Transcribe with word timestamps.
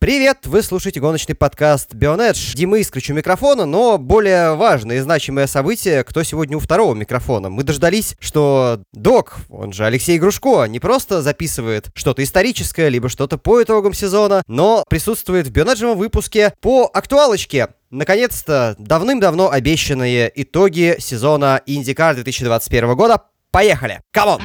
Привет! 0.00 0.40
Вы 0.44 0.62
слушаете 0.62 1.00
гоночный 1.00 1.34
подкаст 1.34 1.94
Be 1.94 2.07
On 2.07 2.21
Edge. 2.21 2.54
Дима 2.54 2.78
Искрич 2.78 3.08
у 3.08 3.14
микрофона, 3.14 3.64
но 3.64 3.96
более 3.96 4.54
важное 4.54 4.96
и 4.96 5.00
значимое 5.00 5.46
событие, 5.46 6.04
кто 6.04 6.22
сегодня 6.22 6.58
у 6.58 6.60
второго 6.60 6.94
микрофона. 6.94 7.48
Мы 7.48 7.62
дождались, 7.62 8.14
что 8.20 8.82
Док, 8.92 9.36
он 9.48 9.72
же 9.72 9.86
Алексей 9.86 10.18
Грушко, 10.18 10.66
не 10.66 10.78
просто 10.78 11.22
записывает 11.22 11.88
что-то 11.94 12.22
историческое, 12.22 12.90
либо 12.90 13.08
что-то 13.08 13.38
по 13.38 13.62
итогам 13.62 13.94
сезона, 13.94 14.42
но 14.46 14.84
присутствует 14.90 15.46
в 15.46 15.52
Be 15.52 15.60
On 15.60 15.68
Edge 15.68 15.84
вом 15.84 15.96
выпуске 15.96 16.52
по 16.60 16.84
актуалочке. 16.92 17.68
Наконец-то 17.90 18.74
давным-давно 18.78 19.50
обещанные 19.50 20.30
итоги 20.34 20.96
сезона 20.98 21.62
IndyCar 21.66 22.14
2021 22.16 22.94
года. 22.94 23.22
Поехали! 23.50 24.02
Come 24.10 24.28
on! 24.28 24.42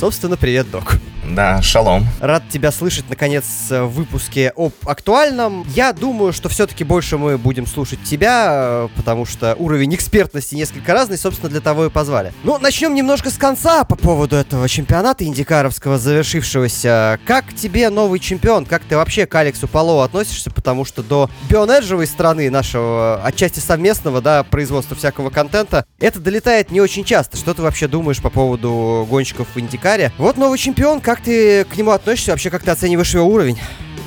Собственно, 0.00 0.38
привет, 0.38 0.70
док. 0.70 0.96
Да, 1.30 1.62
шалом. 1.62 2.06
Рад 2.20 2.42
тебя 2.48 2.72
слышать, 2.72 3.04
наконец, 3.08 3.44
в 3.70 3.86
выпуске 3.86 4.52
об 4.56 4.72
актуальном. 4.84 5.64
Я 5.74 5.92
думаю, 5.92 6.32
что 6.32 6.48
все-таки 6.48 6.82
больше 6.82 7.18
мы 7.18 7.38
будем 7.38 7.66
слушать 7.66 8.02
тебя, 8.02 8.88
потому 8.96 9.24
что 9.26 9.54
уровень 9.58 9.94
экспертности 9.94 10.56
несколько 10.56 10.92
разный, 10.92 11.18
собственно, 11.18 11.48
для 11.48 11.60
того 11.60 11.86
и 11.86 11.90
позвали. 11.90 12.32
Ну, 12.42 12.58
начнем 12.58 12.94
немножко 12.94 13.30
с 13.30 13.38
конца 13.38 13.84
по 13.84 13.94
поводу 13.94 14.36
этого 14.36 14.68
чемпионата 14.68 15.24
индикаровского 15.24 15.98
завершившегося. 15.98 17.20
Как 17.26 17.54
тебе 17.54 17.90
новый 17.90 18.18
чемпион? 18.18 18.66
Как 18.66 18.82
ты 18.82 18.96
вообще 18.96 19.26
к 19.26 19.34
Алексу 19.36 19.68
Пало 19.68 20.04
относишься? 20.04 20.50
Потому 20.50 20.84
что 20.84 21.02
до 21.02 21.30
бионеджевой 21.48 22.06
страны 22.06 22.50
нашего, 22.50 23.22
отчасти 23.22 23.60
совместного, 23.60 24.20
да, 24.20 24.42
производства 24.42 24.96
всякого 24.96 25.30
контента, 25.30 25.84
это 26.00 26.18
долетает 26.18 26.72
не 26.72 26.80
очень 26.80 27.04
часто. 27.04 27.36
Что 27.36 27.54
ты 27.54 27.62
вообще 27.62 27.86
думаешь 27.86 28.20
по 28.20 28.30
поводу 28.30 29.06
гонщиков 29.08 29.46
в 29.54 29.60
Индикаре? 29.60 30.12
Вот 30.18 30.36
новый 30.36 30.58
чемпион, 30.58 31.00
как 31.00 31.19
ты 31.24 31.64
к 31.64 31.76
нему 31.76 31.90
относишься? 31.90 32.32
Вообще, 32.32 32.50
как 32.50 32.62
ты 32.62 32.70
оцениваешь 32.70 33.14
его 33.14 33.26
уровень? 33.26 33.58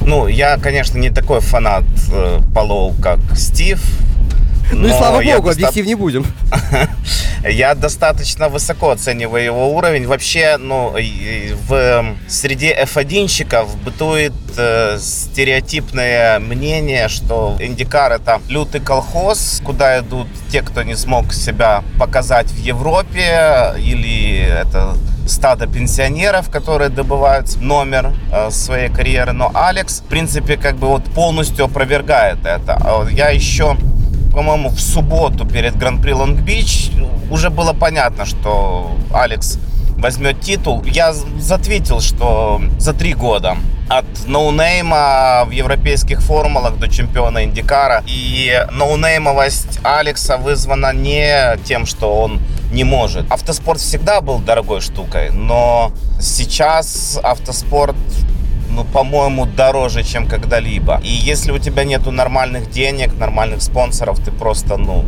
Ну, 0.06 0.28
я, 0.28 0.58
конечно, 0.58 0.98
не 0.98 1.10
такой 1.10 1.40
фанат 1.40 1.86
э, 2.12 2.40
Полоу, 2.54 2.94
как 3.02 3.20
Стив. 3.36 3.82
Ну 4.72 4.88
и 4.88 4.90
слава 4.90 5.22
богу, 5.22 5.50
объектив 5.50 5.86
не 5.86 5.96
будем. 5.96 6.26
я 7.50 7.76
достаточно 7.76 8.50
высоко 8.50 8.92
оцениваю 8.92 9.44
его 9.44 9.76
уровень. 9.76 10.08
Вообще, 10.08 10.58
ну, 10.58 10.96
в 11.68 12.06
среди 12.28 12.72
F1-щиков 12.72 13.76
бытует 13.84 14.34
э, 14.58 14.98
стереотипное 15.00 16.40
мнение, 16.40 17.10
что 17.10 17.58
Индикар 17.60 18.14
это 18.14 18.42
лютый 18.50 18.82
колхоз, 18.82 19.62
куда 19.64 20.00
идут 20.00 20.28
те, 20.52 20.62
кто 20.62 20.84
не 20.84 20.96
смог 20.96 21.34
себя 21.34 21.84
показать 22.00 22.48
в 22.48 22.58
Европе, 22.58 23.74
или 23.78 24.40
это 24.40 24.96
стадо 25.28 25.68
пенсионеров, 25.68 26.50
которые 26.50 26.90
добивают 26.90 27.56
номер 27.62 28.14
э, 28.32 28.52
своей 28.52 28.90
карьеры. 28.90 29.34
Но 29.34 29.52
Алекс, 29.54 30.02
в 30.02 30.06
принципе, 30.06 30.58
как 30.58 30.76
бы 30.76 30.88
вот 30.88 31.04
полностью 31.06 31.66
опровергает 31.66 32.46
это. 32.46 32.78
А 32.84 33.08
я 33.10 33.30
еще 33.30 33.78
по-моему, 34.34 34.70
в 34.70 34.80
субботу 34.80 35.46
перед 35.46 35.78
Гран-при 35.78 36.12
Лонг-Бич 36.12 36.92
уже 37.30 37.50
было 37.50 37.74
понятно, 37.74 38.26
что 38.26 38.92
Алекс 39.14 39.60
возьмет 39.98 40.42
титул. 40.42 40.84
Я 40.84 41.14
затвитил, 41.14 42.02
что 42.02 42.62
за 42.80 42.94
три 42.94 43.14
года 43.14 43.58
от 43.90 44.06
ноунейма 44.26 45.44
в 45.46 45.52
европейских 45.52 46.22
формулах 46.22 46.78
до 46.80 46.88
чемпиона 46.88 47.44
IndyCar 47.44 47.90
а. 47.90 48.04
И 48.08 48.66
ноунеймовость 48.72 49.80
Алекса 49.84 50.38
вызвана 50.38 50.94
не 50.94 51.58
тем, 51.66 51.86
что 51.86 52.16
он 52.16 52.42
не 52.72 52.84
может. 52.84 53.32
Автоспорт 53.32 53.80
всегда 53.80 54.22
был 54.22 54.40
дорогой 54.40 54.82
штукой, 54.82 55.30
но 55.30 55.92
сейчас 56.20 57.20
автоспорт 57.22 57.96
ну, 58.74 58.84
по-моему, 58.84 59.46
дороже, 59.46 60.04
чем 60.04 60.28
когда-либо. 60.28 61.00
И 61.04 61.10
если 61.10 61.52
у 61.52 61.60
тебя 61.60 61.84
нету 61.84 62.12
нормальных 62.12 62.70
денег, 62.72 63.14
нормальных 63.18 63.62
спонсоров, 63.62 64.20
ты 64.20 64.32
просто, 64.32 64.78
ну, 64.78 65.06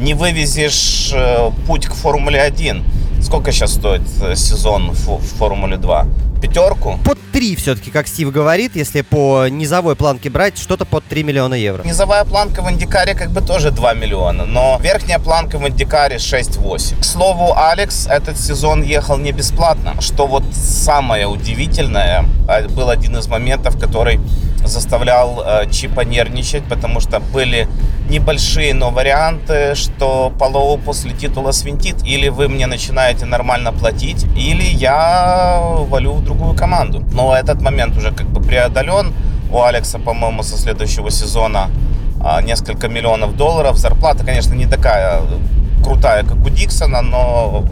не 0.00 0.14
вывезешь 0.14 1.12
э, 1.14 1.50
путь 1.66 1.86
к 1.86 1.94
Формуле 1.94 2.40
1. 2.40 2.82
Сколько 3.22 3.52
сейчас 3.52 3.74
стоит 3.74 4.02
э, 4.20 4.34
сезон 4.36 4.90
в 4.90 5.18
Формуле 5.38 5.76
2? 5.76 6.06
Пятерку? 6.42 6.98
Под 7.04 7.18
3 7.32 7.56
все-таки, 7.56 7.90
как 7.90 8.08
Стив 8.08 8.32
говорит, 8.32 8.74
если 8.74 9.02
по 9.02 9.46
низовой 9.48 9.94
планке 9.94 10.28
брать, 10.28 10.58
что-то 10.58 10.84
под 10.84 11.04
3 11.04 11.22
миллиона 11.22 11.54
евро. 11.54 11.84
Низовая 11.84 12.24
планка 12.24 12.62
в 12.62 12.70
Индикаре 12.70 13.14
как 13.14 13.30
бы 13.30 13.40
тоже 13.40 13.70
2 13.70 13.94
миллиона, 13.94 14.44
но 14.44 14.78
верхняя 14.82 15.20
планка 15.20 15.58
в 15.58 15.68
Индикаре 15.68 16.16
6-8. 16.16 17.00
К 17.00 17.04
слову, 17.04 17.54
Алекс 17.56 18.06
этот 18.06 18.38
сезон 18.38 18.82
ехал 18.82 19.18
не 19.18 19.32
бесплатно, 19.32 20.00
что 20.00 20.26
вот 20.26 20.42
самое 20.52 21.26
удивительное, 21.26 22.24
а, 22.48 22.68
был 22.68 22.90
один 22.90 23.16
из 23.16 23.28
моментов, 23.28 23.78
который 23.78 24.20
заставлял 24.64 25.42
э, 25.44 25.70
Чипа 25.70 26.00
нервничать, 26.00 26.64
потому 26.64 27.00
что 27.00 27.20
были 27.20 27.68
небольшие, 28.08 28.74
но 28.74 28.90
варианты, 28.90 29.74
что 29.74 30.32
Палоу 30.38 30.78
после 30.78 31.12
титула 31.12 31.52
свинтит. 31.52 32.04
Или 32.04 32.28
вы 32.28 32.48
мне 32.48 32.66
начинаете 32.66 33.26
нормально 33.26 33.72
платить, 33.72 34.24
или 34.36 34.64
я 34.64 35.60
валю 35.88 36.14
в 36.14 36.24
другую 36.24 36.54
команду. 36.54 37.02
Но 37.12 37.34
этот 37.34 37.60
момент 37.60 37.96
уже 37.96 38.12
как 38.12 38.26
бы 38.26 38.40
преодолен. 38.40 39.12
У 39.50 39.62
Алекса, 39.62 39.98
по-моему, 39.98 40.42
со 40.42 40.56
следующего 40.56 41.10
сезона 41.10 41.70
а, 42.24 42.40
несколько 42.40 42.88
миллионов 42.88 43.36
долларов. 43.36 43.76
Зарплата, 43.76 44.24
конечно, 44.24 44.54
не 44.54 44.66
такая 44.66 45.20
крутая, 45.84 46.22
как 46.22 46.36
у 46.44 46.48
Диксона, 46.48 47.02
но 47.02 47.64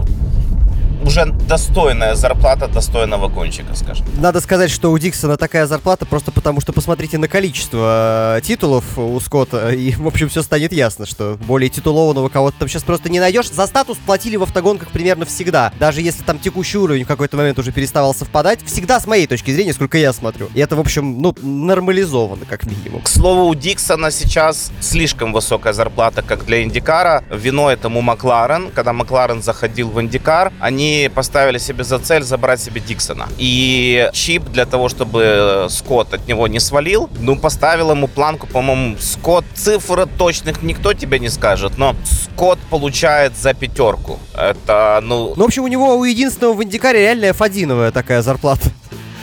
уже 1.05 1.27
достойная 1.27 2.15
зарплата 2.15 2.69
достойного 2.69 3.29
гонщика, 3.29 3.75
скажем. 3.75 4.07
Надо 4.19 4.41
сказать, 4.41 4.71
что 4.71 4.91
у 4.91 4.99
Диксона 4.99 5.37
такая 5.37 5.67
зарплата 5.67 6.07
просто 6.07 6.31
потому, 6.31 6.61
что 6.61 6.73
посмотрите 6.73 7.19
на 7.19 7.29
количество 7.29 8.37
э, 8.39 8.41
титулов 8.43 8.99
у 8.99 9.19
Скотта, 9.21 9.71
и, 9.71 9.93
в 9.93 10.07
общем, 10.07 10.29
все 10.29 10.43
станет 10.43 10.73
ясно, 10.73 11.07
что 11.07 11.39
более 11.47 11.71
титулованного 11.71 12.29
кого-то 12.29 12.59
там 12.59 12.69
сейчас 12.69 12.83
просто 12.83 13.09
не 13.09 13.21
найдешь. 13.21 13.51
За 13.51 13.67
статус 13.67 13.99
платили 14.05 14.37
в 14.37 14.43
автогонках 14.43 14.91
примерно 14.91 15.25
всегда. 15.25 15.73
Даже 15.79 16.03
если 16.03 16.23
там 16.23 16.39
текущий 16.39 16.79
уровень 16.79 17.05
в 17.05 17.09
какой-то 17.09 17.37
момент 17.37 17.59
уже 17.59 17.73
переставал 17.73 18.15
совпадать, 18.15 18.61
всегда 18.65 19.01
с 19.01 19.07
моей 19.07 19.27
точки 19.27 19.51
зрения, 19.51 19.73
сколько 19.73 19.99
я 19.99 20.13
смотрю. 20.13 20.49
И 20.55 20.61
это, 20.61 20.77
в 20.77 20.81
общем, 20.81 21.21
ну, 21.21 21.35
нормализовано, 21.43 22.45
как 22.45 22.65
минимум. 22.65 23.03
К 23.03 23.09
слову, 23.09 23.49
у 23.49 23.55
Диксона 23.55 24.11
сейчас 24.11 24.73
слишком 24.81 25.33
высокая 25.33 25.73
зарплата, 25.73 26.23
как 26.23 26.45
для 26.45 26.63
Индикара. 26.63 27.25
Вино 27.31 27.71
этому 27.71 28.01
Макларен. 28.01 28.71
Когда 28.71 28.93
Макларен 28.93 29.43
заходил 29.43 29.91
в 29.91 30.01
Индикар, 30.01 30.53
они 30.61 30.90
поставили 31.15 31.59
себе 31.59 31.85
за 31.85 31.99
цель 31.99 32.23
забрать 32.23 32.61
себе 32.61 32.81
Диксона. 32.81 33.29
И 33.39 34.09
Чип 34.13 34.45
для 34.45 34.67
того, 34.67 34.89
чтобы 34.89 35.67
Скотт 35.71 36.15
от 36.15 36.29
него 36.29 36.47
не 36.49 36.61
свалил, 36.61 37.09
ну, 37.19 37.37
поставил 37.37 37.91
ему 37.91 38.09
планку, 38.09 38.47
по-моему, 38.47 38.97
Скотт, 38.99 39.45
цифры 39.55 40.07
точных 40.07 40.63
никто 40.63 40.93
тебе 40.93 41.19
не 41.19 41.29
скажет, 41.29 41.79
но 41.79 41.97
Скотт 42.05 42.59
получает 42.71 43.37
за 43.37 43.55
пятерку. 43.55 44.19
Это, 44.35 45.01
ну... 45.03 45.35
Ну, 45.37 45.45
в 45.45 45.47
общем, 45.47 45.65
у 45.65 45.69
него 45.69 45.97
у 45.97 46.05
единственного 46.05 46.55
в 46.55 46.63
Индикаре 46.63 47.01
реально 47.01 47.27
F1 47.27 47.93
такая 47.93 48.23
зарплата. 48.23 48.71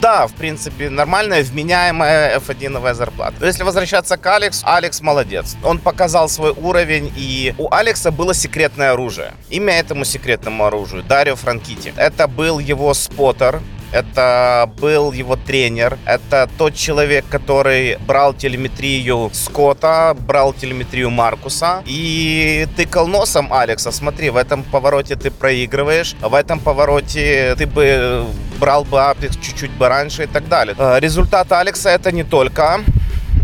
Да, 0.00 0.26
в 0.28 0.32
принципе, 0.32 0.90
нормальная, 0.90 1.42
вменяемая 1.42 2.38
F1 2.38 2.94
зарплата. 2.94 3.34
Но 3.40 3.46
если 3.46 3.64
возвращаться 3.64 4.16
к 4.16 4.26
Алексу, 4.26 4.64
Алекс 4.66 5.00
молодец. 5.00 5.56
Он 5.64 5.78
показал 5.78 6.28
свой 6.28 6.52
уровень, 6.52 7.12
и 7.16 7.54
у 7.58 7.72
Алекса 7.72 8.10
было 8.10 8.32
секретное 8.34 8.92
оружие. 8.92 9.32
Имя 9.50 9.74
этому 9.74 10.04
секретному 10.04 10.64
оружию— 10.64 11.02
Дарио 11.08 11.34
Франкити. 11.34 11.92
Это 11.96 12.28
был 12.28 12.60
его 12.60 12.94
споттер, 12.94 13.60
это 13.92 14.70
был 14.80 15.12
его 15.12 15.36
тренер, 15.36 15.98
это 16.04 16.48
тот 16.58 16.74
человек, 16.74 17.24
который 17.28 17.98
брал 18.06 18.34
телеметрию 18.34 19.30
Скотта, 19.32 20.16
брал 20.18 20.52
телеметрию 20.52 21.10
Маркуса 21.10 21.82
и 21.86 22.66
тыкал 22.76 23.06
носом 23.06 23.52
Алекса. 23.52 23.92
Смотри, 23.92 24.30
в 24.30 24.36
этом 24.36 24.62
повороте 24.62 25.16
ты 25.16 25.30
проигрываешь, 25.30 26.14
в 26.20 26.34
этом 26.34 26.60
повороте 26.60 27.54
ты 27.56 27.66
бы 27.66 28.26
брал 28.58 28.84
бы 28.84 29.00
апекс 29.00 29.36
чуть-чуть 29.36 29.70
бы 29.72 29.88
раньше 29.88 30.24
и 30.24 30.26
так 30.26 30.48
далее. 30.48 30.74
Э, 30.78 30.98
результат 31.00 31.50
Алекса 31.52 31.90
это 31.90 32.12
не 32.12 32.24
только 32.24 32.80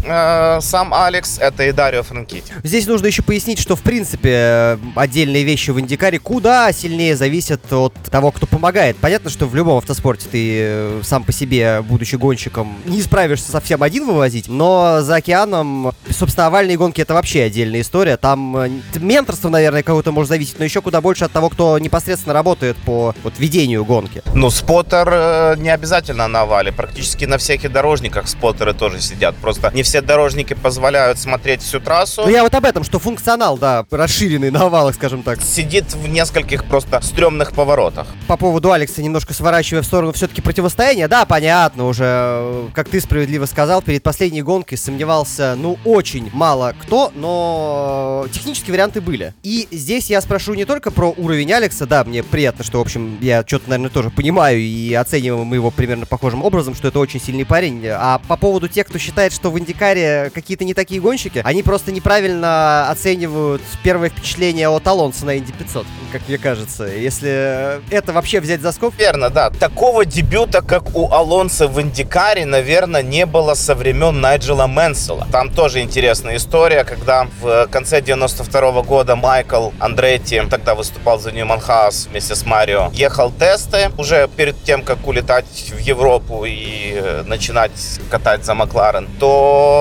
э, 0.05 0.59
сам 0.61 0.93
Алекс, 0.95 1.39
это 1.39 1.65
и 1.65 1.73
Дарио 1.73 2.03
Франкити. 2.03 2.53
Здесь 2.63 2.87
нужно 2.87 3.07
еще 3.07 3.23
пояснить, 3.23 3.59
что 3.59 3.77
в 3.77 3.83
принципе 3.83 4.79
отдельные 4.95 5.45
вещи 5.45 5.71
в 5.71 5.81
Индикаре 5.81 6.19
куда 6.19 6.73
сильнее 6.73 7.17
зависят 7.17 7.73
от 7.73 7.95
того, 8.11 8.31
кто 8.31 8.47
помогает. 8.47 8.97
Понятно, 8.97 9.31
что 9.31 9.47
в 9.47 9.55
любом 9.55 9.79
автоспорте 9.79 10.27
ты 10.31 10.59
э, 10.61 11.01
сам 11.03 11.25
по 11.25 11.33
себе, 11.33 11.83
будучи 11.83 12.17
гонщиком, 12.17 12.77
не 12.87 13.03
справишься 13.03 13.51
совсем 13.51 13.83
один 13.83 14.07
вывозить, 14.07 14.49
но 14.49 15.01
за 15.01 15.17
океаном, 15.17 15.93
собственно, 16.11 16.47
овальные 16.47 16.77
гонки 16.77 17.01
это 17.01 17.15
вообще 17.15 17.43
отдельная 17.43 17.81
история. 17.81 18.17
Там 18.17 18.57
э, 18.57 18.71
менторство, 18.97 19.49
наверное, 19.49 19.83
кого-то 19.83 20.13
может 20.13 20.29
зависеть, 20.29 20.59
но 20.59 20.65
еще 20.65 20.81
куда 20.81 21.01
больше 21.01 21.25
от 21.25 21.33
того, 21.33 21.49
кто 21.51 21.79
непосредственно 21.79 22.35
работает 22.35 22.77
по 22.77 23.15
вот, 23.23 23.35
ведению 23.39 23.85
гонки. 23.85 24.23
Ну, 24.35 24.51
споттер 24.51 25.09
э, 25.11 25.55
не 25.59 25.71
обязательно 25.71 26.29
на 26.29 26.43
овале. 26.43 26.73
Практически 26.73 27.25
на 27.25 27.39
всех 27.39 27.65
и 27.65 27.69
дорожниках 27.69 28.29
споттеры 28.29 28.75
тоже 28.75 29.01
сидят. 29.01 29.37
Просто 29.37 29.71
не 29.75 29.83
все 29.83 29.94
дорожники 30.01 30.55
позволяют 30.55 31.19
смотреть 31.19 31.63
всю 31.63 31.81
трассу. 31.81 32.23
Ну, 32.23 32.31
я 32.31 32.43
вот 32.43 32.55
об 32.55 32.65
этом, 32.65 32.85
что 32.85 32.99
функционал, 32.99 33.59
да, 33.59 33.85
расширенный 33.91 34.51
на 34.51 34.63
овалах, 34.63 34.95
скажем 34.95 35.23
так. 35.23 35.41
Сидит 35.43 35.95
в 35.95 36.09
нескольких 36.09 36.65
просто 36.65 37.01
стрёмных 37.01 37.53
поворотах. 37.53 38.07
По 38.27 38.37
поводу 38.37 38.73
Алекса, 38.73 39.03
немножко 39.03 39.35
сворачивая 39.35 39.83
в 39.83 39.87
сторону 39.87 40.13
все-таки 40.13 40.41
противостояния, 40.41 41.09
да, 41.09 41.25
понятно 41.25 41.87
уже, 41.87 42.05
э, 42.07 42.69
как 42.75 42.89
ты 42.89 43.01
справедливо 43.01 43.47
сказал, 43.47 43.83
перед 43.83 44.03
последней 44.03 44.43
гонкой 44.43 44.79
сомневался, 44.79 45.55
ну, 45.57 45.79
очень 45.85 46.31
мало 46.33 46.75
кто, 46.81 47.13
но 47.15 48.27
технические 48.33 48.73
варианты 48.73 49.01
были. 49.01 49.35
И 49.43 49.69
здесь 49.71 50.11
я 50.11 50.21
спрошу 50.21 50.55
не 50.55 50.65
только 50.65 50.91
про 50.91 51.15
уровень 51.17 51.53
Алекса, 51.53 51.87
да, 51.87 52.05
мне 52.05 52.23
приятно, 52.23 52.65
что, 52.65 52.79
в 52.79 52.83
общем, 52.83 53.19
я 53.21 53.45
что-то, 53.47 53.71
наверное, 53.71 53.91
тоже 53.91 54.11
понимаю 54.11 54.59
и 54.59 54.95
оцениваем 54.95 55.53
его 55.53 55.71
примерно 55.71 56.07
похожим 56.07 56.43
образом, 56.43 56.75
что 56.75 56.89
это 56.89 56.99
очень 56.99 57.21
сильный 57.21 57.45
парень, 57.45 57.87
а 57.87 58.21
по 58.27 58.37
поводу 58.37 58.69
тех, 58.69 58.87
кто 58.87 58.99
считает, 58.99 59.33
что 59.33 59.51
в 59.51 59.59
Индикаре 59.59 59.84
какие-то 60.35 60.65
не 60.65 60.75
такие 60.75 61.01
гонщики, 61.01 61.41
они 61.45 61.63
просто 61.63 61.93
неправильно 61.93 62.91
оценивают 62.91 63.63
первое 63.83 64.09
впечатление 64.09 64.69
от 64.69 64.87
Алонса 64.87 65.27
на 65.27 65.39
Инди 65.39 65.53
500, 65.53 65.87
как 66.13 66.23
мне 66.29 66.39
кажется. 66.39 66.85
Если 66.85 67.81
это 67.93 68.13
вообще 68.13 68.41
взять 68.41 68.61
за 68.61 68.73
скоб... 68.73 68.95
Верно, 68.99 69.31
да. 69.31 69.51
Такого 69.51 70.05
дебюта, 70.05 70.63
как 70.63 70.97
у 70.97 71.13
Алонса 71.13 71.69
в 71.69 71.81
Индикаре, 71.81 72.47
наверное, 72.47 73.03
не 73.03 73.27
было 73.27 73.55
со 73.55 73.75
времен 73.75 74.21
Найджела 74.21 74.67
Мэнсела. 74.67 75.27
Там 75.31 75.51
тоже 75.51 75.81
интересная 75.81 76.37
история, 76.37 76.85
когда 76.85 77.27
в 77.41 77.67
конце 77.69 78.01
92 78.01 78.61
-го 78.61 78.83
года 78.85 79.17
Майкл 79.17 79.71
Андретти, 79.79 80.43
тогда 80.51 80.75
выступал 80.75 81.19
за 81.19 81.33
Ньюман 81.33 81.61
Хаус 81.61 82.09
вместе 82.11 82.35
с 82.35 82.47
Марио, 82.47 82.91
ехал 82.93 83.31
тесты 83.31 83.91
уже 83.99 84.29
перед 84.37 84.63
тем, 84.65 84.83
как 84.83 85.07
улетать 85.07 85.73
в 85.77 85.79
Европу 85.79 86.45
и 86.47 87.23
начинать 87.27 87.73
катать 88.11 88.45
за 88.45 88.55
Макларен, 88.55 89.09
то 89.19 89.74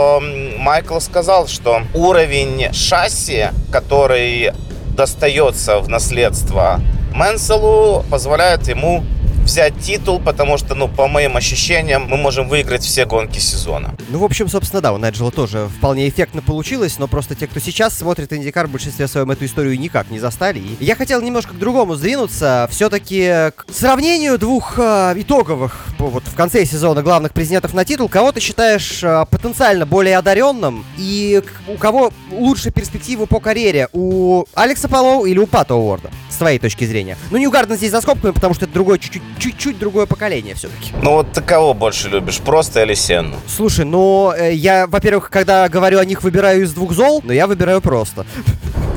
Майкл 0.57 0.99
сказал, 0.99 1.47
что 1.47 1.81
уровень 1.93 2.73
шасси, 2.73 3.47
который 3.71 4.51
достается 4.95 5.79
в 5.79 5.89
наследство 5.89 6.79
Мэнселу, 7.13 8.05
позволяет 8.09 8.67
ему 8.67 9.03
взять 9.43 9.77
титул, 9.79 10.19
потому 10.19 10.57
что, 10.57 10.75
ну, 10.75 10.87
по 10.87 11.07
моим 11.07 11.37
ощущениям, 11.37 12.07
мы 12.07 12.17
можем 12.17 12.47
выиграть 12.47 12.83
все 12.83 13.05
гонки 13.05 13.39
сезона. 13.39 13.95
Ну, 14.09 14.19
в 14.19 14.23
общем, 14.23 14.47
собственно, 14.49 14.81
да, 14.81 14.93
у 14.93 14.97
Найджела 14.97 15.31
тоже 15.31 15.69
вполне 15.77 16.07
эффектно 16.07 16.41
получилось, 16.41 16.97
но 16.99 17.07
просто 17.07 17.35
те, 17.35 17.47
кто 17.47 17.59
сейчас 17.59 17.97
смотрит 17.97 18.31
Индикар, 18.33 18.67
в 18.67 18.71
большинстве 18.71 19.07
своем 19.07 19.31
эту 19.31 19.45
историю 19.45 19.79
никак 19.79 20.09
не 20.09 20.19
застали. 20.19 20.59
И 20.59 20.77
я 20.79 20.95
хотел 20.95 21.21
немножко 21.21 21.53
к 21.53 21.59
другому 21.59 21.95
сдвинуться, 21.95 22.67
все-таки 22.71 23.51
к 23.55 23.65
сравнению 23.71 24.37
двух 24.37 24.75
э, 24.77 25.13
итоговых, 25.17 25.85
вот 25.99 26.23
в 26.25 26.35
конце 26.35 26.65
сезона 26.65 27.01
главных 27.01 27.33
президентов 27.33 27.73
на 27.73 27.85
титул, 27.85 28.09
кого 28.09 28.31
ты 28.31 28.39
считаешь 28.39 29.03
э, 29.03 29.25
потенциально 29.29 29.85
более 29.85 30.17
одаренным 30.17 30.85
и 30.97 31.41
у 31.67 31.77
кого 31.77 32.11
лучше 32.31 32.71
перспективы 32.71 33.27
по 33.27 33.39
карьере, 33.39 33.89
у 33.93 34.45
Алекса 34.53 34.87
Палоу 34.87 35.25
или 35.25 35.39
у 35.39 35.47
Пата 35.47 35.75
Уорда? 35.75 36.09
С 36.29 36.37
твоей 36.37 36.59
точки 36.59 36.85
зрения. 36.85 37.17
Ну, 37.29 37.37
не 37.37 37.47
Гарден 37.47 37.75
здесь 37.77 37.91
за 37.91 38.01
скобками, 38.01 38.31
потому 38.31 38.53
что 38.55 38.65
это 38.65 38.73
другое 38.73 38.97
чуть-чуть 38.97 39.21
чуть-чуть 39.39 39.77
другое 39.79 40.05
поколение 40.05 40.55
все-таки. 40.55 40.91
Ну 41.01 41.11
вот 41.11 41.31
ты 41.31 41.41
кого 41.41 41.73
больше 41.73 42.09
любишь, 42.09 42.39
просто 42.39 42.83
или 42.83 42.93
Сенну? 42.93 43.35
Слушай, 43.47 43.85
ну 43.85 44.31
э, 44.35 44.53
я, 44.53 44.87
во-первых, 44.87 45.29
когда 45.29 45.67
говорю 45.69 45.99
о 45.99 46.05
них, 46.05 46.23
выбираю 46.23 46.63
из 46.63 46.73
двух 46.73 46.93
зол, 46.93 47.21
но 47.23 47.33
я 47.33 47.47
выбираю 47.47 47.81
просто. 47.81 48.25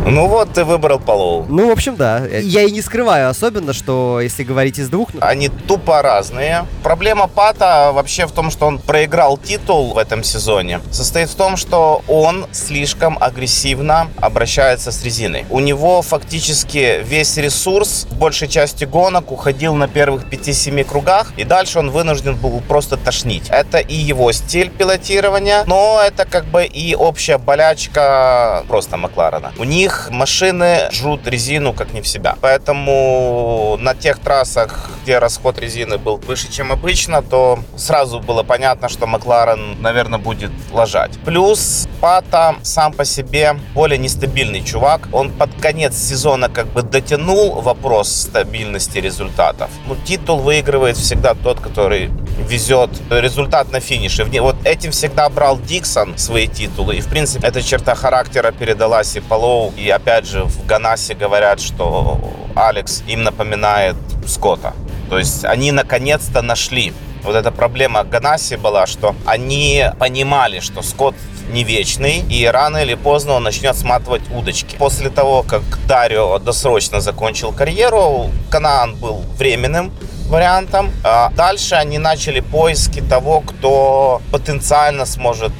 Ну 0.06 0.28
вот, 0.28 0.52
ты 0.52 0.64
выбрал 0.64 1.00
Палоу. 1.00 1.46
Ну, 1.48 1.68
в 1.68 1.72
общем, 1.72 1.96
да. 1.96 2.24
Я 2.26 2.62
и 2.62 2.70
не 2.70 2.80
скрываю 2.80 3.28
особенно, 3.28 3.72
что 3.72 4.20
если 4.20 4.44
говорить 4.44 4.78
из 4.78 4.88
двух... 4.88 5.08
Они 5.20 5.48
тупо 5.48 6.00
разные. 6.00 6.64
Проблема 6.84 7.26
Пата 7.26 7.90
вообще 7.92 8.26
в 8.26 8.30
том, 8.30 8.52
что 8.52 8.66
он 8.66 8.78
проиграл 8.78 9.36
титул 9.36 9.94
в 9.94 9.98
этом 9.98 10.22
сезоне. 10.22 10.80
Состоит 10.92 11.28
в 11.28 11.34
том, 11.34 11.56
что 11.56 12.02
он 12.06 12.46
слишком 12.52 13.18
агрессивно 13.20 14.06
обращается 14.20 14.92
с 14.92 15.02
резиной. 15.02 15.44
У 15.50 15.58
него 15.58 16.02
фактически 16.02 17.02
весь 17.02 17.36
ресурс 17.36 18.06
в 18.08 18.16
большей 18.16 18.46
части 18.46 18.84
гонок 18.84 19.32
уходил 19.32 19.74
на 19.74 19.88
первых 19.88 20.26
5-7 20.26 20.84
кругах, 20.84 21.32
и 21.36 21.42
дальше 21.42 21.80
он 21.80 21.90
вынужден 21.90 22.36
был 22.36 22.62
просто 22.68 22.96
тошнить. 22.96 23.48
Это 23.48 23.78
и 23.78 23.94
его 23.94 24.30
стиль 24.30 24.70
пилотирования, 24.70 25.64
но 25.66 26.00
это 26.00 26.24
как 26.24 26.44
бы 26.44 26.64
и 26.64 26.94
общая 26.94 27.38
болячка 27.38 28.64
просто 28.68 28.96
Макларена. 28.96 29.52
У 29.58 29.64
них 29.64 29.95
них 29.96 30.10
машины 30.10 30.88
жрут 30.92 31.26
резину 31.26 31.72
как 31.72 31.92
не 31.92 32.00
в 32.00 32.08
себя. 32.08 32.36
Поэтому 32.40 33.76
на 33.80 33.94
тех 33.94 34.18
трассах, 34.18 34.90
где 35.02 35.18
расход 35.18 35.58
резины 35.58 35.98
был 35.98 36.16
выше, 36.16 36.52
чем 36.52 36.72
обычно, 36.72 37.22
то 37.22 37.58
сразу 37.76 38.20
было 38.20 38.42
понятно, 38.42 38.88
что 38.88 39.06
Макларен, 39.06 39.80
наверное, 39.80 40.18
будет 40.18 40.50
ложать. 40.72 41.12
Плюс 41.24 41.88
Пата 42.00 42.56
сам 42.62 42.92
по 42.92 43.04
себе 43.04 43.56
более 43.74 43.98
нестабильный 43.98 44.62
чувак. 44.62 45.08
Он 45.12 45.30
под 45.30 45.50
конец 45.60 45.96
сезона 45.96 46.48
как 46.48 46.66
бы 46.66 46.82
дотянул 46.82 47.60
вопрос 47.62 48.08
стабильности 48.08 48.98
результатов. 48.98 49.70
Ну, 49.86 49.96
титул 50.04 50.40
выигрывает 50.40 50.96
всегда 50.96 51.34
тот, 51.34 51.60
который 51.60 52.10
везет 52.38 52.90
результат 53.10 53.72
на 53.72 53.80
финише. 53.80 54.24
Вот 54.24 54.56
этим 54.64 54.90
всегда 54.90 55.28
брал 55.28 55.58
Диксон 55.58 56.16
свои 56.18 56.46
титулы. 56.46 56.96
И, 56.96 57.00
в 57.00 57.08
принципе, 57.08 57.46
эта 57.46 57.62
черта 57.62 57.94
характера 57.94 58.52
передалась 58.52 59.16
и 59.16 59.20
Палоу, 59.20 59.72
и 59.76 59.88
опять 59.88 60.26
же 60.26 60.44
в 60.44 60.66
Ганасе 60.66 61.14
говорят, 61.14 61.60
что 61.60 62.20
Алекс 62.54 63.02
им 63.06 63.22
напоминает 63.24 63.96
Скотта. 64.26 64.74
То 65.08 65.18
есть 65.18 65.44
они 65.44 65.72
наконец-то 65.72 66.42
нашли. 66.42 66.92
Вот 67.22 67.34
эта 67.34 67.50
проблема 67.50 68.04
Ганаси 68.04 68.56
была, 68.56 68.86
что 68.86 69.14
они 69.24 69.84
понимали, 69.98 70.60
что 70.60 70.82
Скотт 70.82 71.14
не 71.50 71.64
вечный, 71.64 72.24
и 72.28 72.44
рано 72.46 72.78
или 72.78 72.94
поздно 72.94 73.34
он 73.34 73.44
начнет 73.44 73.76
сматывать 73.76 74.22
удочки. 74.30 74.76
После 74.76 75.10
того, 75.10 75.42
как 75.42 75.62
Дарио 75.86 76.38
досрочно 76.38 77.00
закончил 77.00 77.52
карьеру, 77.52 78.30
Канаан 78.50 78.96
был 78.96 79.24
временным 79.38 79.92
вариантом. 80.28 80.90
А 81.04 81.30
дальше 81.30 81.74
они 81.74 81.98
начали 81.98 82.40
поиски 82.40 83.00
того, 83.00 83.40
кто 83.40 84.20
потенциально 84.30 85.06
сможет 85.06 85.52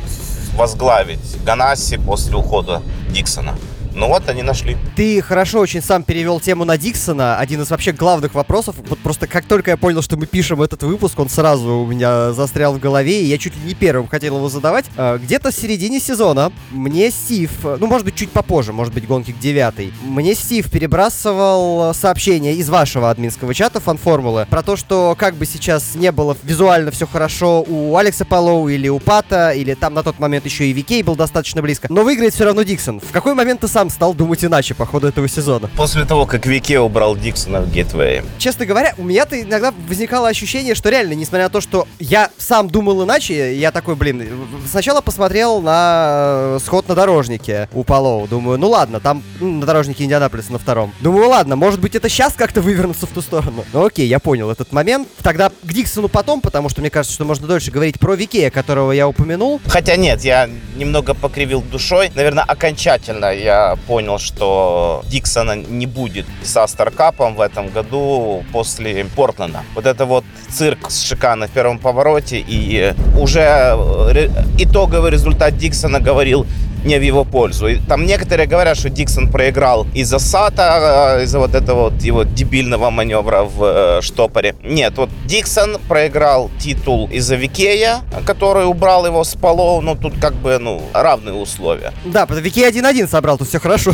возглавить 0.55 1.43
Ганаси 1.45 1.97
после 1.99 2.37
ухода 2.37 2.83
Диксона. 3.11 3.57
Ну 3.97 4.09
вот, 4.09 4.29
они 4.29 4.43
нашли. 4.43 4.77
Ты 4.95 5.23
хорошо 5.23 5.59
очень 5.59 5.81
сам 5.81 6.03
перевел 6.03 6.39
тему 6.39 6.67
на 6.67 6.77
Диксона. 6.77 7.39
Один 7.39 7.63
из 7.63 7.71
вообще 7.71 7.93
главных 7.93 8.35
вопросов. 8.35 8.77
Вот 8.91 8.99
просто 8.99 9.27
как 9.27 9.47
только 9.47 9.71
я 9.71 9.79
понял, 9.79 10.03
что 10.03 10.19
мы 10.19 10.27
пишем 10.27 10.61
этот 10.61 10.83
выпуск, 10.83 11.19
он 11.19 11.31
сразу 11.31 11.79
у 11.79 11.87
меня 11.87 12.35
застрял 12.35 12.75
в 12.75 12.79
голове, 12.79 13.23
и 13.23 13.25
я 13.25 13.39
чуть 13.39 13.57
ли 13.57 13.63
не 13.63 13.73
первым 13.73 14.07
хотел 14.07 14.37
его 14.37 14.51
задавать. 14.51 14.85
А, 14.99 15.17
где-то 15.17 15.51
в 15.51 15.55
середине 15.55 15.99
сезона 15.99 16.53
мне 16.71 17.11
Стив, 17.11 17.51
ну, 17.63 17.87
может 17.87 18.05
быть, 18.05 18.17
чуть 18.17 18.31
попозже, 18.31 18.75
может 18.75 18.93
быть, 18.93 19.07
гонки 19.07 19.33
к 19.33 19.39
девятой, 19.39 19.95
мне 20.03 20.35
Стив 20.35 20.71
перебрасывал 20.71 21.95
сообщение 21.95 22.55
из 22.55 22.69
вашего 22.69 23.11
админского 23.11 23.55
чата 23.55 23.81
фан-формулы 23.81 24.47
про 24.51 24.63
то, 24.63 24.77
что 24.77 25.17
как 25.19 25.37
бы 25.37 25.47
сейчас 25.47 25.95
не 25.95 26.13
было 26.13 26.37
визуально 26.43 26.91
все 26.91 27.07
хорошо 27.07 27.65
у 27.67 27.97
Алекса 27.97 28.27
Палоу 28.27 28.69
или 28.69 28.89
у 28.89 28.99
Пата, 28.99 29.53
или 29.53 29.73
там 29.73 29.95
на 29.95 30.03
тот 30.03 30.19
момент 30.19 30.45
еще 30.45 30.67
и 30.67 30.75
Викей 30.75 31.03
был 31.03 31.17
достаточно 31.17 31.63
близко, 31.63 31.87
но 31.91 32.03
выиграет 32.03 32.35
все 32.35 32.45
равно 32.45 32.63
Диксон. 32.63 33.01
В 33.01 33.11
какой 33.11 33.33
момент 33.33 33.61
ты 33.61 33.69
сам 33.69 33.86
сам 33.87 33.91
стал 33.91 34.15
думать 34.15 34.45
иначе 34.45 34.75
по 34.75 34.85
ходу 34.87 35.09
этого 35.09 35.29
сезона. 35.29 35.71
После 35.77 36.05
того, 36.05 36.27
как 36.27 36.47
Вике 36.47 36.81
убрал 36.81 37.17
Диксона 37.17 37.61
в 37.61 37.71
Гетвей. 37.71 38.23
Честно 38.39 38.67
говоря, 38.67 38.95
у 38.99 39.05
меня-то 39.05 39.41
иногда 39.41 39.73
возникало 39.89 40.29
ощущение, 40.29 40.75
что 40.75 40.91
реально, 40.91 41.15
несмотря 41.15 41.45
на 41.45 41.51
то, 41.51 41.61
что 41.61 41.87
я 41.99 42.31
сам 42.39 42.69
думал 42.69 43.05
иначе, 43.05 43.57
я 43.57 43.71
такой, 43.71 43.95
блин, 43.95 44.29
сначала 44.69 45.01
посмотрел 45.01 45.61
на 45.61 46.57
э, 46.57 46.59
сход 46.65 46.89
на 46.89 46.95
дорожнике 46.95 47.69
у 47.73 47.85
Палоу. 47.85 48.27
Думаю, 48.27 48.59
ну 48.59 48.69
ладно, 48.69 49.01
там 49.01 49.23
на 49.41 49.65
дорожнике 49.65 50.05
Индианаполиса 50.05 50.53
на 50.53 50.59
втором. 50.59 50.93
Думаю, 51.01 51.29
ладно, 51.29 51.57
может 51.57 51.81
быть 51.81 51.95
это 51.95 52.09
сейчас 52.09 52.33
как-то 52.33 52.61
вывернуться 52.61 53.07
в 53.07 53.11
ту 53.11 53.23
сторону. 53.23 53.65
Ну 53.73 53.85
окей, 53.85 54.07
я 54.07 54.19
понял 54.19 54.51
этот 54.51 54.73
момент. 54.73 55.09
Тогда 55.23 55.51
к 55.51 55.73
Диксону 55.73 56.09
потом, 56.09 56.41
потому 56.41 56.69
что 56.69 56.81
мне 56.81 56.91
кажется, 56.91 57.15
что 57.15 57.25
можно 57.25 57.47
дольше 57.47 57.71
говорить 57.71 58.01
про 58.01 58.15
Викея, 58.15 58.51
которого 58.51 58.93
я 58.93 59.07
упомянул. 59.09 59.61
Хотя 59.67 59.97
нет, 59.97 60.23
я 60.25 60.49
немного 60.77 61.15
покривил 61.15 61.63
душой. 61.63 62.11
Наверное, 62.15 62.45
окончательно 62.45 63.33
я 63.33 63.76
понял, 63.87 64.19
что 64.19 65.03
Диксона 65.07 65.57
не 65.57 65.87
будет 65.87 66.27
со 66.43 66.67
Старкапом 66.67 67.35
в 67.35 67.41
этом 67.41 67.69
году 67.69 68.45
после 68.53 69.05
Портленда. 69.05 69.63
Вот 69.75 69.87
это 69.87 70.05
вот 70.05 70.25
цирк 70.51 70.91
с 70.91 71.03
шикарно 71.03 71.47
в 71.47 71.51
первом 71.51 71.79
повороте, 71.79 72.45
и 72.47 72.95
уже 73.19 73.41
э, 73.41 74.29
итоговый 74.59 75.11
результат 75.11 75.57
Диксона 75.57 76.01
говорил 76.01 76.47
не 76.87 76.99
в 76.99 77.03
его 77.03 77.25
пользу. 77.25 77.67
И 77.69 77.77
там 77.77 78.07
некоторые 78.07 78.47
говорят, 78.47 78.79
что 78.79 78.89
Диксон 78.89 79.29
проиграл 79.29 79.87
из-за 79.95 80.19
Сата, 80.19 81.17
э, 81.19 81.25
из-за 81.25 81.39
вот 81.39 81.55
этого 81.55 81.91
вот 81.91 82.03
его 82.03 82.23
дебильного 82.23 82.91
маневра 82.91 83.43
в 83.43 83.65
э, 83.65 84.03
штопоре. 84.03 84.55
Нет, 84.63 84.97
вот 84.97 85.11
Диксон 85.27 85.79
проиграл 85.89 86.51
титул 86.59 87.09
из-за 87.13 87.37
Викея, 87.37 88.03
который 88.25 88.67
убрал 88.67 89.07
его 89.07 89.25
с 89.25 89.35
полов, 89.35 89.83
ну 89.83 89.97
тут 89.97 90.15
как 90.21 90.35
бы, 90.35 90.59
ну, 90.59 90.81
равные 90.95 91.35
условия. 91.35 91.93
Да, 92.05 92.27
Викей 92.27 92.69
1-1 92.69 93.09
собрал, 93.09 93.37
тут 93.37 93.49
все 93.49 93.59
хорошо. 93.59 93.93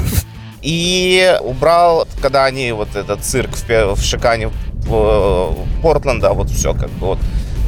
И 0.60 1.36
убрал, 1.40 2.06
когда 2.20 2.44
они 2.44 2.72
вот 2.72 2.94
этот 2.94 3.24
цирк 3.24 3.50
в, 3.56 3.94
в 3.96 4.02
Шикане 4.04 4.48
в, 4.86 4.90
в 4.90 5.82
Портленда, 5.82 6.32
вот 6.34 6.50
все 6.50 6.72
как 6.72 6.90
бы 6.90 7.06
вот. 7.06 7.18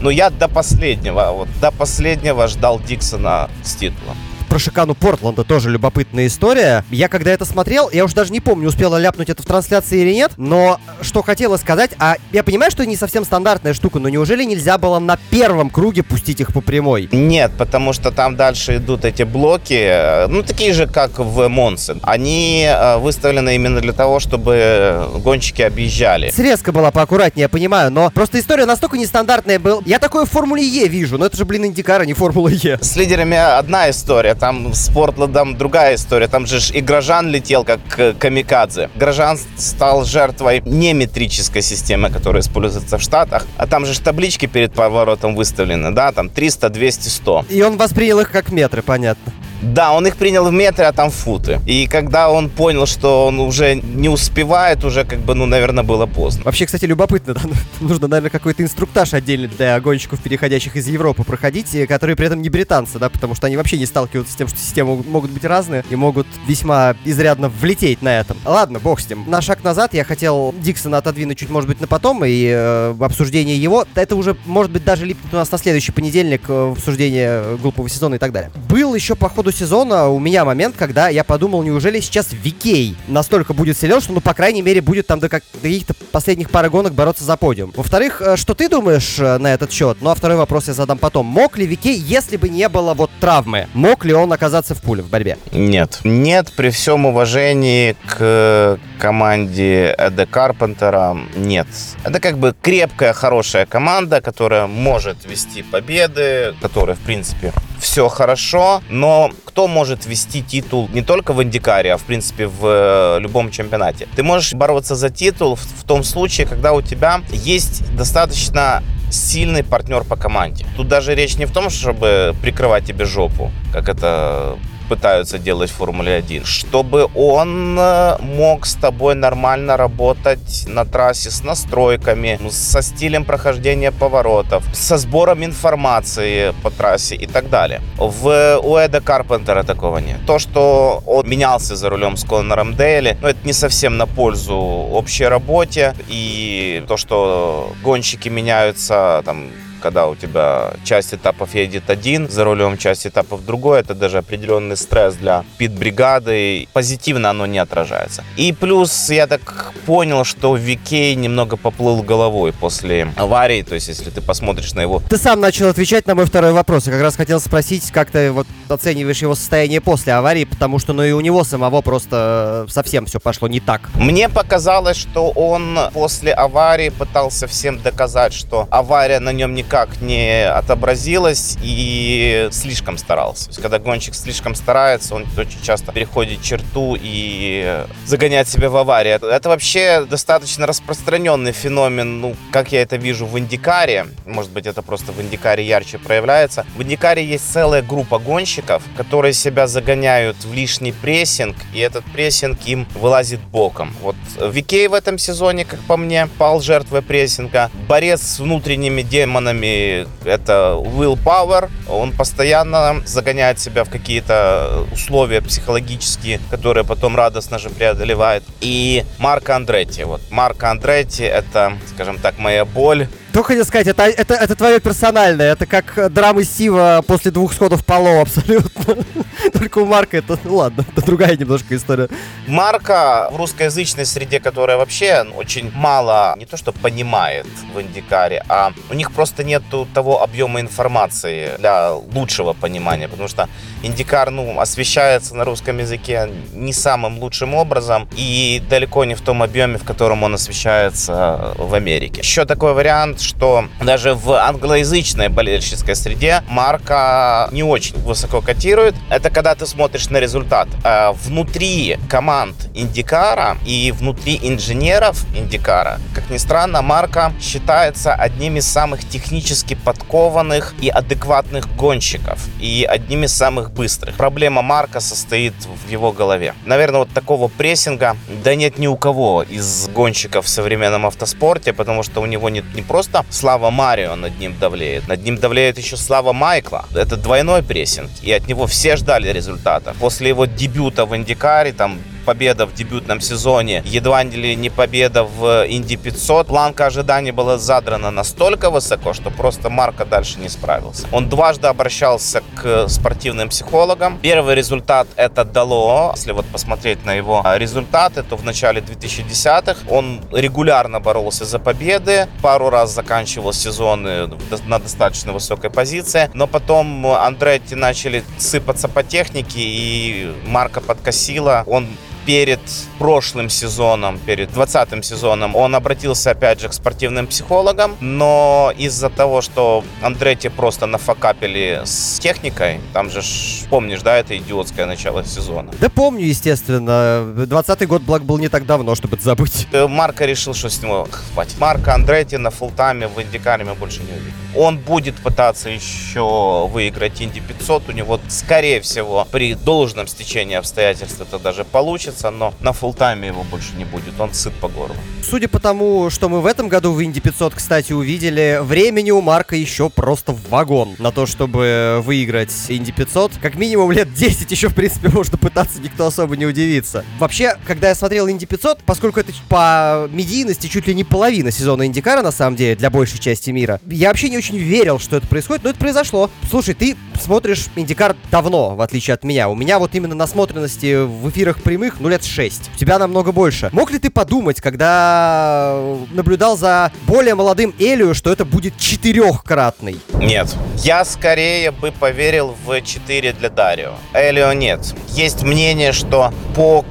Но 0.01 0.11
я 0.11 0.31
до 0.31 0.49
последнего, 0.49 1.33
вот 1.33 1.49
до 1.61 1.71
последнего 1.73 2.47
ждал 2.47 2.79
Диксона 2.79 3.49
с 3.65 3.75
титулом 3.75 4.17
про 4.55 4.61
Шикану 4.61 4.95
Портленда 4.95 5.43
тоже 5.43 5.69
любопытная 5.69 6.29
история. 6.29 6.85
Я 6.93 7.09
когда 7.09 7.33
это 7.33 7.45
смотрел, 7.45 7.91
я 7.91 8.05
уже 8.05 8.15
даже 8.15 8.31
не 8.31 8.39
помню, 8.39 8.69
успела 8.69 8.99
ляпнуть 8.99 9.29
это 9.29 9.43
в 9.43 9.47
трансляции 9.47 10.03
или 10.03 10.15
нет, 10.15 10.31
но 10.37 10.79
что 11.01 11.23
хотела 11.23 11.57
сказать, 11.57 11.91
а 11.99 12.19
я 12.31 12.45
понимаю, 12.45 12.71
что 12.71 12.85
это 12.85 12.91
не 12.91 12.95
совсем 12.95 13.25
стандартная 13.25 13.75
штука, 13.75 13.99
но 13.99 14.09
неужели 14.09 14.45
нельзя 14.45 14.79
было 14.79 15.01
на 15.01 15.19
первом 15.31 15.71
круге 15.71 16.05
пустить 16.05 16.41
их 16.41 16.53
по 16.53 16.61
прямой? 16.61 17.09
Нет, 17.11 17.51
потому 17.59 17.93
что 17.93 18.13
там 18.13 18.37
дальше 18.37 18.77
идут 18.77 19.05
эти 19.05 19.25
блоки, 19.25 19.75
э, 19.75 20.29
ну, 20.29 20.45
такие 20.45 20.73
же, 20.73 20.87
как 20.87 21.19
в 21.19 21.49
Монсе. 21.49 21.97
Они 22.05 22.65
э, 22.65 22.99
выставлены 22.99 23.57
именно 23.57 23.81
для 23.81 23.93
того, 23.93 24.21
чтобы 24.21 25.09
гонщики 25.17 25.63
объезжали. 25.63 26.31
Срезка 26.31 26.71
была 26.71 26.93
поаккуратнее, 26.93 27.43
я 27.43 27.49
понимаю, 27.49 27.91
но 27.91 28.13
просто 28.15 28.39
история 28.39 28.67
настолько 28.67 28.99
нестандартная 28.99 29.59
была. 29.59 29.83
Я 29.85 29.99
такое 29.99 30.27
в 30.27 30.31
Формуле 30.31 30.65
Е 30.65 30.87
вижу, 30.87 31.19
но 31.19 31.27
это 31.27 31.37
же, 31.37 31.45
блин, 31.45 31.67
Индикар, 31.67 32.03
а 32.03 32.07
не 32.07 32.15
Формула 32.15 32.51
Е. 32.51 32.79
С 32.81 32.95
лидерами 32.95 33.37
одна 33.37 33.91
история, 33.91 34.37
там 34.45 34.75
с 34.75 34.91
Портлендом 34.91 35.57
другая 35.57 35.95
история. 35.95 36.29
Там 36.29 36.45
же 36.45 36.59
и 36.75 36.83
Грожан 36.83 37.31
летел 37.31 37.65
как 37.65 37.81
камикадзе. 38.19 38.91
Грожан 38.95 39.39
стал 39.57 40.05
жертвой 40.05 40.61
не 40.67 40.93
метрической 40.93 41.63
системы, 41.63 42.11
которая 42.11 42.43
используется 42.43 42.99
в 42.99 43.01
Штатах, 43.01 43.47
а 43.57 43.67
там 43.67 43.87
же 43.87 43.99
таблички 43.99 44.45
перед 44.45 44.75
поворотом 44.75 45.35
выставлены, 45.35 45.93
да, 45.93 46.13
там 46.13 46.29
300, 46.29 46.69
200, 46.69 47.09
100. 47.09 47.47
И 47.49 47.63
он 47.63 47.79
воспринял 47.79 48.21
их 48.21 48.31
как 48.31 48.53
метры, 48.53 48.83
понятно. 48.83 49.33
Да, 49.73 49.93
он 49.93 50.07
их 50.07 50.17
принял 50.17 50.45
в 50.45 50.53
метры, 50.53 50.85
а 50.85 50.93
там 50.93 51.11
футы. 51.11 51.61
И 51.67 51.87
когда 51.87 52.31
он 52.31 52.51
понял, 52.51 52.87
что 52.87 53.27
он 53.27 53.41
уже 53.41 53.77
не 53.77 54.09
успевает, 54.09 54.85
уже 54.85 55.05
как 55.05 55.21
бы, 55.21 55.35
ну, 55.35 55.47
наверное, 55.47 55.83
было 55.83 56.07
поздно. 56.07 56.43
Вообще, 56.45 56.67
кстати, 56.67 56.85
любопытно, 56.85 57.35
да? 57.35 57.41
нужно, 57.81 58.09
наверное, 58.09 58.31
какой-то 58.31 58.63
инструктаж 58.63 59.15
отдельный 59.15 59.49
для 59.49 59.81
гонщиков, 59.81 60.21
переходящих 60.21 60.77
из 60.77 60.87
Европы, 60.89 61.25
проходить, 61.25 61.77
которые 61.89 62.15
при 62.17 62.27
этом 62.27 62.43
не 62.43 62.51
британцы, 62.51 62.99
да, 62.99 63.09
потому 63.09 63.35
что 63.35 63.47
они 63.47 63.57
вообще 63.57 63.79
не 63.79 63.87
сталкиваются 63.87 64.35
с 64.35 64.37
тем, 64.37 64.49
что 64.49 64.59
системы 64.59 65.03
могут 65.03 65.31
быть 65.31 65.45
разные 65.45 65.85
и 65.89 65.97
могут 65.97 66.27
весьма 66.47 66.95
изрядно 67.05 67.49
влететь 67.49 68.03
на 68.03 68.21
этом. 68.21 68.37
Ладно, 68.45 68.81
бог 68.81 69.01
с 69.01 69.09
ним. 69.09 69.25
На 69.27 69.41
шаг 69.41 69.65
назад 69.65 69.95
я 69.95 70.05
хотел 70.05 70.55
Диксона 70.59 70.99
отодвинуть 70.99 71.39
чуть, 71.39 71.51
может 71.51 71.69
быть, 71.69 71.81
на 71.81 71.87
потом, 71.87 72.25
и 72.25 72.49
э, 72.49 72.95
обсуждение 73.01 73.57
его, 73.57 73.87
это 73.95 74.15
уже, 74.15 74.37
может 74.45 74.71
быть, 74.71 74.85
даже 74.85 75.07
липнет 75.07 75.33
у 75.33 75.37
нас 75.37 75.51
на 75.51 75.59
следующий 75.59 75.93
понедельник 75.93 76.43
э, 76.49 76.73
обсуждение 76.73 77.57
глупого 77.57 77.89
сезона 77.89 78.17
и 78.17 78.19
так 78.19 78.33
далее. 78.33 78.51
Был 78.69 78.95
еще 78.95 79.15
по 79.15 79.29
ходу 79.29 79.54
сезона 79.55 80.09
у 80.09 80.19
меня 80.19 80.45
момент, 80.45 80.75
когда 80.77 81.09
я 81.09 81.25
подумал, 81.25 81.63
неужели 81.63 82.01
сейчас 82.01 82.29
Викей 82.33 82.97
настолько 83.09 83.55
будет 83.55 83.79
силен, 83.79 84.01
что, 84.01 84.13
ну, 84.13 84.21
по 84.21 84.35
крайней 84.35 84.63
мере, 84.63 84.81
будет 84.81 85.07
там 85.07 85.21
до, 85.21 85.29
как, 85.29 85.43
до 85.55 85.61
каких-то 85.61 85.95
последних 86.13 86.51
пары 86.51 86.71
гонок 86.71 86.95
бороться 86.95 87.25
за 87.25 87.37
подиум. 87.37 87.73
Во-вторых, 87.77 88.21
э, 88.21 88.37
что 88.37 88.55
ты 88.55 88.69
думаешь 88.69 89.19
э, 89.19 89.39
на 89.39 89.55
этот 89.55 89.73
счет? 89.73 89.99
Ну, 90.01 90.11
а 90.11 90.15
второй 90.15 90.37
вопрос 90.37 90.69
я 90.69 90.75
задам 90.75 90.99
потом. 90.99 91.27
Мог 91.27 91.57
ли 91.57 91.67
Викей, 91.67 91.97
если 91.97 92.37
бы 92.37 92.49
не 92.49 92.69
было 92.69 92.95
вот 92.95 93.11
травмы, 93.21 93.69
мог 93.75 94.05
ли 94.05 94.13
он 94.13 94.33
оказаться 94.33 94.75
в 94.75 94.83
пуле 94.83 95.03
в 95.03 95.09
борьбе? 95.09 95.39
Нет. 95.53 96.01
Нет, 96.05 96.53
при 96.57 96.71
всем 96.71 97.07
уважении 97.07 97.97
к 98.07 98.79
команде 98.99 99.95
Эда 99.99 100.27
Карпентера, 100.27 101.17
нет. 101.37 101.67
Это 102.05 102.21
как 102.21 102.39
бы 102.39 102.55
крепкая, 102.61 103.13
хорошая 103.13 103.67
команда, 103.67 104.21
которая 104.21 104.67
может 104.67 105.25
вести 105.25 105.63
победы, 105.63 106.55
которая, 106.61 106.97
в 106.97 107.01
принципе, 107.01 107.53
все 107.79 108.09
хорошо, 108.09 108.83
но 108.89 109.31
кто 109.45 109.69
может 109.69 110.07
вести 110.07 110.43
титул 110.43 110.89
не 110.93 111.03
только 111.03 111.33
в 111.33 111.43
Индикаре, 111.43 111.93
а 111.93 111.97
в 111.97 112.03
принципе 112.03 112.47
в 112.47 112.61
э, 112.65 113.21
любом 113.21 113.51
чемпионате? 113.51 114.09
Ты 114.17 114.23
можешь 114.23 114.55
бороться 114.55 114.95
за 114.95 115.11
титул 115.11 115.57
в, 115.57 115.61
в 115.61 115.85
том 115.85 116.03
случае, 116.03 116.47
когда 116.47 116.73
у 116.73 116.83
тебя 116.83 117.21
есть 117.31 117.95
достаточно 117.95 118.83
сильный 119.11 119.63
партнер 119.63 120.05
по 120.05 120.17
команде. 120.17 120.67
Тут 120.77 120.89
даже 120.89 121.15
речь 121.15 121.37
не 121.37 121.47
в 121.47 121.53
том, 121.53 121.71
чтобы 121.71 122.35
прикрывать 122.43 122.85
тебе 122.85 123.05
жопу, 123.05 123.53
как 123.73 123.89
это 123.89 124.59
пытаются 124.89 125.39
делать 125.39 125.71
в 125.71 125.75
Формуле 125.75 126.15
1, 126.15 126.45
чтобы 126.45 127.09
он 127.15 127.77
э, 127.79 128.17
мог 128.21 128.67
с 128.67 128.75
тобой 128.75 129.15
нормально 129.15 129.77
работать 129.77 130.65
на 130.67 130.85
трассе 130.85 131.31
с 131.31 131.43
настройками, 131.43 132.39
со 132.51 132.83
стилем 132.83 133.25
прохождения 133.25 133.93
поворотов, 133.93 134.65
со 134.73 134.99
сбором 134.99 135.45
информации 135.45 136.55
по 136.63 136.71
трассе 136.71 137.17
и 137.17 137.27
так 137.27 137.51
далее. 137.51 137.81
В 137.97 138.61
у 138.63 138.77
Эда 138.77 139.01
Карпентера 139.01 139.63
такого 139.63 139.99
нет. 139.99 140.19
То, 140.27 140.39
что 140.39 141.03
он 141.07 141.29
менялся 141.29 141.77
за 141.77 141.91
рулем 141.91 142.17
с 142.17 142.25
Коннором 142.25 142.75
Дейли, 142.75 143.17
ну, 143.21 143.29
это 143.29 143.39
не 143.45 143.53
совсем 143.53 143.97
на 143.97 144.07
пользу 144.07 144.57
общей 144.57 145.25
работе. 145.25 145.95
И 146.09 146.85
то, 146.89 146.97
что 146.97 147.73
гонщики 147.83 148.29
меняются 148.29 149.23
там 149.25 149.49
когда 149.85 150.07
у 150.07 150.17
тебя 150.17 150.73
часть 150.83 151.13
этапов 151.13 151.55
едет 151.55 151.91
один 151.91 152.31
за 152.31 152.45
рулем, 152.45 152.79
часть 152.79 153.07
этапов 153.07 153.45
другой, 153.45 153.81
это 153.81 153.95
даже 153.95 154.17
определенный 154.17 154.79
стресс 154.79 155.15
для 155.15 155.45
пит-бригады. 155.59 156.67
Позитивно 156.73 157.29
оно 157.29 157.45
не 157.45 157.59
отражается. 157.59 158.25
И 158.39 158.55
плюс 158.55 159.11
я 159.11 159.27
так 159.27 159.75
понял, 159.85 160.25
что 160.25 160.57
Викей 160.57 161.15
немного 161.15 161.59
поплыл 161.59 162.03
головой 162.03 162.55
после 162.55 163.09
аварии, 163.17 163.61
то 163.61 163.75
есть 163.75 163.89
если 163.89 164.09
ты 164.09 164.23
посмотришь 164.23 164.73
на 164.73 164.81
его... 164.81 165.03
Ты 165.11 165.19
сам 165.19 165.41
начал 165.41 165.69
отвечать 165.69 166.07
на 166.07 166.15
мой 166.15 166.25
второй 166.25 166.53
вопрос. 166.53 166.87
Я 166.87 166.93
как 166.93 167.03
раз 167.03 167.17
хотел 167.17 167.39
спросить, 167.39 167.91
как 167.91 168.11
ты 168.11 168.33
вот 168.33 168.47
оцениваешь 168.71 169.21
его 169.21 169.35
состояние 169.35 169.83
после 169.83 170.15
аварии, 170.15 170.45
потому 170.45 170.79
что 170.79 170.95
ну 170.95 171.05
и 171.05 171.13
у 171.13 171.21
него 171.21 171.45
самого 171.45 171.83
просто 171.83 172.67
совсем 172.71 173.05
все 173.05 173.21
пошло 173.21 173.49
не 173.49 173.61
так. 173.61 173.91
Мне 173.97 174.31
показалось, 174.31 174.97
что 174.97 175.29
он 175.29 175.79
после 175.93 176.33
аварии 176.33 176.89
пытался 176.89 177.47
всем 177.47 177.83
доказать, 177.83 178.33
что 178.33 178.67
авария 178.71 179.21
на 179.21 179.35
нем 179.35 179.53
не 179.53 179.63
никак 179.75 180.01
не 180.01 180.49
отобразилось 180.49 181.57
и 181.61 182.49
слишком 182.53 182.97
старался. 182.97 183.47
То 183.47 183.51
есть, 183.51 183.61
когда 183.61 183.81
гонщик 183.81 184.15
слишком 184.15 184.55
старается, 184.55 185.17
он 185.17 185.27
очень 185.37 185.61
часто 185.63 185.91
переходит 185.91 186.43
черту 186.43 186.97
и 187.01 187.85
загоняет 188.07 188.49
себя 188.49 188.71
в 188.71 188.77
аварию. 188.77 189.17
Это 189.17 189.49
вообще 189.49 190.07
достаточно 190.09 190.69
распространенный 190.69 191.51
феномен, 191.51 192.21
ну, 192.21 192.37
как 192.53 192.71
я 192.71 192.83
это 192.83 192.95
вижу 192.97 193.27
в 193.27 193.37
Индикаре. 193.37 194.07
Может 194.27 194.53
быть, 194.53 194.67
это 194.67 194.81
просто 194.81 195.11
в 195.11 195.21
Индикаре 195.21 195.67
ярче 195.67 195.99
проявляется. 195.99 196.65
В 196.77 196.83
Индикаре 196.85 197.25
есть 197.25 197.53
целая 197.53 197.83
группа 197.83 198.21
гонщиков, 198.21 198.81
которые 198.97 199.33
себя 199.33 199.67
загоняют 199.67 200.37
в 200.45 200.55
лишний 200.55 200.93
прессинг, 200.93 201.57
и 201.73 201.81
этот 201.81 202.05
прессинг 202.13 202.61
им 202.67 202.87
вылазит 202.95 203.41
боком. 203.41 203.93
Вот 204.03 204.15
Викей 204.41 204.87
в 204.87 204.95
этом 204.95 205.19
сезоне, 205.19 205.65
как 205.65 205.81
по 205.81 205.97
мне, 205.97 206.29
пал 206.39 206.61
жертвой 206.61 207.03
прессинга. 207.03 207.73
Борец 207.89 208.23
с 208.23 208.39
внутренними 208.39 209.03
демонами 209.03 209.64
нами 209.65 210.07
это 210.25 210.77
willpower. 210.77 211.71
Он 211.89 212.13
постоянно 212.13 213.03
загоняет 213.07 213.59
себя 213.59 213.85
в 213.85 213.91
какие-то 213.91 214.87
условия 214.93 215.41
психологические, 215.41 216.41
которые 216.51 216.85
потом 216.85 217.17
радостно 217.17 217.59
же 217.59 217.71
преодолевает. 217.71 218.43
И 218.61 219.05
Марко 219.19 219.57
Андретти. 219.57 220.05
Вот 220.05 220.21
Марко 220.31 220.71
Андретти 220.71 221.25
это, 221.25 221.79
скажем 221.95 222.19
так, 222.19 222.39
моя 222.39 222.65
боль 222.65 223.09
только 223.35 223.49
хотел 223.49 223.65
сказать, 223.65 223.89
это, 223.89 224.05
это, 224.05 224.35
это 224.35 224.55
твое 224.55 224.79
персональное. 224.79 225.53
Это 225.53 225.67
как 225.67 226.13
драмы 226.13 226.45
Сива 226.45 227.03
после 227.05 227.33
двух 227.33 227.53
сходов 227.53 227.85
поло 227.85 228.21
абсолютно. 228.21 229.05
Только 229.53 229.79
у 229.79 229.87
Марка 229.87 230.19
это, 230.19 230.39
ну 230.45 230.55
ладно, 230.55 230.85
это 230.93 231.05
другая 231.05 231.37
немножко 231.37 231.75
история. 231.75 232.09
Марка 232.47 233.29
в 233.33 233.37
русскоязычной 233.37 234.07
среде, 234.07 234.39
которая 234.39 234.77
вообще 234.77 235.27
очень 235.37 235.73
мало, 235.75 236.37
не 236.39 236.47
то 236.47 236.57
что 236.57 236.71
понимает 236.71 237.47
в 237.75 237.81
Индикаре, 237.81 238.45
а 238.49 238.73
у 238.89 238.95
них 238.95 239.11
просто 239.11 239.43
нет 239.43 239.65
того 239.93 240.23
объема 240.23 240.61
информации 240.61 241.51
для 241.59 241.93
лучшего 241.93 242.53
понимания, 242.53 243.09
потому 243.09 243.29
что 243.29 243.49
Индикар, 243.83 244.31
ну, 244.31 244.61
освещается 244.61 245.35
на 245.35 245.45
русском 245.45 245.79
языке 245.79 246.31
не 246.53 246.73
самым 246.73 247.19
лучшим 247.19 247.55
образом 247.55 248.09
и 248.17 248.63
далеко 248.71 249.05
не 249.05 249.17
в 249.17 249.21
том 249.21 249.43
объеме, 249.43 249.77
в 249.79 249.85
котором 249.85 250.23
он 250.23 250.35
освещается 250.35 251.53
в 251.57 251.75
Америке. 251.75 252.21
Еще 252.21 252.45
такой 252.45 252.75
вариант, 252.75 253.24
что 253.25 253.67
даже 253.83 254.15
в 254.15 254.33
англоязычной 254.33 255.29
болельщической 255.29 255.97
среде 255.97 256.43
марка 256.49 257.49
не 257.53 257.63
очень 257.63 257.97
высоко 257.99 258.41
котирует. 258.41 258.95
Это 259.11 259.31
когда 259.31 259.55
ты 259.55 259.67
смотришь 259.67 260.11
на 260.11 260.19
результат. 260.19 260.69
Э, 260.85 261.13
внутри 261.13 261.99
команд 262.09 262.55
Индикара 262.75 263.57
и 263.67 263.93
внутри 263.93 264.39
инженеров 264.43 265.25
Индикара, 265.35 265.99
как 266.15 266.31
ни 266.31 266.37
странно, 266.37 266.83
марка 266.83 267.33
считается 267.41 268.15
одним 268.15 268.57
из 268.57 268.67
самых 268.67 269.09
технически 269.09 269.75
подкованных 269.75 270.75
и 270.81 270.89
адекватных 270.89 271.75
гонщиков 271.77 272.41
и 272.61 272.87
одним 272.89 273.25
из 273.25 273.33
самых 273.33 273.73
быстрых. 273.73 274.17
Проблема 274.17 274.63
Марка 274.63 275.01
состоит 275.01 275.55
в 275.87 275.91
его 275.91 276.13
голове. 276.13 276.55
Наверное, 276.65 277.01
вот 277.01 277.11
такого 277.11 277.49
прессинга 277.49 278.17
да 278.43 278.55
нет 278.55 278.79
ни 278.79 278.87
у 278.87 278.97
кого 278.97 279.43
из 279.43 279.89
гонщиков 279.89 280.45
в 280.45 280.49
современном 280.49 281.07
автоспорте, 281.07 281.73
потому 281.73 282.03
что 282.03 282.21
у 282.21 282.27
него 282.27 282.49
нет 282.49 282.65
не 282.75 282.83
просто 282.83 283.14
слава 283.31 283.71
Марио 283.71 284.17
над 284.17 284.39
ним 284.39 284.57
давлеет, 284.59 285.09
над 285.09 285.23
ним 285.23 285.37
давлеет 285.37 285.79
еще 285.79 285.97
слава 285.97 286.33
Майкла. 286.33 286.87
Это 286.95 287.17
двойной 287.17 287.63
прессинг, 287.63 288.11
и 288.23 288.33
от 288.33 288.49
него 288.49 288.67
все 288.67 288.97
ждали 288.97 289.29
результата. 289.29 289.95
После 290.01 290.29
его 290.31 290.47
дебюта 290.47 291.07
в 291.07 291.15
Индикаре, 291.17 291.73
там 291.73 291.99
победа 292.25 292.67
в 292.67 292.75
дебютном 292.75 293.21
сезоне, 293.21 293.83
едва 293.85 294.23
ли 294.23 294.57
не 294.57 294.71
победа 294.71 295.25
в 295.25 295.67
Инди 295.69 295.97
500. 295.97 296.47
Планка 296.47 296.87
ожиданий 296.87 297.33
была 297.33 297.59
задрана 297.59 298.11
настолько 298.11 298.71
высоко, 298.71 299.13
что 299.13 299.31
просто 299.31 299.71
Марко 299.71 300.05
дальше 300.05 300.39
не 300.39 300.49
справился. 300.49 301.07
Он 301.13 301.29
дважды 301.29 301.69
обращался 301.69 302.43
к 302.61 302.89
спортивным 302.89 303.49
психологам. 303.49 304.19
Первый 304.23 304.55
результат 304.55 305.07
это 305.17 305.45
дало. 305.45 306.13
Если 306.17 306.33
вот 306.33 306.47
посмотреть 306.47 307.05
на 307.05 307.13
его 307.13 307.45
результаты, 307.57 308.23
то 308.23 308.37
в 308.37 308.45
начале 308.45 308.81
2010-х 308.81 309.81
он 309.89 310.21
регулярно 310.33 311.01
боролся 311.01 311.45
за 311.45 311.59
победы, 311.59 312.29
пару 312.43 312.71
раз 312.71 312.93
заканчивал 312.93 313.53
сезоны 313.53 314.29
на 314.67 314.79
достаточно 314.79 315.33
высокой 315.33 315.71
позиции, 315.71 316.31
но 316.35 316.47
потом 316.47 317.07
Андретти 317.07 317.75
начали 317.75 318.25
сыпаться 318.39 318.89
по 318.89 319.03
технике, 319.03 319.61
и 319.61 320.33
Марка 320.47 320.81
подкосила. 320.81 321.65
Он 321.67 321.89
перед 322.27 322.61
прошлым 322.99 323.49
сезоном, 323.51 324.19
перед 324.19 324.53
20 324.53 325.05
сезоном, 325.05 325.57
он 325.57 325.75
обратился 325.75 326.31
опять 326.31 326.61
же 326.61 326.69
к 326.69 326.73
спортивным 326.73 327.27
психологам, 327.27 327.97
но 328.01 328.73
из-за 328.77 329.11
того, 329.11 329.43
что 329.43 329.85
Андретти 330.03 330.49
просто 330.49 330.87
нафакапили 330.87 331.83
с 331.85 332.19
техникой, 332.19 332.81
там 332.93 333.11
же, 333.11 333.21
помнишь, 333.69 334.03
да, 334.03 334.17
это 334.17 334.37
идиотское 334.37 334.87
начало 334.87 335.25
сезона. 335.25 335.73
Да 335.81 335.89
помню, 335.89 336.27
естественно. 336.27 337.45
20 337.47 337.87
год, 337.87 338.03
благ, 338.03 338.25
был 338.25 338.39
не 338.39 338.49
так 338.49 338.67
давно, 338.67 338.95
чтобы 338.95 339.17
это 339.17 339.25
забыть. 339.25 339.67
Э, 339.73 339.87
Марка 339.87 340.25
решил, 340.25 340.55
что 340.55 340.71
с 340.71 340.83
него 340.83 341.09
хватит. 341.11 341.59
Марка 341.59 341.95
Андретти 341.95 342.37
на 342.37 342.51
фултайме 342.51 343.09
в 343.09 343.21
Индикаре 343.21 343.65
мы 343.65 343.75
больше 343.75 344.01
не 344.01 344.13
увидим. 344.13 344.33
Он 344.57 344.79
будет 344.79 345.17
пытаться 345.17 345.69
еще 345.69 346.69
выиграть 346.69 347.21
Инди 347.21 347.41
500. 347.41 347.89
У 347.89 347.93
него, 347.93 348.21
скорее 348.29 348.81
всего, 348.81 349.27
при 349.31 349.55
должном 349.55 350.07
стечении 350.07 350.55
обстоятельств 350.55 351.21
это 351.21 351.39
даже 351.39 351.65
получится 351.65 352.14
получится, 352.15 352.31
но 352.31 352.55
на 352.61 352.73
фултайме 352.73 353.29
его 353.29 353.43
больше 353.45 353.75
не 353.77 353.85
будет. 353.85 354.19
Он 354.19 354.33
сыт 354.33 354.53
по 354.55 354.69
горло. 354.69 354.97
Судя 355.23 355.49
по 355.49 355.59
тому, 355.59 356.11
что 356.11 356.29
мы 356.29 356.41
в 356.41 356.47
этом 356.47 356.69
году 356.69 356.93
в 356.93 357.03
Инди 357.03 357.21
500, 357.21 357.55
кстати, 357.55 357.93
увидели, 357.93 358.61
времени 358.63 359.11
у 359.11 359.21
Марка 359.21 359.57
еще 359.57 359.91
просто 359.91 360.33
в 360.33 360.49
вагон 360.49 360.95
на 360.99 361.11
то, 361.11 361.27
чтобы 361.27 362.01
выиграть 362.05 362.53
Инди 362.69 362.93
500. 362.93 363.33
Как 363.41 363.57
минимум 363.57 363.91
лет 363.91 364.13
10 364.13 364.51
еще, 364.51 364.69
в 364.69 364.75
принципе, 364.75 365.09
можно 365.09 365.39
пытаться, 365.39 365.81
никто 365.81 366.07
особо 366.07 366.37
не 366.37 366.47
удивится. 366.47 367.05
Вообще, 367.19 367.57
когда 367.67 367.89
я 367.89 367.95
смотрел 367.95 368.29
Инди 368.29 368.47
500, 368.47 368.83
поскольку 368.85 369.21
это 369.21 369.33
по 369.49 370.09
медийности 370.11 370.67
чуть 370.67 370.87
ли 370.87 370.95
не 370.95 371.05
половина 371.05 371.51
сезона 371.51 371.87
Индикара, 371.87 372.23
на 372.23 372.33
самом 372.33 372.57
деле, 372.57 372.77
для 372.77 372.91
большей 372.91 373.19
части 373.19 373.51
мира, 373.51 373.81
я 373.87 374.09
вообще 374.09 374.29
не 374.29 374.39
очень 374.39 374.57
верил, 374.57 374.99
что 374.99 375.17
это 375.17 375.27
происходит, 375.27 375.65
но 375.65 375.71
это 375.71 375.79
произошло. 375.79 376.31
Слушай, 376.51 376.75
ты 376.75 376.97
смотришь 377.21 377.67
Индикар 377.77 378.17
давно, 378.31 378.77
в 378.77 378.81
отличие 378.81 379.15
от 379.15 379.25
меня. 379.25 379.49
У 379.49 379.55
меня 379.55 379.79
вот 379.79 379.95
именно 379.95 380.15
насмотренности 380.15 381.05
в 381.05 381.29
эфирах 381.31 381.63
прямых, 381.63 382.01
ну, 382.05 382.11
лет 382.11 382.23
6. 382.23 382.71
У 382.75 382.79
тебя 382.79 382.99
намного 382.99 383.33
больше. 383.33 383.71
Мог 383.73 383.91
ли 383.91 383.99
ты 383.99 384.11
подумать, 384.11 384.61
когда 384.61 385.75
наблюдал 386.11 386.55
за 386.55 386.93
более 387.07 387.35
молодым 387.35 387.75
Элию, 387.79 388.15
что 388.15 388.31
это 388.31 388.45
будет 388.45 388.77
четырехкратный? 388.77 389.99
Нет. 390.13 390.55
Я 390.77 391.07
скорее 391.07 391.71
бы 391.71 391.93
поверил 391.93 392.55
в 392.67 392.79
4 392.79 393.33
для 393.33 393.49
Дарио. 393.49 393.93
Элио 394.13 394.53
нет. 394.53 394.95
Есть 395.13 395.45
мнение, 395.45 395.93
что 395.93 396.35
по 396.55 396.85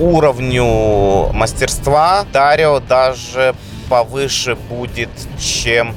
уровню 0.00 1.32
мастерства 1.32 2.26
Дарио 2.32 2.80
даже 2.80 3.54
повыше 3.88 4.56
будет, 4.56 5.10
чем 5.38 5.94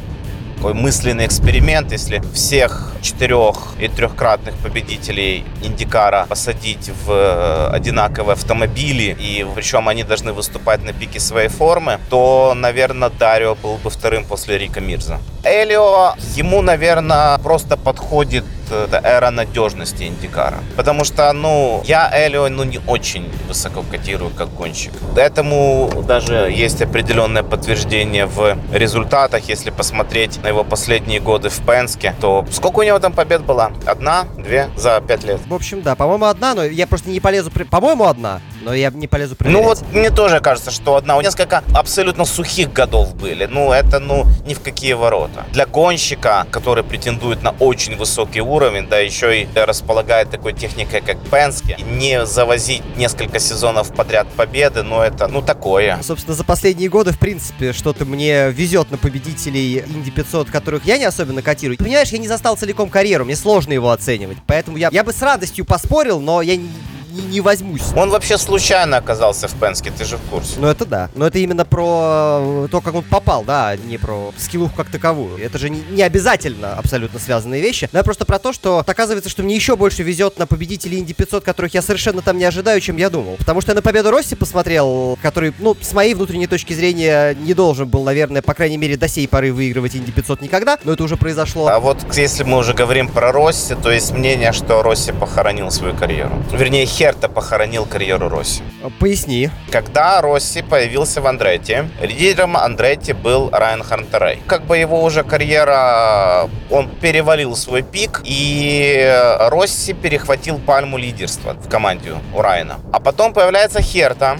такой 0.57 0.75
мысленный 0.75 1.25
эксперимент, 1.25 1.91
если 1.91 2.21
всех 2.35 2.93
четырех 3.01 3.55
и 3.79 3.87
трехкратных 3.87 4.55
победителей 4.55 5.45
Индикара 5.63 6.25
посадить 6.27 6.89
в 7.05 7.11
э, 7.11 7.69
одинаковые 7.71 8.33
автомобили, 8.33 9.15
и 9.19 9.45
причем 9.55 9.87
они 9.87 10.03
должны 10.03 10.33
выступать 10.33 10.83
на 10.83 10.93
пике 10.93 11.19
своей 11.19 11.49
формы, 11.49 11.99
то, 12.09 12.53
наверное, 12.55 13.09
Дарио 13.09 13.55
был 13.55 13.75
бы 13.75 13.89
вторым 13.89 14.25
после 14.25 14.57
Рика 14.57 14.81
Мирза. 14.81 15.19
Элио, 15.43 16.13
ему, 16.35 16.61
наверное, 16.61 17.37
просто 17.37 17.77
подходит 17.77 18.43
это 18.71 19.01
эра 19.03 19.31
надежности 19.31 20.03
Индикара. 20.03 20.59
Потому 20.75 21.03
что, 21.03 21.31
ну, 21.33 21.81
я 21.85 22.09
Элио, 22.13 22.49
ну, 22.49 22.63
не 22.63 22.79
очень 22.87 23.31
высоко 23.47 23.83
котирую 23.89 24.31
как 24.31 24.53
гонщик. 24.53 24.91
Этому 25.15 25.89
даже 26.07 26.51
есть 26.51 26.81
определенное 26.81 27.43
подтверждение 27.43 28.25
в 28.25 28.57
результатах. 28.71 29.49
Если 29.49 29.69
посмотреть 29.69 30.41
на 30.43 30.47
его 30.47 30.63
последние 30.63 31.19
годы 31.19 31.49
в 31.49 31.59
Пенске, 31.65 32.15
то 32.19 32.45
сколько 32.51 32.79
у 32.79 32.83
него 32.83 32.88
там 32.97 33.13
побед 33.13 33.43
было? 33.45 33.71
Одна? 33.85 34.25
Две? 34.37 34.69
За 34.75 34.99
пять 35.01 35.23
лет? 35.23 35.39
В 35.45 35.53
общем, 35.53 35.83
да, 35.83 35.93
по-моему, 35.95 36.25
одна, 36.25 36.55
но 36.55 36.63
я 36.63 36.87
просто 36.87 37.09
не 37.11 37.19
полезу... 37.19 37.51
При... 37.51 37.63
По-моему, 37.63 38.05
одна, 38.05 38.41
но 38.61 38.73
я 38.73 38.89
не 38.91 39.07
полезу 39.07 39.35
проверять. 39.35 39.61
Ну 39.61 39.67
вот, 39.67 39.81
мне 39.91 40.09
тоже 40.09 40.39
кажется, 40.39 40.71
что 40.71 40.95
одна. 40.95 41.17
У 41.17 41.21
несколько 41.21 41.63
абсолютно 41.73 42.25
сухих 42.25 42.71
годов 42.71 43.15
были. 43.15 43.45
Ну, 43.45 43.71
это, 43.71 43.99
ну, 43.99 44.25
ни 44.45 44.53
в 44.53 44.61
какие 44.61 44.93
ворота. 44.93 45.45
Для 45.51 45.65
гонщика, 45.65 46.45
который 46.51 46.83
претендует 46.83 47.43
на 47.43 47.51
очень 47.51 47.95
высокий 47.95 48.41
уровень, 48.41 48.87
да 48.87 48.99
еще 48.99 49.43
и 49.43 49.47
располагает 49.55 50.29
такой 50.29 50.53
техникой, 50.53 51.01
как 51.01 51.17
Пенске. 51.29 51.77
Не 51.89 52.25
завозить 52.25 52.83
несколько 52.97 53.39
сезонов 53.39 53.93
подряд 53.93 54.27
победы, 54.29 54.83
но 54.83 55.03
это, 55.03 55.27
ну, 55.27 55.41
такое. 55.41 55.99
Собственно, 56.03 56.35
за 56.35 56.43
последние 56.43 56.89
годы, 56.89 57.11
в 57.11 57.19
принципе, 57.19 57.73
что-то 57.73 58.05
мне 58.05 58.49
везет 58.51 58.91
на 58.91 58.97
победителей 58.97 59.83
Инди 59.87 60.11
500, 60.11 60.49
которых 60.49 60.85
я 60.85 60.97
не 60.97 61.05
особенно 61.05 61.41
котирую. 61.41 61.77
Понимаешь, 61.77 62.09
я 62.09 62.17
не 62.17 62.27
застал 62.27 62.57
целиком 62.57 62.89
карьеру, 62.89 63.25
мне 63.25 63.35
сложно 63.35 63.73
его 63.73 63.91
оценивать. 63.91 64.37
Поэтому 64.47 64.77
я, 64.77 64.89
я 64.91 65.03
бы 65.03 65.13
с 65.13 65.21
радостью 65.21 65.65
поспорил, 65.65 66.19
но 66.19 66.41
я 66.41 66.55
не, 66.57 66.69
не, 67.11 67.21
не 67.21 67.41
возьмусь. 67.41 67.81
Он 67.95 68.09
вообще 68.09 68.37
случайно 68.37 68.97
оказался 68.97 69.47
в 69.47 69.53
Пенске, 69.53 69.91
ты 69.91 70.05
же 70.05 70.17
в 70.17 70.21
курсе. 70.29 70.55
Ну 70.57 70.67
это 70.67 70.85
да. 70.85 71.09
Но 71.15 71.27
это 71.27 71.39
именно 71.39 71.65
про 71.65 72.67
то, 72.71 72.81
как 72.81 72.95
он 72.95 73.03
попал, 73.03 73.43
да, 73.43 73.75
не 73.75 73.97
про 73.97 74.33
скиллуху 74.37 74.75
как 74.75 74.89
таковую. 74.89 75.37
Это 75.37 75.57
же 75.57 75.69
не, 75.69 75.81
не 75.89 76.03
обязательно 76.03 76.73
абсолютно 76.73 77.19
связанные 77.19 77.61
вещи. 77.61 77.89
Но 77.91 78.03
просто 78.03 78.25
про 78.25 78.39
то, 78.39 78.53
что 78.53 78.83
оказывается, 78.85 79.29
что 79.29 79.43
мне 79.43 79.55
еще 79.55 79.75
больше 79.75 80.03
везет 80.03 80.37
на 80.39 80.47
победителей 80.47 80.99
Инди 80.99 81.13
500, 81.13 81.43
которых 81.43 81.73
я 81.73 81.81
совершенно 81.81 82.21
там 82.21 82.37
не 82.37 82.45
ожидаю, 82.45 82.81
чем 82.81 82.97
я 82.97 83.09
думал. 83.09 83.35
Потому 83.37 83.61
что 83.61 83.71
я 83.71 83.75
на 83.75 83.81
победу 83.81 84.11
Росси 84.11 84.35
посмотрел, 84.35 85.17
который, 85.21 85.53
ну, 85.59 85.75
с 85.79 85.93
моей 85.93 86.13
внутренней 86.13 86.47
точки 86.47 86.73
зрения, 86.73 87.33
не 87.35 87.53
должен 87.53 87.87
был, 87.87 88.03
наверное, 88.03 88.41
по 88.41 88.53
крайней 88.53 88.77
мере, 88.77 88.97
до 88.97 89.07
сей 89.07 89.27
поры 89.27 89.51
выигрывать 89.53 89.95
Инди 89.95 90.11
500 90.11 90.41
никогда, 90.41 90.77
но 90.83 90.93
это 90.93 91.03
уже 91.03 91.17
произошло. 91.17 91.67
А 91.67 91.79
вот 91.79 91.97
если 92.15 92.43
мы 92.43 92.57
уже 92.57 92.73
говорим 92.73 93.07
про 93.07 93.31
Росси, 93.31 93.75
то 93.75 93.91
есть 93.91 94.11
мнение, 94.11 94.51
что 94.51 94.81
Росси 94.83 95.11
похоронил 95.11 95.71
свою 95.71 95.95
карьеру. 95.95 96.31
Вернее, 96.51 96.85
Херта 96.99 97.29
похоронил 97.29 97.85
карьеру 97.85 98.27
Росси. 98.27 98.61
Поясни. 98.99 99.49
Когда 99.71 100.21
Росси 100.21 100.61
появился 100.61 101.21
в 101.21 101.27
Андретти, 101.27 101.77
лидером 102.01 102.57
Андретти 102.57 103.13
был 103.13 103.49
Райан 103.53 103.83
Хантерей. 103.83 104.41
Как 104.47 104.65
бы 104.65 104.77
его 104.77 105.01
уже 105.01 105.23
карьера, 105.23 106.49
он 106.69 106.89
перевалил 106.89 107.55
свой 107.55 107.83
пик, 107.83 108.19
и 108.25 109.37
Росси 109.49 109.93
перехватил 109.93 110.59
пальму 110.59 110.97
лидерства 110.97 111.53
в 111.53 111.69
команде 111.69 112.15
у 112.35 112.41
Райана. 112.41 112.81
А 112.91 112.99
потом 112.99 113.33
появляется 113.33 113.81
Херта, 113.81 114.37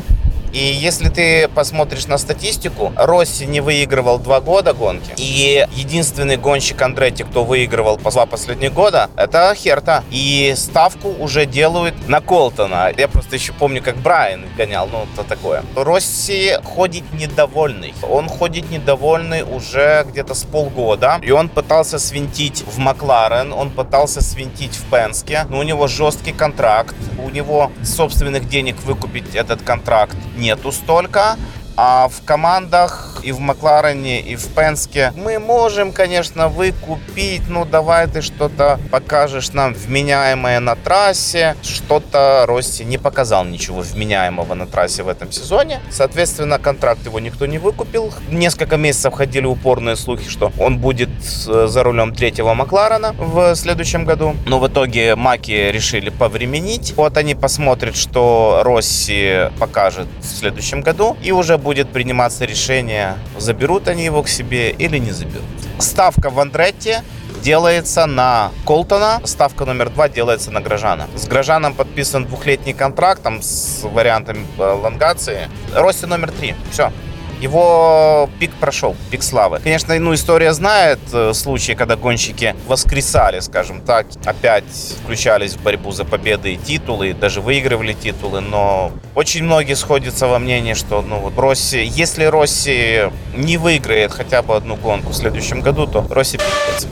и 0.53 0.59
если 0.59 1.09
ты 1.09 1.47
посмотришь 1.47 2.07
на 2.07 2.17
статистику, 2.17 2.91
Росси 2.95 3.45
не 3.45 3.61
выигрывал 3.61 4.19
два 4.19 4.41
года 4.41 4.73
гонки. 4.73 5.11
И 5.17 5.65
единственный 5.73 6.37
гонщик 6.37 6.81
Андретти, 6.81 7.23
кто 7.23 7.43
выигрывал 7.43 7.97
два 7.97 8.25
последних 8.25 8.73
года, 8.73 9.09
это 9.15 9.53
Херта. 9.55 10.03
И 10.09 10.53
ставку 10.57 11.09
уже 11.09 11.45
делают 11.45 12.07
на 12.07 12.21
Колтона. 12.21 12.91
Я 12.97 13.07
просто 13.07 13.35
еще 13.35 13.53
помню, 13.53 13.81
как 13.81 13.97
Брайан 13.97 14.45
гонял, 14.57 14.87
ну, 14.87 15.05
то 15.15 15.23
такое. 15.23 15.63
Росси 15.75 16.57
ходит 16.63 17.03
недовольный. 17.13 17.93
Он 18.01 18.27
ходит 18.27 18.69
недовольный 18.71 19.43
уже 19.43 20.05
где-то 20.09 20.33
с 20.33 20.43
полгода. 20.43 21.19
И 21.21 21.31
он 21.31 21.49
пытался 21.49 21.99
свинтить 21.99 22.63
в 22.65 22.77
Макларен, 22.77 23.53
он 23.53 23.69
пытался 23.69 24.21
свинтить 24.21 24.75
в 24.75 24.89
Пенске. 24.89 25.45
Но 25.49 25.59
у 25.59 25.63
него 25.63 25.87
жесткий 25.87 26.31
контракт. 26.31 26.95
У 27.23 27.29
него 27.29 27.71
собственных 27.83 28.49
денег 28.49 28.77
выкупить 28.83 29.35
этот 29.35 29.61
контракт 29.61 30.15
нету 30.39 30.71
столько. 30.71 31.37
А 31.81 32.09
в 32.09 32.25
командах 32.25 33.21
и 33.23 33.31
в 33.31 33.39
Макларене, 33.39 34.19
и 34.19 34.35
в 34.35 34.47
Пенске. 34.47 35.13
Мы 35.15 35.39
можем, 35.39 35.93
конечно, 35.93 36.49
выкупить, 36.49 37.43
ну 37.47 37.63
давай 37.63 38.07
ты 38.07 38.21
что-то 38.21 38.77
покажешь 38.91 39.53
нам 39.53 39.73
вменяемое 39.73 40.59
на 40.59 40.75
трассе. 40.75 41.55
Что-то 41.61 42.43
Росси 42.47 42.83
не 42.83 42.97
показал 42.97 43.45
ничего 43.45 43.79
вменяемого 43.79 44.55
на 44.55 44.67
трассе 44.67 45.03
в 45.03 45.07
этом 45.07 45.31
сезоне. 45.31 45.79
Соответственно, 45.89 46.59
контракт 46.59 47.05
его 47.05 47.21
никто 47.21 47.45
не 47.45 47.59
выкупил. 47.59 48.13
Несколько 48.29 48.75
месяцев 48.75 49.13
ходили 49.13 49.45
упорные 49.45 49.95
слухи, 49.95 50.29
что 50.29 50.51
он 50.59 50.79
будет 50.79 51.09
э, 51.47 51.67
за 51.67 51.83
рулем 51.83 52.13
третьего 52.13 52.53
Макларена 52.53 53.15
в 53.17 53.55
следующем 53.55 54.03
году. 54.03 54.35
Но 54.45 54.59
в 54.59 54.67
итоге 54.67 55.15
Маки 55.15 55.71
решили 55.71 56.09
повременить. 56.09 56.93
Вот 56.97 57.15
они 57.15 57.35
посмотрят, 57.35 57.95
что 57.95 58.63
Росси 58.65 59.49
покажет 59.59 60.07
в 60.19 60.25
следующем 60.25 60.81
году. 60.81 61.15
И 61.21 61.31
уже 61.31 61.57
будет 61.57 61.68
приниматься 61.89 62.45
решение, 62.45 63.15
заберут 63.37 63.87
они 63.87 64.05
его 64.05 64.23
к 64.23 64.27
себе 64.27 64.71
или 64.71 64.97
не 64.97 65.11
заберут. 65.11 65.45
Ставка 65.79 66.29
в 66.29 66.39
Андретте 66.39 67.03
делается 67.41 68.05
на 68.05 68.51
Колтона, 68.65 69.21
ставка 69.23 69.65
номер 69.65 69.89
два 69.89 70.09
делается 70.09 70.51
на 70.51 70.61
Грожана. 70.61 71.07
С 71.15 71.27
Грожаном 71.27 71.73
подписан 71.73 72.25
двухлетний 72.25 72.73
контракт 72.73 73.23
там, 73.23 73.41
с 73.41 73.83
вариантами 73.83 74.45
э, 74.57 74.61
лонгации. 74.61 75.49
Росси 75.73 76.05
номер 76.05 76.31
три. 76.31 76.55
Все. 76.71 76.91
Его 77.39 78.29
пик 78.39 78.51
прошел, 78.55 78.95
пик 79.11 79.23
славы. 79.23 79.59
Конечно, 79.63 79.97
ну, 79.97 80.13
история 80.13 80.53
знает 80.53 80.99
э, 81.13 81.33
случаи, 81.33 81.71
когда 81.71 81.95
гонщики 81.95 82.55
воскресали, 82.67 83.39
скажем 83.39 83.81
так, 83.81 84.07
опять 84.25 84.65
включались 85.03 85.53
в 85.53 85.63
борьбу 85.63 85.91
за 85.91 86.03
победы 86.03 86.53
и 86.53 86.57
титулы, 86.57 87.11
и 87.11 87.13
даже 87.13 87.39
выигрывали 87.39 87.93
титулы, 87.93 88.41
но 88.41 88.91
очень 89.15 89.43
многие 89.43 89.75
сходятся 89.75 90.27
во 90.27 90.37
мнении, 90.39 90.73
что 90.73 91.01
ну, 91.01 91.19
вот 91.19 91.37
Росси, 91.37 91.83
если 91.83 92.25
Росси 92.25 93.09
не 93.35 93.57
выиграет 93.57 94.11
хотя 94.11 94.41
бы 94.41 94.55
одну 94.55 94.75
гонку 94.75 95.11
в 95.11 95.15
следующем 95.15 95.61
году, 95.61 95.87
то 95.87 96.05
Росси 96.09 96.37
пи***ц. 96.37 96.87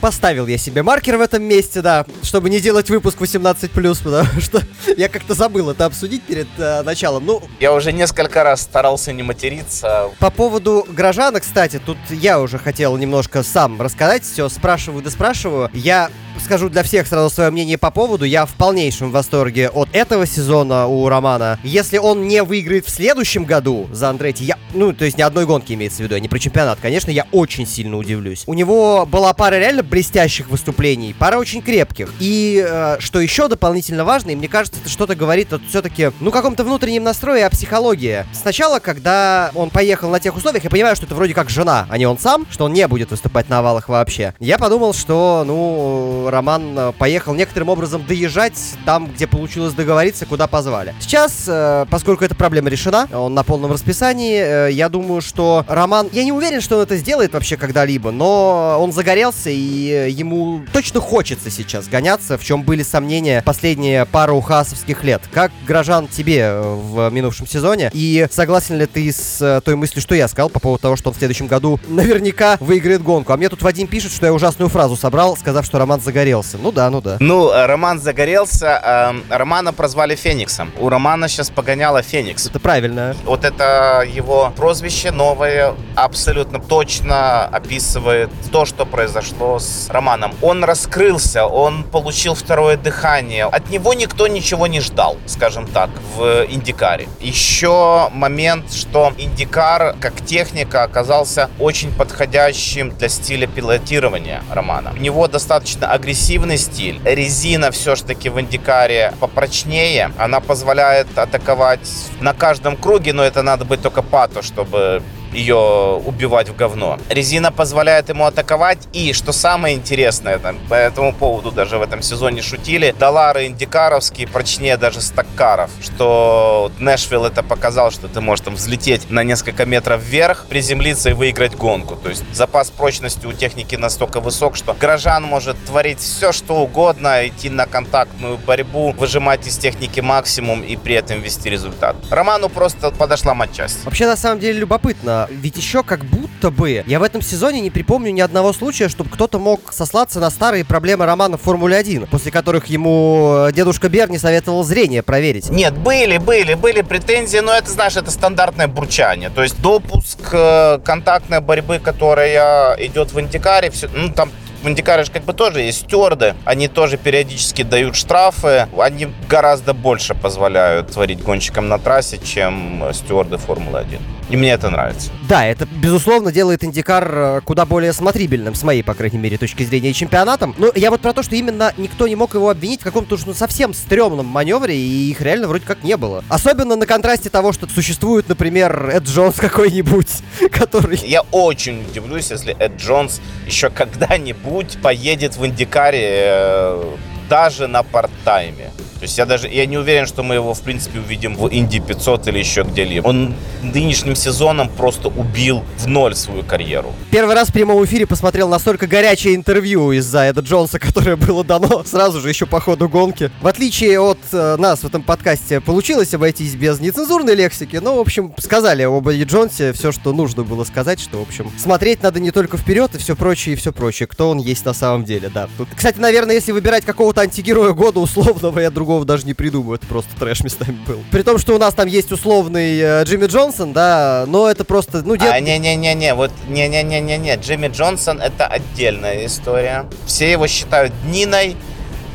Поставил 0.00 0.46
я 0.46 0.56
себе 0.56 0.82
маркер 0.82 1.18
в 1.18 1.20
этом 1.20 1.42
месте, 1.42 1.82
да, 1.82 2.06
чтобы 2.22 2.48
не 2.48 2.60
делать 2.60 2.88
выпуск 2.88 3.18
18+, 3.20 3.68
потому 3.68 4.26
что 4.40 4.62
я 4.96 5.08
как-то 5.08 5.34
забыл 5.34 5.70
это 5.70 5.84
обсудить 5.84 6.22
перед 6.22 6.48
э, 6.56 6.82
началом. 6.82 7.26
Ну, 7.26 7.42
Я 7.60 7.74
уже 7.74 7.92
несколько 7.92 8.42
раз 8.42 8.62
старался 8.62 9.12
не 9.12 9.22
материться. 9.22 10.10
по 10.18 10.30
поводу 10.30 10.86
Грожана, 10.88 11.40
кстати, 11.40 11.80
тут 11.84 11.98
я 12.08 12.40
уже 12.40 12.58
хотел 12.58 12.96
немножко 12.96 13.42
сам 13.42 13.80
рассказать, 13.80 14.24
все 14.24 14.48
спрашиваю 14.48 15.02
да 15.02 15.10
спрашиваю. 15.10 15.70
Я 15.74 16.10
скажу 16.44 16.68
для 16.68 16.82
всех 16.82 17.06
сразу 17.06 17.32
свое 17.34 17.50
мнение 17.50 17.78
по 17.78 17.90
поводу. 17.90 18.24
Я 18.24 18.46
в 18.46 18.54
полнейшем 18.54 19.10
восторге 19.10 19.68
от 19.68 19.88
этого 19.92 20.26
сезона 20.26 20.86
у 20.86 21.08
Романа. 21.08 21.58
Если 21.62 21.98
он 21.98 22.26
не 22.28 22.42
выиграет 22.42 22.86
в 22.86 22.90
следующем 22.90 23.44
году 23.44 23.88
за 23.92 24.08
Андретти, 24.10 24.44
я, 24.44 24.58
ну, 24.72 24.92
то 24.92 25.04
есть 25.04 25.18
ни 25.18 25.22
одной 25.22 25.46
гонки 25.46 25.72
имеется 25.72 25.98
в 25.98 26.00
виду, 26.00 26.14
а 26.14 26.20
не 26.20 26.28
про 26.28 26.38
чемпионат, 26.38 26.78
конечно, 26.80 27.10
я 27.10 27.26
очень 27.32 27.66
сильно 27.66 27.96
удивлюсь. 27.96 28.44
У 28.46 28.54
него 28.54 29.06
была 29.06 29.32
пара 29.34 29.56
реально 29.56 29.82
блестящих 29.90 30.48
выступлений, 30.48 31.14
пара 31.18 31.36
очень 31.36 31.60
крепких. 31.60 32.10
И 32.20 32.64
э, 32.66 32.96
что 33.00 33.20
еще 33.20 33.48
дополнительно 33.48 34.04
важно, 34.04 34.30
и 34.30 34.36
мне 34.36 34.48
кажется, 34.48 34.80
это 34.80 34.88
что-то 34.88 35.14
говорит 35.14 35.52
о 35.52 35.60
все-таки, 35.68 36.12
ну, 36.20 36.30
каком-то 36.30 36.64
внутреннем 36.64 37.02
настрое, 37.02 37.46
о 37.46 37.50
психологии. 37.50 38.24
Сначала, 38.32 38.78
когда 38.78 39.50
он 39.54 39.70
поехал 39.70 40.08
на 40.10 40.20
тех 40.20 40.36
условиях, 40.36 40.64
я 40.64 40.70
понимаю, 40.70 40.96
что 40.96 41.06
это 41.06 41.14
вроде 41.14 41.34
как 41.34 41.50
жена, 41.50 41.86
а 41.90 41.98
не 41.98 42.06
он 42.06 42.18
сам, 42.18 42.46
что 42.50 42.64
он 42.64 42.72
не 42.72 42.86
будет 42.86 43.10
выступать 43.10 43.48
на 43.48 43.58
овалах 43.58 43.88
вообще. 43.88 44.34
Я 44.38 44.58
подумал, 44.58 44.94
что, 44.94 45.42
ну, 45.46 46.28
Роман 46.30 46.78
э, 46.78 46.92
поехал 46.96 47.34
некоторым 47.34 47.68
образом 47.68 48.04
доезжать 48.06 48.58
там, 48.84 49.08
где 49.08 49.26
получилось 49.26 49.74
договориться, 49.74 50.24
куда 50.24 50.46
позвали. 50.46 50.94
Сейчас, 51.00 51.44
э, 51.48 51.86
поскольку 51.90 52.24
эта 52.24 52.34
проблема 52.34 52.70
решена, 52.70 53.08
он 53.12 53.34
на 53.34 53.42
полном 53.42 53.72
расписании, 53.72 54.68
э, 54.68 54.72
я 54.72 54.88
думаю, 54.88 55.20
что 55.20 55.64
Роман... 55.66 56.08
Я 56.12 56.24
не 56.24 56.32
уверен, 56.32 56.60
что 56.60 56.76
он 56.76 56.82
это 56.82 56.96
сделает 56.96 57.32
вообще 57.32 57.56
когда-либо, 57.56 58.12
но 58.12 58.76
он 58.78 58.92
загорелся, 58.92 59.50
и 59.50 59.79
э, 59.88 60.10
ему 60.10 60.62
точно 60.72 61.00
хочется 61.00 61.50
сейчас 61.50 61.88
гоняться, 61.88 62.38
в 62.38 62.44
чем 62.44 62.62
были 62.62 62.82
сомнения 62.82 63.42
последние 63.44 64.04
пару 64.06 64.40
хасовских 64.40 65.04
лет. 65.04 65.22
Как, 65.32 65.52
Грожан, 65.66 66.08
тебе 66.08 66.38
э, 66.38 66.62
в 66.62 67.10
минувшем 67.10 67.46
сезоне? 67.46 67.90
И 67.94 68.26
согласен 68.30 68.76
ли 68.78 68.86
ты 68.86 69.10
с 69.12 69.40
э, 69.40 69.60
той 69.64 69.76
мыслью, 69.76 70.02
что 70.02 70.14
я 70.14 70.28
сказал 70.28 70.48
по 70.50 70.60
поводу 70.60 70.82
того, 70.82 70.96
что 70.96 71.10
он 71.10 71.14
в 71.14 71.18
следующем 71.18 71.46
году 71.46 71.78
наверняка 71.88 72.56
выиграет 72.60 73.02
гонку? 73.02 73.32
А 73.32 73.36
мне 73.36 73.48
тут 73.48 73.62
Вадим 73.62 73.86
пишет, 73.86 74.12
что 74.12 74.26
я 74.26 74.32
ужасную 74.32 74.68
фразу 74.68 74.96
собрал, 74.96 75.36
сказав, 75.36 75.64
что 75.64 75.78
Роман 75.78 76.00
загорелся. 76.00 76.58
Ну 76.58 76.72
да, 76.72 76.90
ну 76.90 77.00
да. 77.00 77.16
Ну, 77.20 77.50
Роман 77.52 78.00
загорелся. 78.00 79.12
э, 79.30 79.36
Романа 79.36 79.72
прозвали 79.72 80.14
Фениксом. 80.14 80.70
У 80.78 80.88
Романа 80.88 81.28
сейчас 81.28 81.50
погоняла 81.50 82.02
Феникс. 82.02 82.46
Это 82.46 82.60
правильно. 82.60 83.14
Вот 83.24 83.44
это 83.44 84.04
его 84.06 84.52
прозвище 84.56 85.10
новое 85.10 85.74
абсолютно 85.94 86.58
точно 86.58 87.44
описывает 87.44 88.30
то, 88.50 88.64
что 88.64 88.84
произошло 88.86 89.58
с 89.58 89.69
Романом. 89.88 90.34
Он 90.42 90.64
раскрылся, 90.64 91.46
он 91.46 91.84
получил 91.84 92.34
второе 92.34 92.76
дыхание. 92.76 93.44
От 93.44 93.70
него 93.70 93.94
никто 93.94 94.26
ничего 94.26 94.66
не 94.66 94.80
ждал, 94.80 95.16
скажем 95.26 95.66
так, 95.66 95.90
в 96.16 96.46
Индикаре. 96.48 97.08
Еще 97.20 98.08
момент, 98.12 98.72
что 98.72 99.12
Индикар 99.18 99.96
как 100.00 100.24
техника 100.24 100.82
оказался 100.82 101.50
очень 101.58 101.92
подходящим 101.92 102.90
для 102.90 103.08
стиля 103.08 103.46
пилотирования 103.46 104.42
Романа. 104.50 104.92
У 104.96 105.00
него 105.00 105.28
достаточно 105.28 105.90
агрессивный 105.90 106.58
стиль. 106.58 107.00
Резина 107.04 107.70
все-таки 107.70 108.28
в 108.28 108.40
Индикаре 108.40 109.12
попрочнее. 109.20 110.12
Она 110.18 110.40
позволяет 110.40 111.18
атаковать 111.18 111.88
на 112.20 112.34
каждом 112.34 112.76
круге, 112.76 113.12
но 113.12 113.22
это 113.22 113.42
надо 113.42 113.64
быть 113.64 113.82
только 113.82 114.02
пато, 114.02 114.42
чтобы 114.42 115.02
ее 115.32 115.56
убивать 115.56 116.48
в 116.48 116.56
говно. 116.56 116.98
Резина 117.08 117.52
позволяет 117.52 118.08
ему 118.08 118.24
атаковать. 118.24 118.78
И, 118.92 119.12
что 119.12 119.32
самое 119.32 119.76
интересное, 119.76 120.38
там, 120.38 120.58
по 120.68 120.74
этому 120.74 121.12
поводу 121.12 121.50
даже 121.50 121.78
в 121.78 121.82
этом 121.82 122.02
сезоне 122.02 122.42
шутили, 122.42 122.94
доллары 122.98 123.46
индикаровские 123.46 124.26
прочнее 124.26 124.76
даже 124.76 125.00
стаккаров. 125.00 125.70
Что 125.82 126.72
Нэшвилл 126.78 127.24
это 127.26 127.42
показал, 127.42 127.90
что 127.90 128.08
ты 128.08 128.20
можешь 128.20 128.44
там 128.44 128.54
взлететь 128.54 129.10
на 129.10 129.22
несколько 129.22 129.66
метров 129.66 130.02
вверх, 130.02 130.46
приземлиться 130.48 131.10
и 131.10 131.12
выиграть 131.12 131.54
гонку. 131.56 131.96
То 131.96 132.08
есть 132.08 132.24
запас 132.32 132.70
прочности 132.70 133.26
у 133.26 133.32
техники 133.32 133.76
настолько 133.76 134.20
высок, 134.20 134.56
что 134.56 134.74
горожан 134.74 135.22
может 135.22 135.56
творить 135.64 136.00
все, 136.00 136.32
что 136.32 136.56
угодно, 136.56 137.26
идти 137.26 137.50
на 137.50 137.66
контактную 137.66 138.38
борьбу, 138.38 138.92
выжимать 138.92 139.46
из 139.46 139.56
техники 139.58 140.00
максимум 140.00 140.62
и 140.62 140.76
при 140.76 140.94
этом 140.94 141.20
вести 141.20 141.50
результат. 141.50 141.96
Роману 142.10 142.48
просто 142.48 142.90
подошла 142.90 143.34
матчасть. 143.34 143.84
Вообще, 143.84 144.06
на 144.06 144.16
самом 144.16 144.40
деле, 144.40 144.60
любопытно. 144.60 145.19
Ведь 145.30 145.56
еще 145.56 145.82
как 145.82 146.04
будто 146.04 146.50
бы 146.50 146.82
я 146.86 146.98
в 146.98 147.02
этом 147.02 147.22
сезоне 147.22 147.60
не 147.60 147.70
припомню 147.70 148.12
ни 148.12 148.20
одного 148.20 148.52
случая, 148.52 148.88
чтобы 148.88 149.10
кто-то 149.10 149.38
мог 149.38 149.72
сослаться 149.72 150.20
на 150.20 150.30
старые 150.30 150.64
проблемы 150.64 151.06
Романа 151.06 151.36
в 151.36 151.42
Формуле 151.42 151.76
1, 151.76 152.06
после 152.06 152.30
которых 152.30 152.66
ему 152.66 153.46
э, 153.48 153.52
дедушка 153.52 153.88
Берни 153.88 154.18
советовал 154.18 154.64
зрение 154.64 155.02
проверить. 155.02 155.50
Нет, 155.50 155.76
были, 155.76 156.18
были, 156.18 156.54
были 156.54 156.82
претензии, 156.82 157.38
но 157.38 157.52
это, 157.52 157.70
знаешь, 157.70 157.96
это 157.96 158.10
стандартное 158.10 158.68
бурчание. 158.68 159.30
То 159.30 159.42
есть 159.42 159.60
допуск 159.60 160.18
э, 160.32 160.78
контактной 160.84 161.40
борьбы, 161.40 161.78
которая 161.78 162.76
идет 162.86 163.12
в 163.12 163.20
Индикаре, 163.20 163.70
все, 163.70 163.88
ну 163.88 164.10
там 164.12 164.30
в 164.62 164.68
Индикаре 164.68 165.04
же 165.04 165.10
как 165.10 165.24
бы 165.24 165.32
тоже 165.32 165.60
есть 165.60 165.86
стюарды, 165.86 166.34
они 166.44 166.68
тоже 166.68 166.98
периодически 166.98 167.62
дают 167.62 167.96
штрафы, 167.96 168.68
они 168.78 169.08
гораздо 169.28 169.72
больше 169.72 170.14
позволяют 170.14 170.90
творить 170.90 171.22
гонщикам 171.22 171.68
на 171.68 171.78
трассе, 171.78 172.18
чем 172.18 172.84
стюарды 172.92 173.38
Формулы-1. 173.38 173.98
И 174.30 174.36
мне 174.36 174.52
это 174.52 174.70
нравится. 174.70 175.10
Да, 175.28 175.44
это, 175.44 175.66
безусловно, 175.66 176.30
делает 176.30 176.62
Индикар 176.62 177.10
э, 177.12 177.40
куда 177.44 177.66
более 177.66 177.92
смотрибельным, 177.92 178.54
с 178.54 178.62
моей, 178.62 178.82
по 178.82 178.94
крайней 178.94 179.18
мере, 179.18 179.36
точки 179.38 179.64
зрения, 179.64 179.92
чемпионатом. 179.92 180.54
Но 180.56 180.70
я 180.76 180.90
вот 180.90 181.00
про 181.00 181.12
то, 181.12 181.24
что 181.24 181.34
именно 181.34 181.74
никто 181.76 182.06
не 182.06 182.14
мог 182.14 182.34
его 182.34 182.48
обвинить 182.48 182.80
в 182.80 182.84
каком-то 182.84 183.16
уж 183.16 183.26
ну, 183.26 183.34
совсем 183.34 183.74
стрёмном 183.74 184.26
маневре, 184.26 184.76
и 184.76 185.10
их 185.10 185.20
реально 185.20 185.48
вроде 185.48 185.66
как 185.66 185.82
не 185.82 185.96
было. 185.96 186.24
Особенно 186.28 186.76
на 186.76 186.86
контрасте 186.86 187.28
того, 187.28 187.52
что 187.52 187.68
существует, 187.68 188.28
например, 188.28 188.90
Эд 188.94 189.04
Джонс 189.04 189.34
какой-нибудь, 189.40 190.08
который... 190.52 190.98
Я 190.98 191.22
очень 191.32 191.84
удивлюсь, 191.90 192.30
если 192.30 192.56
Эд 192.56 192.76
Джонс 192.76 193.20
еще 193.46 193.68
когда-нибудь 193.68 194.78
поедет 194.80 195.36
в 195.36 195.44
Индикаре 195.44 196.08
э, 196.08 196.94
даже 197.28 197.66
на 197.66 197.82
парт-тайме. 197.82 198.70
То 199.00 199.04
есть 199.04 199.16
я 199.16 199.24
даже 199.24 199.48
я 199.48 199.64
не 199.64 199.78
уверен, 199.78 200.06
что 200.06 200.22
мы 200.22 200.34
его 200.34 200.52
в 200.52 200.60
принципе 200.60 200.98
увидим 200.98 201.34
в 201.34 201.48
Инди 201.50 201.80
500 201.80 202.28
или 202.28 202.38
еще 202.38 202.64
где-либо. 202.64 203.06
Он 203.06 203.34
нынешним 203.62 204.14
сезоном 204.14 204.68
просто 204.68 205.08
убил 205.08 205.64
в 205.78 205.86
ноль 205.86 206.14
свою 206.14 206.42
карьеру. 206.42 206.92
Первый 207.10 207.34
раз 207.34 207.48
в 207.48 207.52
прямом 207.54 207.82
эфире 207.86 208.06
посмотрел 208.06 208.50
настолько 208.50 208.86
горячее 208.86 209.36
интервью 209.36 209.92
из-за 209.92 210.24
Эда 210.24 210.42
Джонса, 210.42 210.78
которое 210.78 211.16
было 211.16 211.42
дано 211.42 211.82
сразу 211.84 212.20
же 212.20 212.28
еще 212.28 212.44
по 212.44 212.60
ходу 212.60 212.90
гонки. 212.90 213.30
В 213.40 213.46
отличие 213.46 213.98
от 213.98 214.18
э, 214.32 214.56
нас 214.58 214.80
в 214.80 214.86
этом 214.86 215.02
подкасте 215.02 215.62
получилось 215.62 216.12
обойтись 216.12 216.54
без 216.54 216.78
нецензурной 216.78 217.34
лексики, 217.34 217.76
но, 217.76 217.96
в 217.96 218.00
общем, 218.00 218.34
сказали 218.38 218.82
об 218.82 219.08
Эдди 219.08 219.22
Джонсе 219.22 219.72
все, 219.72 219.92
что 219.92 220.12
нужно 220.12 220.42
было 220.42 220.64
сказать, 220.64 221.00
что, 221.00 221.20
в 221.20 221.22
общем, 221.22 221.50
смотреть 221.56 222.02
надо 222.02 222.20
не 222.20 222.32
только 222.32 222.58
вперед 222.58 222.94
и 222.94 222.98
все 222.98 223.16
прочее, 223.16 223.54
и 223.54 223.56
все 223.56 223.72
прочее, 223.72 224.06
кто 224.08 224.28
он 224.28 224.36
есть 224.40 224.66
на 224.66 224.74
самом 224.74 225.04
деле, 225.04 225.30
да. 225.32 225.48
Тут, 225.56 225.68
кстати, 225.74 225.98
наверное, 225.98 226.34
если 226.34 226.52
выбирать 226.52 226.84
какого-то 226.84 227.22
антигероя 227.22 227.72
года 227.72 228.00
условного, 228.00 228.58
я 228.58 228.70
другого 228.70 228.89
другого 228.90 229.04
даже 229.04 229.24
не 229.24 229.34
придумаю. 229.34 229.76
Это 229.76 229.86
просто 229.86 230.10
трэш 230.18 230.42
местами 230.42 230.76
был. 230.84 230.98
При 231.12 231.22
том, 231.22 231.38
что 231.38 231.54
у 231.54 231.58
нас 231.58 231.74
там 231.74 231.86
есть 231.86 232.10
условный 232.10 232.76
э, 232.80 233.04
Джимми 233.04 233.26
Джонсон, 233.26 233.72
да, 233.72 234.24
но 234.26 234.50
это 234.50 234.64
просто, 234.64 235.02
ну, 235.02 235.14
дед... 235.14 235.30
А, 235.30 235.38
не-не-не-не, 235.38 236.14
вот, 236.14 236.32
не-не-не-не-не, 236.48 237.36
Джимми 237.36 237.68
Джонсон 237.68 238.20
это 238.20 238.46
отдельная 238.46 239.26
история. 239.26 239.86
Все 240.06 240.32
его 240.32 240.48
считают 240.48 240.92
Дниной, 241.04 241.56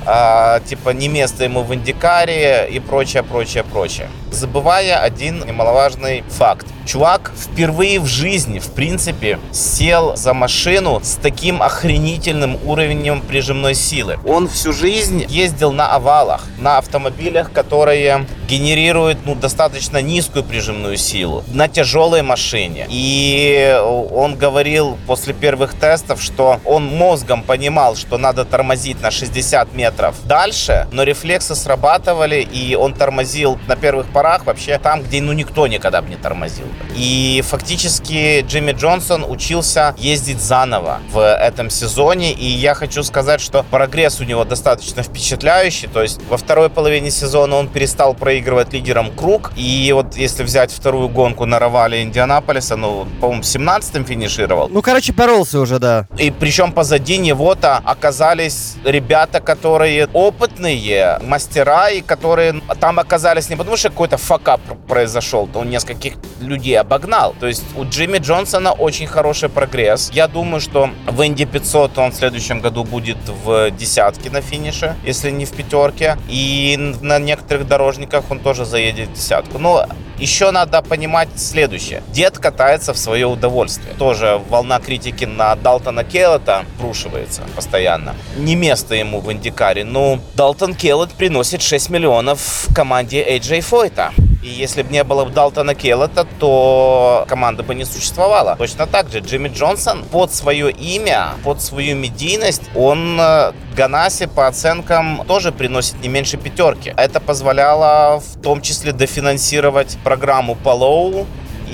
а, 0.05 0.59
типа 0.59 0.89
не 0.89 1.07
место 1.07 1.45
ему 1.45 1.63
в 1.63 1.73
Индикаре 1.73 2.67
и 2.69 2.79
прочее, 2.79 3.23
прочее, 3.23 3.63
прочее. 3.63 4.09
Забывая 4.35 4.99
один 4.99 5.45
немаловажный 5.45 6.25
факт. 6.27 6.67
Чувак 6.85 7.31
впервые 7.35 7.99
в 8.01 8.05
жизни, 8.05 8.59
в 8.59 8.69
принципе, 8.71 9.39
сел 9.51 10.15
за 10.17 10.33
машину 10.33 10.99
с 11.01 11.15
таким 11.15 11.63
охренительным 11.63 12.59
уровнем 12.65 13.21
прижимной 13.21 13.73
силы. 13.73 14.19
Он 14.27 14.47
всю 14.49 14.73
жизнь 14.73 15.25
ездил 15.27 15.71
на 15.71 15.87
овалах, 15.87 16.43
на 16.59 16.77
автомобилях, 16.77 17.51
которые 17.53 18.27
генерируют 18.47 19.19
ну, 19.25 19.33
достаточно 19.33 20.01
низкую 20.01 20.43
прижимную 20.43 20.97
силу, 20.97 21.43
на 21.47 21.67
тяжелой 21.67 22.21
машине. 22.21 22.85
И 22.89 23.75
он 23.81 24.35
говорил 24.35 24.97
после 25.07 25.33
первых 25.33 25.73
тестов, 25.73 26.21
что 26.21 26.59
он 26.65 26.85
мозгом 26.85 27.41
понимал, 27.41 27.95
что 27.95 28.17
надо 28.17 28.45
тормозить 28.45 29.01
на 29.01 29.09
60 29.09 29.73
метров 29.73 30.15
дальше, 30.25 30.87
но 30.91 31.01
рефлексы 31.03 31.55
срабатывали, 31.55 32.41
и 32.41 32.75
он 32.75 32.93
тормозил 32.93 33.57
на 33.67 33.75
первых 33.75 34.05
порах 34.07 34.24
вообще 34.45 34.77
там, 34.79 35.01
где 35.01 35.21
ну 35.21 35.33
никто 35.33 35.67
никогда 35.67 36.01
бы 36.01 36.09
не 36.09 36.15
тормозил. 36.15 36.65
И 36.95 37.43
фактически 37.47 38.41
Джимми 38.41 38.71
Джонсон 38.71 39.25
учился 39.27 39.95
ездить 39.97 40.41
заново 40.41 40.99
в 41.11 41.19
этом 41.19 41.69
сезоне. 41.69 42.33
И 42.33 42.45
я 42.45 42.73
хочу 42.73 43.03
сказать, 43.03 43.41
что 43.41 43.63
прогресс 43.63 44.19
у 44.19 44.23
него 44.23 44.43
достаточно 44.45 45.03
впечатляющий. 45.03 45.87
То 45.87 46.01
есть 46.01 46.21
во 46.29 46.37
второй 46.37 46.69
половине 46.69 47.11
сезона 47.11 47.55
он 47.55 47.67
перестал 47.67 48.13
проигрывать 48.13 48.73
лидером 48.73 49.11
круг. 49.11 49.51
И 49.55 49.91
вот 49.93 50.15
если 50.15 50.43
взять 50.43 50.71
вторую 50.71 51.09
гонку 51.09 51.45
на 51.45 51.59
Равале 51.59 52.03
Индианаполиса, 52.03 52.75
ну, 52.75 53.07
по-моему, 53.21 53.43
17-м 53.43 54.05
финишировал. 54.05 54.69
Ну, 54.69 54.81
короче, 54.81 55.13
боролся 55.13 55.59
уже, 55.59 55.79
да. 55.79 56.07
И 56.17 56.31
причем 56.31 56.71
позади 56.71 57.17
него-то 57.17 57.77
оказались 57.77 58.75
ребята, 58.83 59.39
которые 59.39 60.07
опытные, 60.13 61.19
мастера, 61.23 61.89
и 61.89 62.01
которые 62.01 62.61
там 62.79 62.99
оказались 62.99 63.49
не 63.49 63.55
потому, 63.55 63.77
что 63.77 63.89
какой-то 63.89 64.14
факап 64.17 64.61
произошел, 64.87 65.49
у 65.53 65.63
нескольких 65.63 66.13
людей 66.41 66.79
обогнал. 66.79 67.35
То 67.39 67.47
есть 67.47 67.63
у 67.75 67.85
Джимми 67.85 68.17
Джонсона 68.17 68.71
очень 68.71 69.07
хороший 69.07 69.49
прогресс. 69.49 70.11
Я 70.13 70.27
думаю, 70.27 70.61
что 70.61 70.89
в 71.07 71.25
Инди 71.25 71.45
500 71.45 71.97
он 71.97 72.11
в 72.11 72.15
следующем 72.15 72.59
году 72.59 72.83
будет 72.83 73.17
в 73.43 73.71
десятке 73.71 74.29
на 74.29 74.41
финише, 74.41 74.95
если 75.05 75.31
не 75.31 75.45
в 75.45 75.51
пятерке. 75.51 76.17
И 76.29 76.77
на 77.01 77.19
некоторых 77.19 77.67
дорожниках 77.67 78.25
он 78.29 78.39
тоже 78.39 78.65
заедет 78.65 79.09
в 79.09 79.13
десятку. 79.13 79.59
Но 79.59 79.87
еще 80.17 80.51
надо 80.51 80.81
понимать 80.81 81.27
следующее. 81.35 82.01
Дед 82.13 82.37
катается 82.37 82.93
в 82.93 82.97
свое 82.97 83.27
удовольствие. 83.27 83.93
Тоже 83.95 84.41
волна 84.49 84.79
критики 84.79 85.25
на 85.25 85.55
Далтона 85.55 86.03
Келлета 86.03 86.65
прушивается 86.79 87.41
постоянно. 87.55 88.15
Не 88.37 88.55
место 88.55 88.95
ему 88.95 89.19
в 89.19 89.31
Индикаре. 89.31 89.83
Но 89.83 90.19
Далтон 90.35 90.73
Келлет 90.73 91.11
приносит 91.11 91.61
6 91.61 91.89
миллионов 91.89 92.67
команде 92.73 93.23
AJ 93.23 93.61
Фойта. 93.95 94.13
И 94.43 94.47
если 94.47 94.83
бы 94.83 94.91
не 94.91 95.03
было 95.03 95.25
Далтона 95.25 95.73
Келлета, 95.73 96.27
то 96.39 97.25
команда 97.27 97.63
бы 97.63 97.73
не 97.73 97.85
существовала. 97.85 98.55
Точно 98.57 98.85
так 98.85 99.09
же 99.09 99.19
Джимми 99.19 99.49
Джонсон 99.49 100.03
под 100.03 100.33
свое 100.33 100.69
имя, 100.71 101.29
под 101.43 101.61
свою 101.61 101.95
медийность, 101.95 102.61
он 102.75 103.19
э, 103.19 103.53
Ганаси 103.75 104.27
по 104.27 104.47
оценкам 104.47 105.23
тоже 105.27 105.51
приносит 105.51 105.99
не 106.01 106.09
меньше 106.09 106.37
пятерки. 106.37 106.93
Это 106.95 107.19
позволяло 107.19 108.19
в 108.19 108.41
том 108.41 108.61
числе 108.61 108.91
дофинансировать 108.91 109.97
программу 110.03 110.55
Палоу 110.55 111.25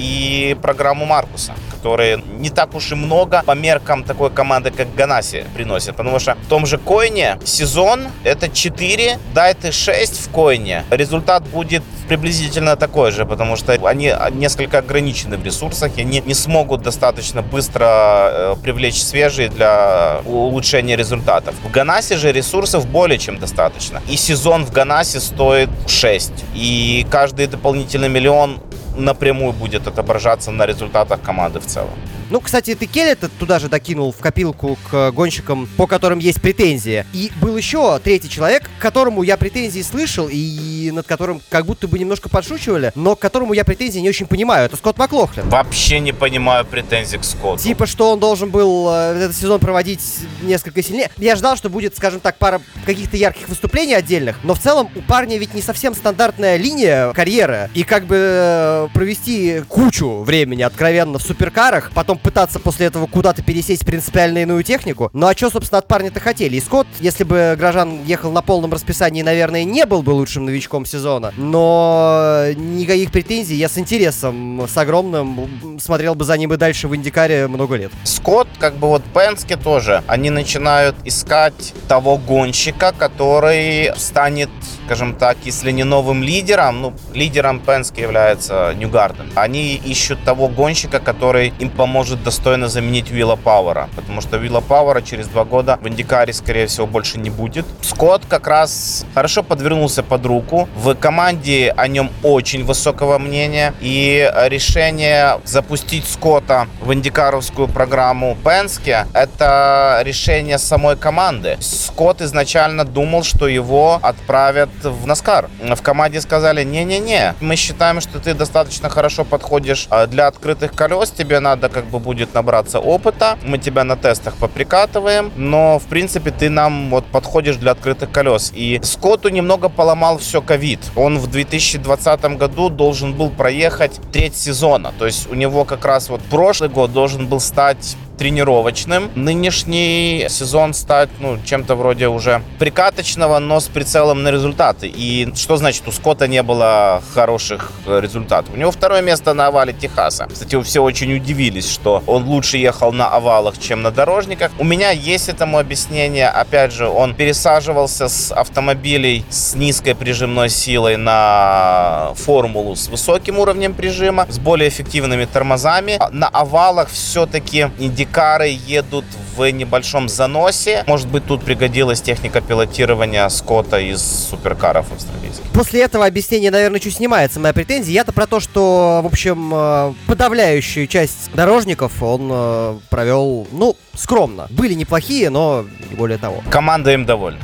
и 0.02 0.58
программу 0.62 1.06
Маркуса 1.06 1.54
которые 1.82 2.22
не 2.40 2.52
так 2.52 2.76
уж 2.76 2.92
и 2.92 2.96
много 2.96 3.42
по 3.44 3.56
меркам 3.56 4.04
такой 4.04 4.30
команды, 4.30 4.70
как 4.70 4.94
Ганаси 4.94 5.46
приносят. 5.56 5.96
Потому 5.96 6.20
что 6.20 6.36
в 6.36 6.48
том 6.48 6.68
же 6.68 6.78
Койне 6.78 7.40
сезон 7.44 8.08
это 8.24 8.50
4, 8.50 9.18
дай 9.34 9.54
ты 9.56 9.72
6 9.72 10.28
в 10.28 10.30
Койне. 10.30 10.86
Результат 10.92 11.44
будет 11.48 11.82
приблизительно 12.08 12.76
такой 12.76 13.12
же, 13.12 13.26
потому 13.26 13.56
что 13.56 13.74
они 13.88 14.14
несколько 14.32 14.78
ограничены 14.78 15.38
в 15.38 15.44
ресурсах, 15.46 15.98
и 15.98 16.02
они 16.02 16.22
не 16.24 16.36
смогут 16.36 16.84
достаточно 16.84 17.42
быстро 17.42 17.86
э, 17.86 18.56
привлечь 18.62 19.02
свежие 19.02 19.50
для 19.50 20.22
улучшения 20.26 20.96
результатов. 20.96 21.56
В 21.64 21.72
Ганасе 21.72 22.18
же 22.18 22.32
ресурсов 22.32 22.86
более 22.86 23.18
чем 23.18 23.40
достаточно. 23.40 24.02
И 24.08 24.18
сезон 24.18 24.66
в 24.66 24.72
Ганасе 24.72 25.20
стоит 25.20 25.70
6. 25.88 26.32
И 26.54 27.08
каждый 27.10 27.48
дополнительный 27.48 28.10
миллион 28.10 28.60
напрямую 28.98 29.54
будет 29.54 29.88
отображаться 29.88 30.52
на 30.52 30.66
результатах 30.66 31.22
команды 31.22 31.60
в 31.60 31.66
целом. 31.66 31.90
Ну, 32.32 32.40
кстати, 32.40 32.76
ты 32.76 32.86
Келлета 32.86 33.28
туда 33.28 33.60
же 33.60 33.68
докинул 33.68 34.14
в 34.14 34.18
копилку 34.20 34.80
к 34.90 35.12
гонщикам, 35.12 35.68
по 35.76 35.86
которым 35.86 36.20
есть 36.20 36.42
претензии. 36.42 37.06
И 37.12 37.30
был 37.42 37.58
еще 37.58 38.00
третий 38.00 38.30
человек, 38.30 38.70
к 38.80 38.82
которому 38.82 39.22
я 39.22 39.36
претензии 39.36 39.82
слышал, 39.82 40.30
и 40.32 40.92
над 40.94 41.06
которым 41.06 41.42
как 41.50 41.66
будто 41.66 41.90
бы 41.90 42.00
немножко 42.00 42.30
подшучивали, 42.30 42.94
но 42.96 43.18
к 43.18 43.20
которому 43.20 43.52
я 43.52 43.66
претензии 43.66 44.00
не 44.00 44.08
очень 44.08 44.28
понимаю. 44.28 44.68
Это 44.68 44.78
Скотт 44.78 44.98
Маклохлин. 44.98 45.50
Вообще 45.50 46.00
не 46.00 46.14
понимаю 46.14 46.64
претензий 46.64 47.18
к 47.18 47.26
Скотту. 47.26 47.62
Типа, 47.62 47.86
что 47.86 48.14
он 48.14 48.22
должен 48.22 48.50
был 48.50 48.88
э, 48.90 49.18
этот 49.18 49.36
сезон 49.36 49.60
проводить 49.60 50.02
несколько 50.42 50.82
сильнее. 50.82 51.12
Я 51.18 51.36
ждал, 51.36 51.58
что 51.58 51.70
будет, 51.70 51.98
скажем 51.98 52.22
так, 52.22 52.38
пара 52.38 52.62
каких-то 52.86 53.18
ярких 53.18 53.50
выступлений 53.50 53.94
отдельных, 53.94 54.38
но 54.44 54.54
в 54.54 54.60
целом 54.60 54.90
у 54.96 55.02
парня 55.02 55.38
ведь 55.38 55.54
не 55.54 55.62
совсем 55.62 55.94
стандартная 55.94 56.56
линия 56.56 57.12
карьеры. 57.12 57.70
И 57.74 57.84
как 57.84 58.06
бы 58.06 58.16
э, 58.18 58.88
провести 58.94 59.64
кучу 59.68 60.22
времени 60.22 60.62
откровенно 60.62 61.20
в 61.20 61.24
суперкарах, 61.24 61.92
потом 61.94 62.21
пытаться 62.22 62.60
после 62.60 62.88
этого 62.88 63.08
куда-то 63.08 63.42
пересесть 63.44 63.86
принципиально 63.86 64.40
иную 64.40 64.64
технику. 64.64 65.10
Ну 65.14 65.28
а 65.28 65.36
что, 65.36 65.50
собственно, 65.50 65.80
от 65.80 65.88
парня-то 65.88 66.20
хотели? 66.20 66.58
И 66.58 66.62
если 67.00 67.24
бы 67.24 67.56
Грожан 67.58 68.04
ехал 68.06 68.32
на 68.32 68.42
полном 68.42 68.72
расписании, 68.72 69.22
наверное, 69.22 69.64
не 69.64 69.86
был 69.86 70.02
бы 70.02 70.12
лучшим 70.12 70.46
новичком 70.46 70.86
сезона. 70.86 71.34
Но 71.38 72.46
никаких 72.56 73.12
претензий. 73.12 73.56
Я 73.56 73.70
с 73.70 73.78
интересом, 73.78 74.68
с 74.68 74.78
огромным, 74.78 75.80
смотрел 75.80 76.16
бы 76.16 76.26
за 76.26 76.38
ним 76.38 76.54
и 76.54 76.58
дальше 76.58 76.88
в 76.88 76.96
Индикаре 76.96 77.48
много 77.48 77.76
лет. 77.76 77.92
Скотт, 78.04 78.48
как 78.60 78.76
бы 78.76 78.88
вот 78.88 79.04
Пенске 79.14 79.58
тоже, 79.58 80.04
они 80.08 80.30
начинают 80.30 80.96
искать 81.06 81.74
того 81.88 82.18
гонщика, 82.18 82.94
который 82.98 83.92
станет, 83.98 84.50
скажем 84.86 85.16
так, 85.16 85.38
если 85.44 85.72
не 85.72 85.84
новым 85.84 86.24
лидером, 86.24 86.82
ну, 86.82 86.94
лидером 87.14 87.60
Пенске 87.60 88.02
является 88.02 88.74
Ньюгарден. 88.78 89.32
Они 89.36 89.76
ищут 89.76 90.24
того 90.24 90.48
гонщика, 90.48 91.00
который 91.00 91.54
им 91.60 91.70
поможет 91.70 92.11
может 92.12 92.26
достойно 92.26 92.68
заменить 92.68 93.10
Вилла 93.10 93.38
Пауэра, 93.38 93.88
потому 93.96 94.20
что 94.20 94.36
Вилла 94.36 94.60
Пауэра 94.60 95.02
через 95.02 95.28
два 95.28 95.46
года 95.46 95.80
в 95.82 95.88
Индикаре, 95.88 96.34
скорее 96.34 96.68
всего, 96.68 96.86
больше 96.86 97.18
не 97.18 97.30
будет. 97.30 97.66
Скотт 97.82 98.24
как 98.28 98.48
раз 98.48 99.06
хорошо 99.14 99.44
подвернулся 99.44 100.04
под 100.04 100.26
руку. 100.26 100.68
В 100.76 100.94
команде 100.96 101.74
о 101.78 101.88
нем 101.88 102.12
очень 102.22 102.66
высокого 102.66 103.18
мнения, 103.18 103.74
и 103.80 104.30
решение 104.48 105.40
запустить 105.46 106.06
Скотта 106.06 106.68
в 106.82 106.94
индикаровскую 106.94 107.70
программу 107.70 108.38
Пенске— 108.44 109.08
это 109.14 110.02
решение 110.04 110.58
самой 110.58 110.98
команды. 110.98 111.56
Скотт 111.62 112.22
изначально 112.22 112.84
думал, 112.84 113.24
что 113.24 113.48
его 113.48 114.00
отправят 114.02 114.70
в 114.84 115.08
Наскар. 115.08 115.50
В 115.62 115.82
команде 115.82 116.20
сказали, 116.20 116.66
не-не-не, 116.66 117.36
мы 117.40 117.56
считаем, 117.56 118.02
что 118.02 118.20
ты 118.20 118.34
достаточно 118.34 118.90
хорошо 118.90 119.24
подходишь 119.24 119.88
а, 119.90 120.08
для 120.08 120.28
открытых 120.28 120.74
колес, 120.74 121.12
тебе 121.12 121.40
надо 121.40 121.70
как 121.70 121.86
бы 121.86 122.01
будет 122.02 122.34
набраться 122.34 122.80
опыта. 122.80 123.38
Мы 123.44 123.58
тебя 123.58 123.84
на 123.84 123.96
тестах 123.96 124.36
поприкатываем, 124.36 125.32
но, 125.36 125.80
в 125.80 125.86
принципе, 125.86 126.32
ты 126.32 126.50
нам 126.50 126.90
вот 126.90 127.06
подходишь 127.06 127.56
для 127.56 127.72
открытых 127.72 128.12
колес. 128.12 128.52
И 128.56 128.80
Скотту 128.84 129.30
немного 129.30 129.70
поломал 129.70 130.18
все 130.18 130.42
ковид. 130.42 130.80
Он 130.96 131.18
в 131.18 131.28
2020 131.28 132.38
году 132.38 132.70
должен 132.70 133.14
был 133.14 133.30
проехать 133.30 134.00
треть 134.12 134.36
сезона. 134.36 134.94
То 134.98 135.06
есть 135.06 135.32
у 135.32 135.36
него 135.36 135.66
как 135.66 135.86
раз 135.86 136.10
вот 136.10 136.22
прошлый 136.22 136.70
год 136.70 136.92
должен 136.92 137.28
был 137.28 137.40
стать 137.40 137.96
тренировочным. 138.22 139.10
Нынешний 139.16 140.28
сезон 140.30 140.76
стать 140.76 141.10
ну, 141.20 141.40
чем-то 141.44 141.74
вроде 141.74 142.08
уже 142.08 142.44
прикаточного, 142.60 143.40
но 143.40 143.60
с 143.60 143.68
прицелом 143.68 144.22
на 144.22 144.30
результаты. 144.30 144.86
И 144.86 145.34
что 145.36 145.58
значит, 145.58 145.88
у 145.88 145.92
Скотта 145.92 146.28
не 146.28 146.44
было 146.44 147.02
хороших 147.16 147.72
результатов? 147.88 148.54
У 148.54 148.58
него 148.58 148.70
второе 148.70 149.02
место 149.02 149.34
на 149.34 149.48
овале 149.48 149.74
Техаса. 149.74 150.28
Кстати, 150.32 150.62
все 150.62 150.84
очень 150.84 151.16
удивились, 151.16 151.68
что 151.68 152.04
он 152.06 152.26
лучше 152.26 152.58
ехал 152.58 152.92
на 152.92 153.08
овалах, 153.08 153.58
чем 153.58 153.82
на 153.82 153.90
дорожниках. 153.90 154.52
У 154.60 154.64
меня 154.64 154.92
есть 154.92 155.28
этому 155.28 155.58
объяснение. 155.58 156.28
Опять 156.28 156.74
же, 156.74 156.88
он 156.88 157.16
пересаживался 157.16 158.08
с 158.08 158.32
автомобилей 158.32 159.26
с 159.32 159.56
низкой 159.56 159.96
прижимной 159.96 160.50
силой 160.50 160.96
на 160.96 162.14
формулу 162.18 162.76
с 162.76 162.88
высоким 162.88 163.40
уровнем 163.40 163.74
прижима, 163.74 164.28
с 164.30 164.38
более 164.38 164.70
эффективными 164.70 165.26
тормозами. 165.26 165.98
На 166.12 166.28
овалах 166.28 166.90
все-таки 166.90 167.72
индикатор 167.80 168.11
кары 168.12 168.50
едут 168.50 169.06
в 169.36 169.50
небольшом 169.50 170.10
заносе. 170.10 170.84
Может 170.88 171.08
быть, 171.08 171.26
тут 171.26 171.44
пригодилась 171.44 172.02
техника 172.02 172.42
пилотирования 172.42 173.28
Скотта 173.30 173.80
из 173.80 174.02
суперкаров 174.02 174.92
австралийских. 174.92 175.46
После 175.54 175.82
этого 175.82 176.06
объяснения, 176.06 176.52
наверное, 176.52 176.80
чуть 176.80 176.96
снимается 176.96 177.40
моя 177.40 177.54
претензия. 177.54 177.94
Я-то 177.94 178.12
про 178.12 178.28
то, 178.28 178.40
что, 178.40 179.02
в 179.04 179.08
общем, 179.08 179.52
э, 179.54 179.94
подавляющую 180.08 180.88
часть 180.88 181.32
дорожников 181.34 182.02
он 182.04 182.30
э, 182.32 182.80
провел, 182.90 183.48
ну, 183.52 183.76
скромно. 183.96 184.48
Были 184.50 184.74
неплохие, 184.74 185.30
но 185.30 185.66
не 185.90 185.96
более 185.96 186.18
того. 186.18 186.44
Команда 186.50 186.94
им 186.94 187.06
довольна. 187.06 187.40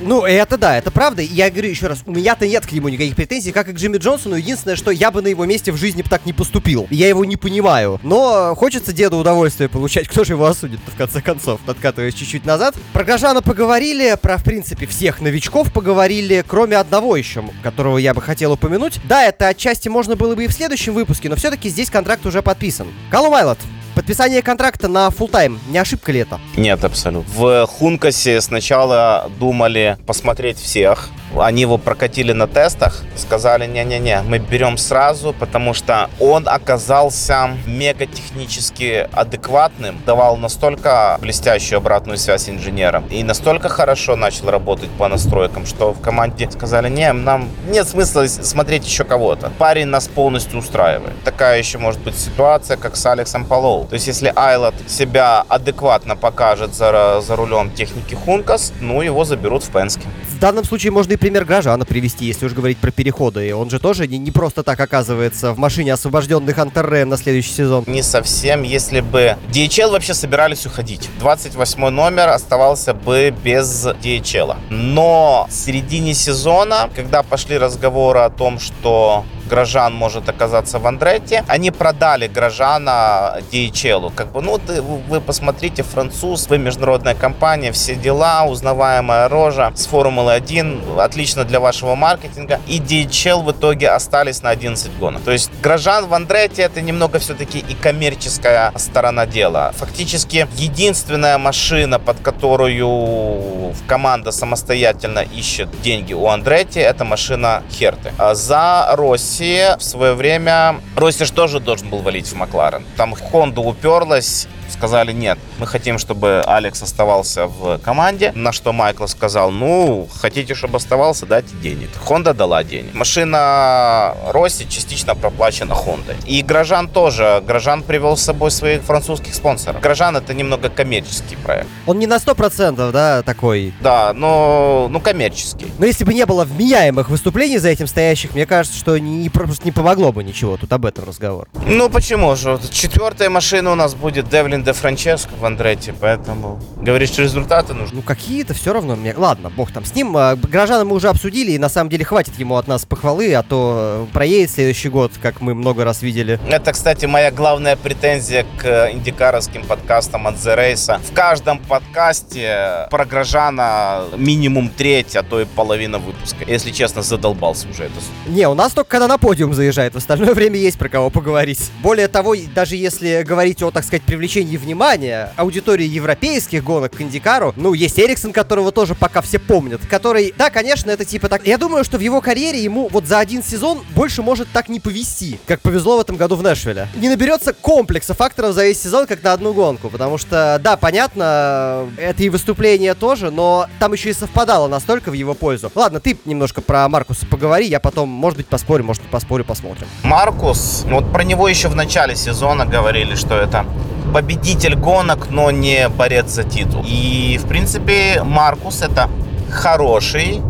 Ну, 0.00 0.24
это 0.24 0.56
да, 0.56 0.76
это 0.76 0.90
правда. 0.90 1.22
Я 1.22 1.50
говорю 1.50 1.68
еще 1.68 1.86
раз, 1.86 2.02
у 2.06 2.12
меня-то 2.12 2.46
нет 2.46 2.66
к 2.66 2.72
нему 2.72 2.88
никаких 2.88 3.16
претензий, 3.16 3.52
как 3.52 3.68
и 3.68 3.72
к 3.72 3.76
Джимми 3.76 3.98
Джонсону. 3.98 4.36
Единственное, 4.36 4.76
что 4.76 4.90
я 4.90 5.10
бы 5.10 5.22
на 5.22 5.28
его 5.28 5.44
месте 5.44 5.72
в 5.72 5.76
жизни 5.76 6.02
бы 6.02 6.08
так 6.08 6.26
не 6.26 6.32
поступил. 6.32 6.86
Я 6.90 7.08
его 7.08 7.24
не 7.24 7.36
понимаю. 7.36 8.00
Но 8.02 8.54
хочется 8.56 8.92
деду 8.92 9.18
удовольствие 9.18 9.68
получать. 9.68 10.08
Кто 10.08 10.24
же 10.24 10.34
его 10.34 10.46
осудит 10.46 10.80
в 10.86 10.96
конце 10.96 11.20
концов? 11.20 11.60
Откатываясь 11.66 12.14
чуть-чуть 12.14 12.44
назад. 12.44 12.74
Про 12.92 13.04
Грожана 13.04 13.42
поговорили, 13.42 14.16
про, 14.20 14.38
в 14.38 14.44
принципе, 14.44 14.86
всех 14.86 15.20
новичков 15.20 15.72
поговорили, 15.72 16.44
кроме 16.46 16.76
одного 16.76 17.16
еще, 17.16 17.44
которого 17.62 17.98
я 17.98 18.14
бы 18.14 18.22
хотел 18.22 18.52
упомянуть. 18.52 19.00
Да, 19.04 19.24
это 19.24 19.48
отчасти 19.48 19.88
можно 19.88 20.16
было 20.16 20.34
бы 20.34 20.44
и 20.44 20.48
в 20.48 20.52
следующем 20.52 20.94
выпуске, 20.94 21.28
но 21.28 21.36
все-таки 21.36 21.68
здесь 21.68 21.90
контракт 21.90 22.24
уже 22.26 22.42
подписан. 22.42 22.88
Калум 23.10 23.34
Айлот, 23.34 23.58
Подписание 24.00 24.40
контракта 24.40 24.88
на 24.88 25.08
full 25.08 25.30
тайм 25.30 25.60
не 25.68 25.76
ошибка 25.76 26.10
ли 26.10 26.20
это? 26.20 26.40
Нет, 26.56 26.82
абсолютно. 26.84 27.30
В 27.36 27.66
Хункасе 27.66 28.40
сначала 28.40 29.30
думали 29.38 29.98
посмотреть 30.06 30.56
всех, 30.56 31.10
они 31.38 31.62
его 31.62 31.78
прокатили 31.78 32.32
на 32.32 32.46
тестах, 32.46 33.02
сказали, 33.16 33.66
не-не-не, 33.66 34.22
мы 34.22 34.38
берем 34.38 34.76
сразу, 34.76 35.32
потому 35.32 35.74
что 35.74 36.10
он 36.18 36.48
оказался 36.48 37.50
мега 37.66 38.06
технически 38.06 39.08
адекватным, 39.12 40.00
давал 40.04 40.36
настолько 40.36 41.18
блестящую 41.20 41.78
обратную 41.78 42.18
связь 42.18 42.48
инженерам 42.48 43.06
и 43.10 43.22
настолько 43.22 43.68
хорошо 43.68 44.16
начал 44.16 44.50
работать 44.50 44.90
по 44.90 45.08
настройкам, 45.08 45.66
что 45.66 45.92
в 45.92 46.00
команде 46.00 46.50
сказали, 46.50 46.88
не, 46.88 47.12
нам 47.12 47.48
нет 47.68 47.88
смысла 47.88 48.26
смотреть 48.26 48.86
еще 48.86 49.04
кого-то. 49.04 49.52
Парень 49.58 49.86
нас 49.86 50.08
полностью 50.08 50.58
устраивает. 50.58 51.14
Такая 51.24 51.58
еще 51.58 51.78
может 51.78 52.00
быть 52.00 52.16
ситуация, 52.16 52.76
как 52.76 52.96
с 52.96 53.06
Алексом 53.06 53.44
Палоу. 53.44 53.88
То 53.90 53.94
есть, 53.94 54.06
если 54.06 54.32
Айлот 54.36 54.74
себя 54.86 55.44
адекватно 55.48 56.14
покажет 56.14 56.76
за, 56.76 57.20
за 57.20 57.34
рулем 57.34 57.72
техники 57.72 58.14
Хункас, 58.14 58.72
ну, 58.80 59.02
его 59.02 59.24
заберут 59.24 59.64
в 59.64 59.70
Пенске. 59.70 60.06
В 60.28 60.38
данном 60.38 60.64
случае 60.64 60.92
можно 60.92 61.14
и 61.14 61.16
пример 61.16 61.44
Гражана 61.44 61.84
привести, 61.84 62.24
если 62.24 62.46
уж 62.46 62.52
говорить 62.52 62.78
про 62.78 62.92
переходы. 62.92 63.52
Он 63.52 63.68
же 63.68 63.80
тоже 63.80 64.06
не, 64.06 64.16
не 64.18 64.30
просто 64.30 64.62
так 64.62 64.78
оказывается 64.78 65.52
в 65.52 65.58
машине 65.58 65.92
освобожденных 65.92 66.56
Антерре 66.56 67.04
на 67.04 67.16
следующий 67.16 67.50
сезон. 67.50 67.82
Не 67.88 68.04
совсем, 68.04 68.62
если 68.62 69.00
бы 69.00 69.36
DHL 69.52 69.90
вообще 69.90 70.14
собирались 70.14 70.66
уходить. 70.66 71.10
28 71.18 71.88
номер 71.88 72.28
оставался 72.28 72.94
бы 72.94 73.34
без 73.42 73.86
DHL. 73.86 74.56
Но 74.70 75.48
в 75.50 75.52
середине 75.52 76.14
сезона, 76.14 76.88
когда 76.94 77.24
пошли 77.24 77.58
разговоры 77.58 78.20
о 78.20 78.30
том, 78.30 78.60
что 78.60 79.24
Грожан 79.50 79.92
может 79.92 80.28
оказаться 80.28 80.78
в 80.78 80.86
Андретте. 80.86 81.44
Они 81.48 81.72
продали 81.72 82.28
Грожана 82.28 83.38
DHL. 83.50 84.12
Как 84.14 84.30
бы, 84.30 84.40
ну, 84.42 84.58
ты, 84.58 84.80
вы 84.80 85.20
посмотрите, 85.20 85.82
француз, 85.82 86.48
вы 86.48 86.58
международная 86.58 87.16
компания, 87.16 87.72
все 87.72 87.96
дела, 87.96 88.44
узнаваемая 88.44 89.28
рожа 89.28 89.72
с 89.74 89.86
Формулы-1, 89.86 91.00
отлично 91.00 91.44
для 91.44 91.58
вашего 91.58 91.96
маркетинга. 91.96 92.60
И 92.68 92.78
DHL 92.78 93.42
в 93.42 93.50
итоге 93.50 93.88
остались 93.88 94.42
на 94.42 94.50
11 94.50 94.96
гонок. 94.98 95.22
То 95.22 95.32
есть 95.32 95.50
Грожан 95.60 96.06
в 96.06 96.14
Андретте 96.14 96.62
это 96.62 96.80
немного 96.80 97.18
все-таки 97.18 97.58
и 97.58 97.74
коммерческая 97.74 98.72
сторона 98.76 99.26
дела. 99.26 99.72
Фактически 99.76 100.46
единственная 100.54 101.38
машина, 101.38 101.98
под 101.98 102.20
которую 102.20 103.74
команда 103.88 104.30
самостоятельно 104.30 105.20
ищет 105.20 105.68
деньги 105.82 106.12
у 106.12 106.26
Андретти, 106.26 106.78
это 106.78 107.04
машина 107.04 107.64
Херты. 107.72 108.12
А 108.18 108.34
за 108.34 108.94
Росси 108.96 109.39
России 109.40 109.78
в 109.78 109.82
свое 109.82 110.12
время 110.12 110.82
Россиш 110.96 111.30
тоже 111.30 111.60
должен 111.60 111.88
был 111.88 112.00
валить 112.00 112.26
в 112.26 112.34
Макларен. 112.34 112.84
Там 112.98 113.14
Хонда 113.14 113.62
уперлась, 113.62 114.46
сказали 114.70 115.12
нет, 115.12 115.38
мы 115.58 115.66
хотим, 115.66 115.98
чтобы 115.98 116.42
Алекс 116.46 116.82
оставался 116.82 117.46
в 117.46 117.78
команде, 117.78 118.32
на 118.34 118.52
что 118.52 118.72
Майкл 118.72 119.06
сказал, 119.06 119.50
ну, 119.50 120.08
хотите, 120.20 120.54
чтобы 120.54 120.76
оставался, 120.76 121.26
дайте 121.26 121.54
денег. 121.62 121.90
Хонда 122.04 122.34
дала 122.34 122.64
денег. 122.64 122.94
Машина 122.94 124.14
Росси 124.32 124.68
частично 124.68 125.14
проплачена 125.14 125.74
Хондой. 125.74 126.16
И 126.26 126.42
Грожан 126.42 126.88
тоже. 126.88 127.42
Грожан 127.46 127.82
привел 127.82 128.16
с 128.16 128.22
собой 128.22 128.50
своих 128.50 128.82
французских 128.82 129.34
спонсоров. 129.34 129.80
Грожан 129.80 130.16
это 130.16 130.34
немного 130.34 130.68
коммерческий 130.68 131.36
проект. 131.36 131.68
Он 131.86 131.98
не 131.98 132.06
на 132.06 132.16
100%, 132.16 132.92
да, 132.92 133.22
такой? 133.22 133.72
Да, 133.80 134.12
но 134.14 134.88
ну, 134.90 135.00
коммерческий. 135.00 135.72
Но 135.78 135.86
если 135.86 136.04
бы 136.04 136.14
не 136.14 136.26
было 136.26 136.44
вменяемых 136.44 137.08
выступлений 137.08 137.58
за 137.58 137.68
этим 137.68 137.86
стоящих, 137.86 138.34
мне 138.34 138.46
кажется, 138.46 138.78
что 138.78 138.98
не, 138.98 139.28
просто 139.28 139.64
не 139.64 139.72
помогло 139.72 140.12
бы 140.12 140.24
ничего. 140.24 140.56
Тут 140.56 140.72
об 140.72 140.86
этом 140.86 141.04
разговор. 141.04 141.48
Ну 141.66 141.88
почему 141.88 142.34
же? 142.36 142.58
Четвертая 142.70 143.30
машина 143.30 143.72
у 143.72 143.74
нас 143.74 143.94
будет 143.94 144.28
Девлин 144.28 144.59
де 144.62 144.72
Франческо 144.72 145.30
в 145.40 145.44
Андретти, 145.44 145.92
поэтому 145.98 146.60
говоришь, 146.76 147.16
результаты 147.18 147.74
нужны. 147.74 147.96
Ну 147.96 148.02
какие-то 148.02 148.54
все 148.54 148.72
равно 148.72 148.96
мне... 148.96 149.14
Ладно, 149.16 149.50
бог 149.50 149.72
там 149.72 149.84
с 149.84 149.94
ним. 149.94 150.16
А, 150.16 150.36
Горожана 150.36 150.84
мы 150.84 150.96
уже 150.96 151.08
обсудили, 151.08 151.52
и 151.52 151.58
на 151.58 151.68
самом 151.68 151.90
деле 151.90 152.04
хватит 152.04 152.38
ему 152.38 152.56
от 152.56 152.68
нас 152.68 152.84
похвалы, 152.84 153.34
а 153.34 153.42
то 153.42 154.06
э, 154.10 154.12
проедет 154.12 154.50
следующий 154.50 154.88
год, 154.88 155.12
как 155.20 155.40
мы 155.40 155.54
много 155.54 155.84
раз 155.84 156.02
видели. 156.02 156.38
Это, 156.48 156.72
кстати, 156.72 157.06
моя 157.06 157.30
главная 157.30 157.76
претензия 157.76 158.46
к 158.58 158.90
индикаровским 158.92 159.64
подкастам 159.64 160.26
от 160.26 160.36
The 160.36 160.56
Race. 160.56 161.00
В 161.02 161.12
каждом 161.12 161.58
подкасте 161.58 162.86
про 162.90 163.04
Грожана 163.04 164.04
минимум 164.16 164.70
треть, 164.70 165.16
а 165.16 165.22
то 165.22 165.40
и 165.40 165.44
половина 165.44 165.98
выпуска. 165.98 166.44
Если 166.46 166.70
честно, 166.70 167.02
задолбался 167.02 167.68
уже 167.68 167.84
это. 167.84 167.94
Не, 168.26 168.48
у 168.48 168.54
нас 168.54 168.72
только 168.72 168.90
когда 168.90 169.08
на 169.08 169.18
подиум 169.18 169.54
заезжает, 169.54 169.94
в 169.94 169.98
остальное 169.98 170.34
время 170.34 170.56
есть 170.58 170.78
про 170.78 170.88
кого 170.88 171.10
поговорить. 171.10 171.70
Более 171.82 172.08
того, 172.08 172.34
даже 172.54 172.76
если 172.76 173.22
говорить 173.22 173.62
о, 173.62 173.70
так 173.70 173.84
сказать, 173.84 174.02
привлечении 174.02 174.49
внимания 174.56 175.32
аудитории 175.36 175.86
европейских 175.86 176.64
гонок 176.64 176.96
к 176.96 177.00
Индикару, 177.00 177.52
ну, 177.56 177.72
есть 177.72 177.98
Эриксон, 177.98 178.32
которого 178.32 178.72
тоже 178.72 178.94
пока 178.94 179.20
все 179.20 179.38
помнят, 179.38 179.80
который, 179.86 180.34
да, 180.36 180.50
конечно, 180.50 180.90
это 180.90 181.04
типа 181.04 181.28
так... 181.28 181.46
Я 181.46 181.58
думаю, 181.58 181.84
что 181.84 181.98
в 181.98 182.00
его 182.00 182.20
карьере 182.20 182.62
ему 182.62 182.88
вот 182.90 183.06
за 183.06 183.18
один 183.18 183.42
сезон 183.42 183.80
больше 183.94 184.22
может 184.22 184.48
так 184.52 184.68
не 184.68 184.80
повести, 184.80 185.38
как 185.46 185.60
повезло 185.60 185.98
в 185.98 186.00
этом 186.00 186.16
году 186.16 186.36
в 186.36 186.42
Нэшвилле. 186.42 186.88
Не 186.96 187.08
наберется 187.08 187.52
комплекса 187.52 188.14
факторов 188.14 188.54
за 188.54 188.64
весь 188.64 188.80
сезон, 188.80 189.06
как 189.06 189.22
на 189.22 189.32
одну 189.32 189.52
гонку, 189.52 189.88
потому 189.88 190.18
что, 190.18 190.60
да, 190.62 190.76
понятно, 190.76 191.88
это 191.96 192.22
и 192.22 192.28
выступление 192.28 192.94
тоже, 192.94 193.30
но 193.30 193.66
там 193.78 193.92
еще 193.92 194.10
и 194.10 194.12
совпадало 194.12 194.68
настолько 194.68 195.10
в 195.10 195.14
его 195.14 195.34
пользу. 195.34 195.70
Ладно, 195.74 196.00
ты 196.00 196.16
немножко 196.24 196.60
про 196.60 196.88
Маркуса 196.88 197.26
поговори, 197.26 197.66
я 197.66 197.80
потом, 197.80 198.08
может 198.08 198.36
быть, 198.36 198.46
поспорю, 198.46 198.84
может, 198.84 199.02
поспорю, 199.02 199.44
посмотрим. 199.44 199.86
Маркус, 200.02 200.84
ну 200.86 200.96
вот 200.96 201.12
про 201.12 201.22
него 201.22 201.48
еще 201.48 201.68
в 201.68 201.76
начале 201.76 202.16
сезона 202.16 202.66
говорили, 202.66 203.14
что 203.14 203.36
это 203.36 203.64
победитель 204.12 204.39
гонок, 204.74 205.28
но 205.30 205.50
не 205.50 205.88
борец 205.88 206.30
за 206.30 206.44
титул. 206.44 206.84
И, 206.86 207.38
в 207.42 207.48
принципе, 207.48 208.22
Маркус 208.24 208.82
это 208.82 209.08
хороший 209.50 210.40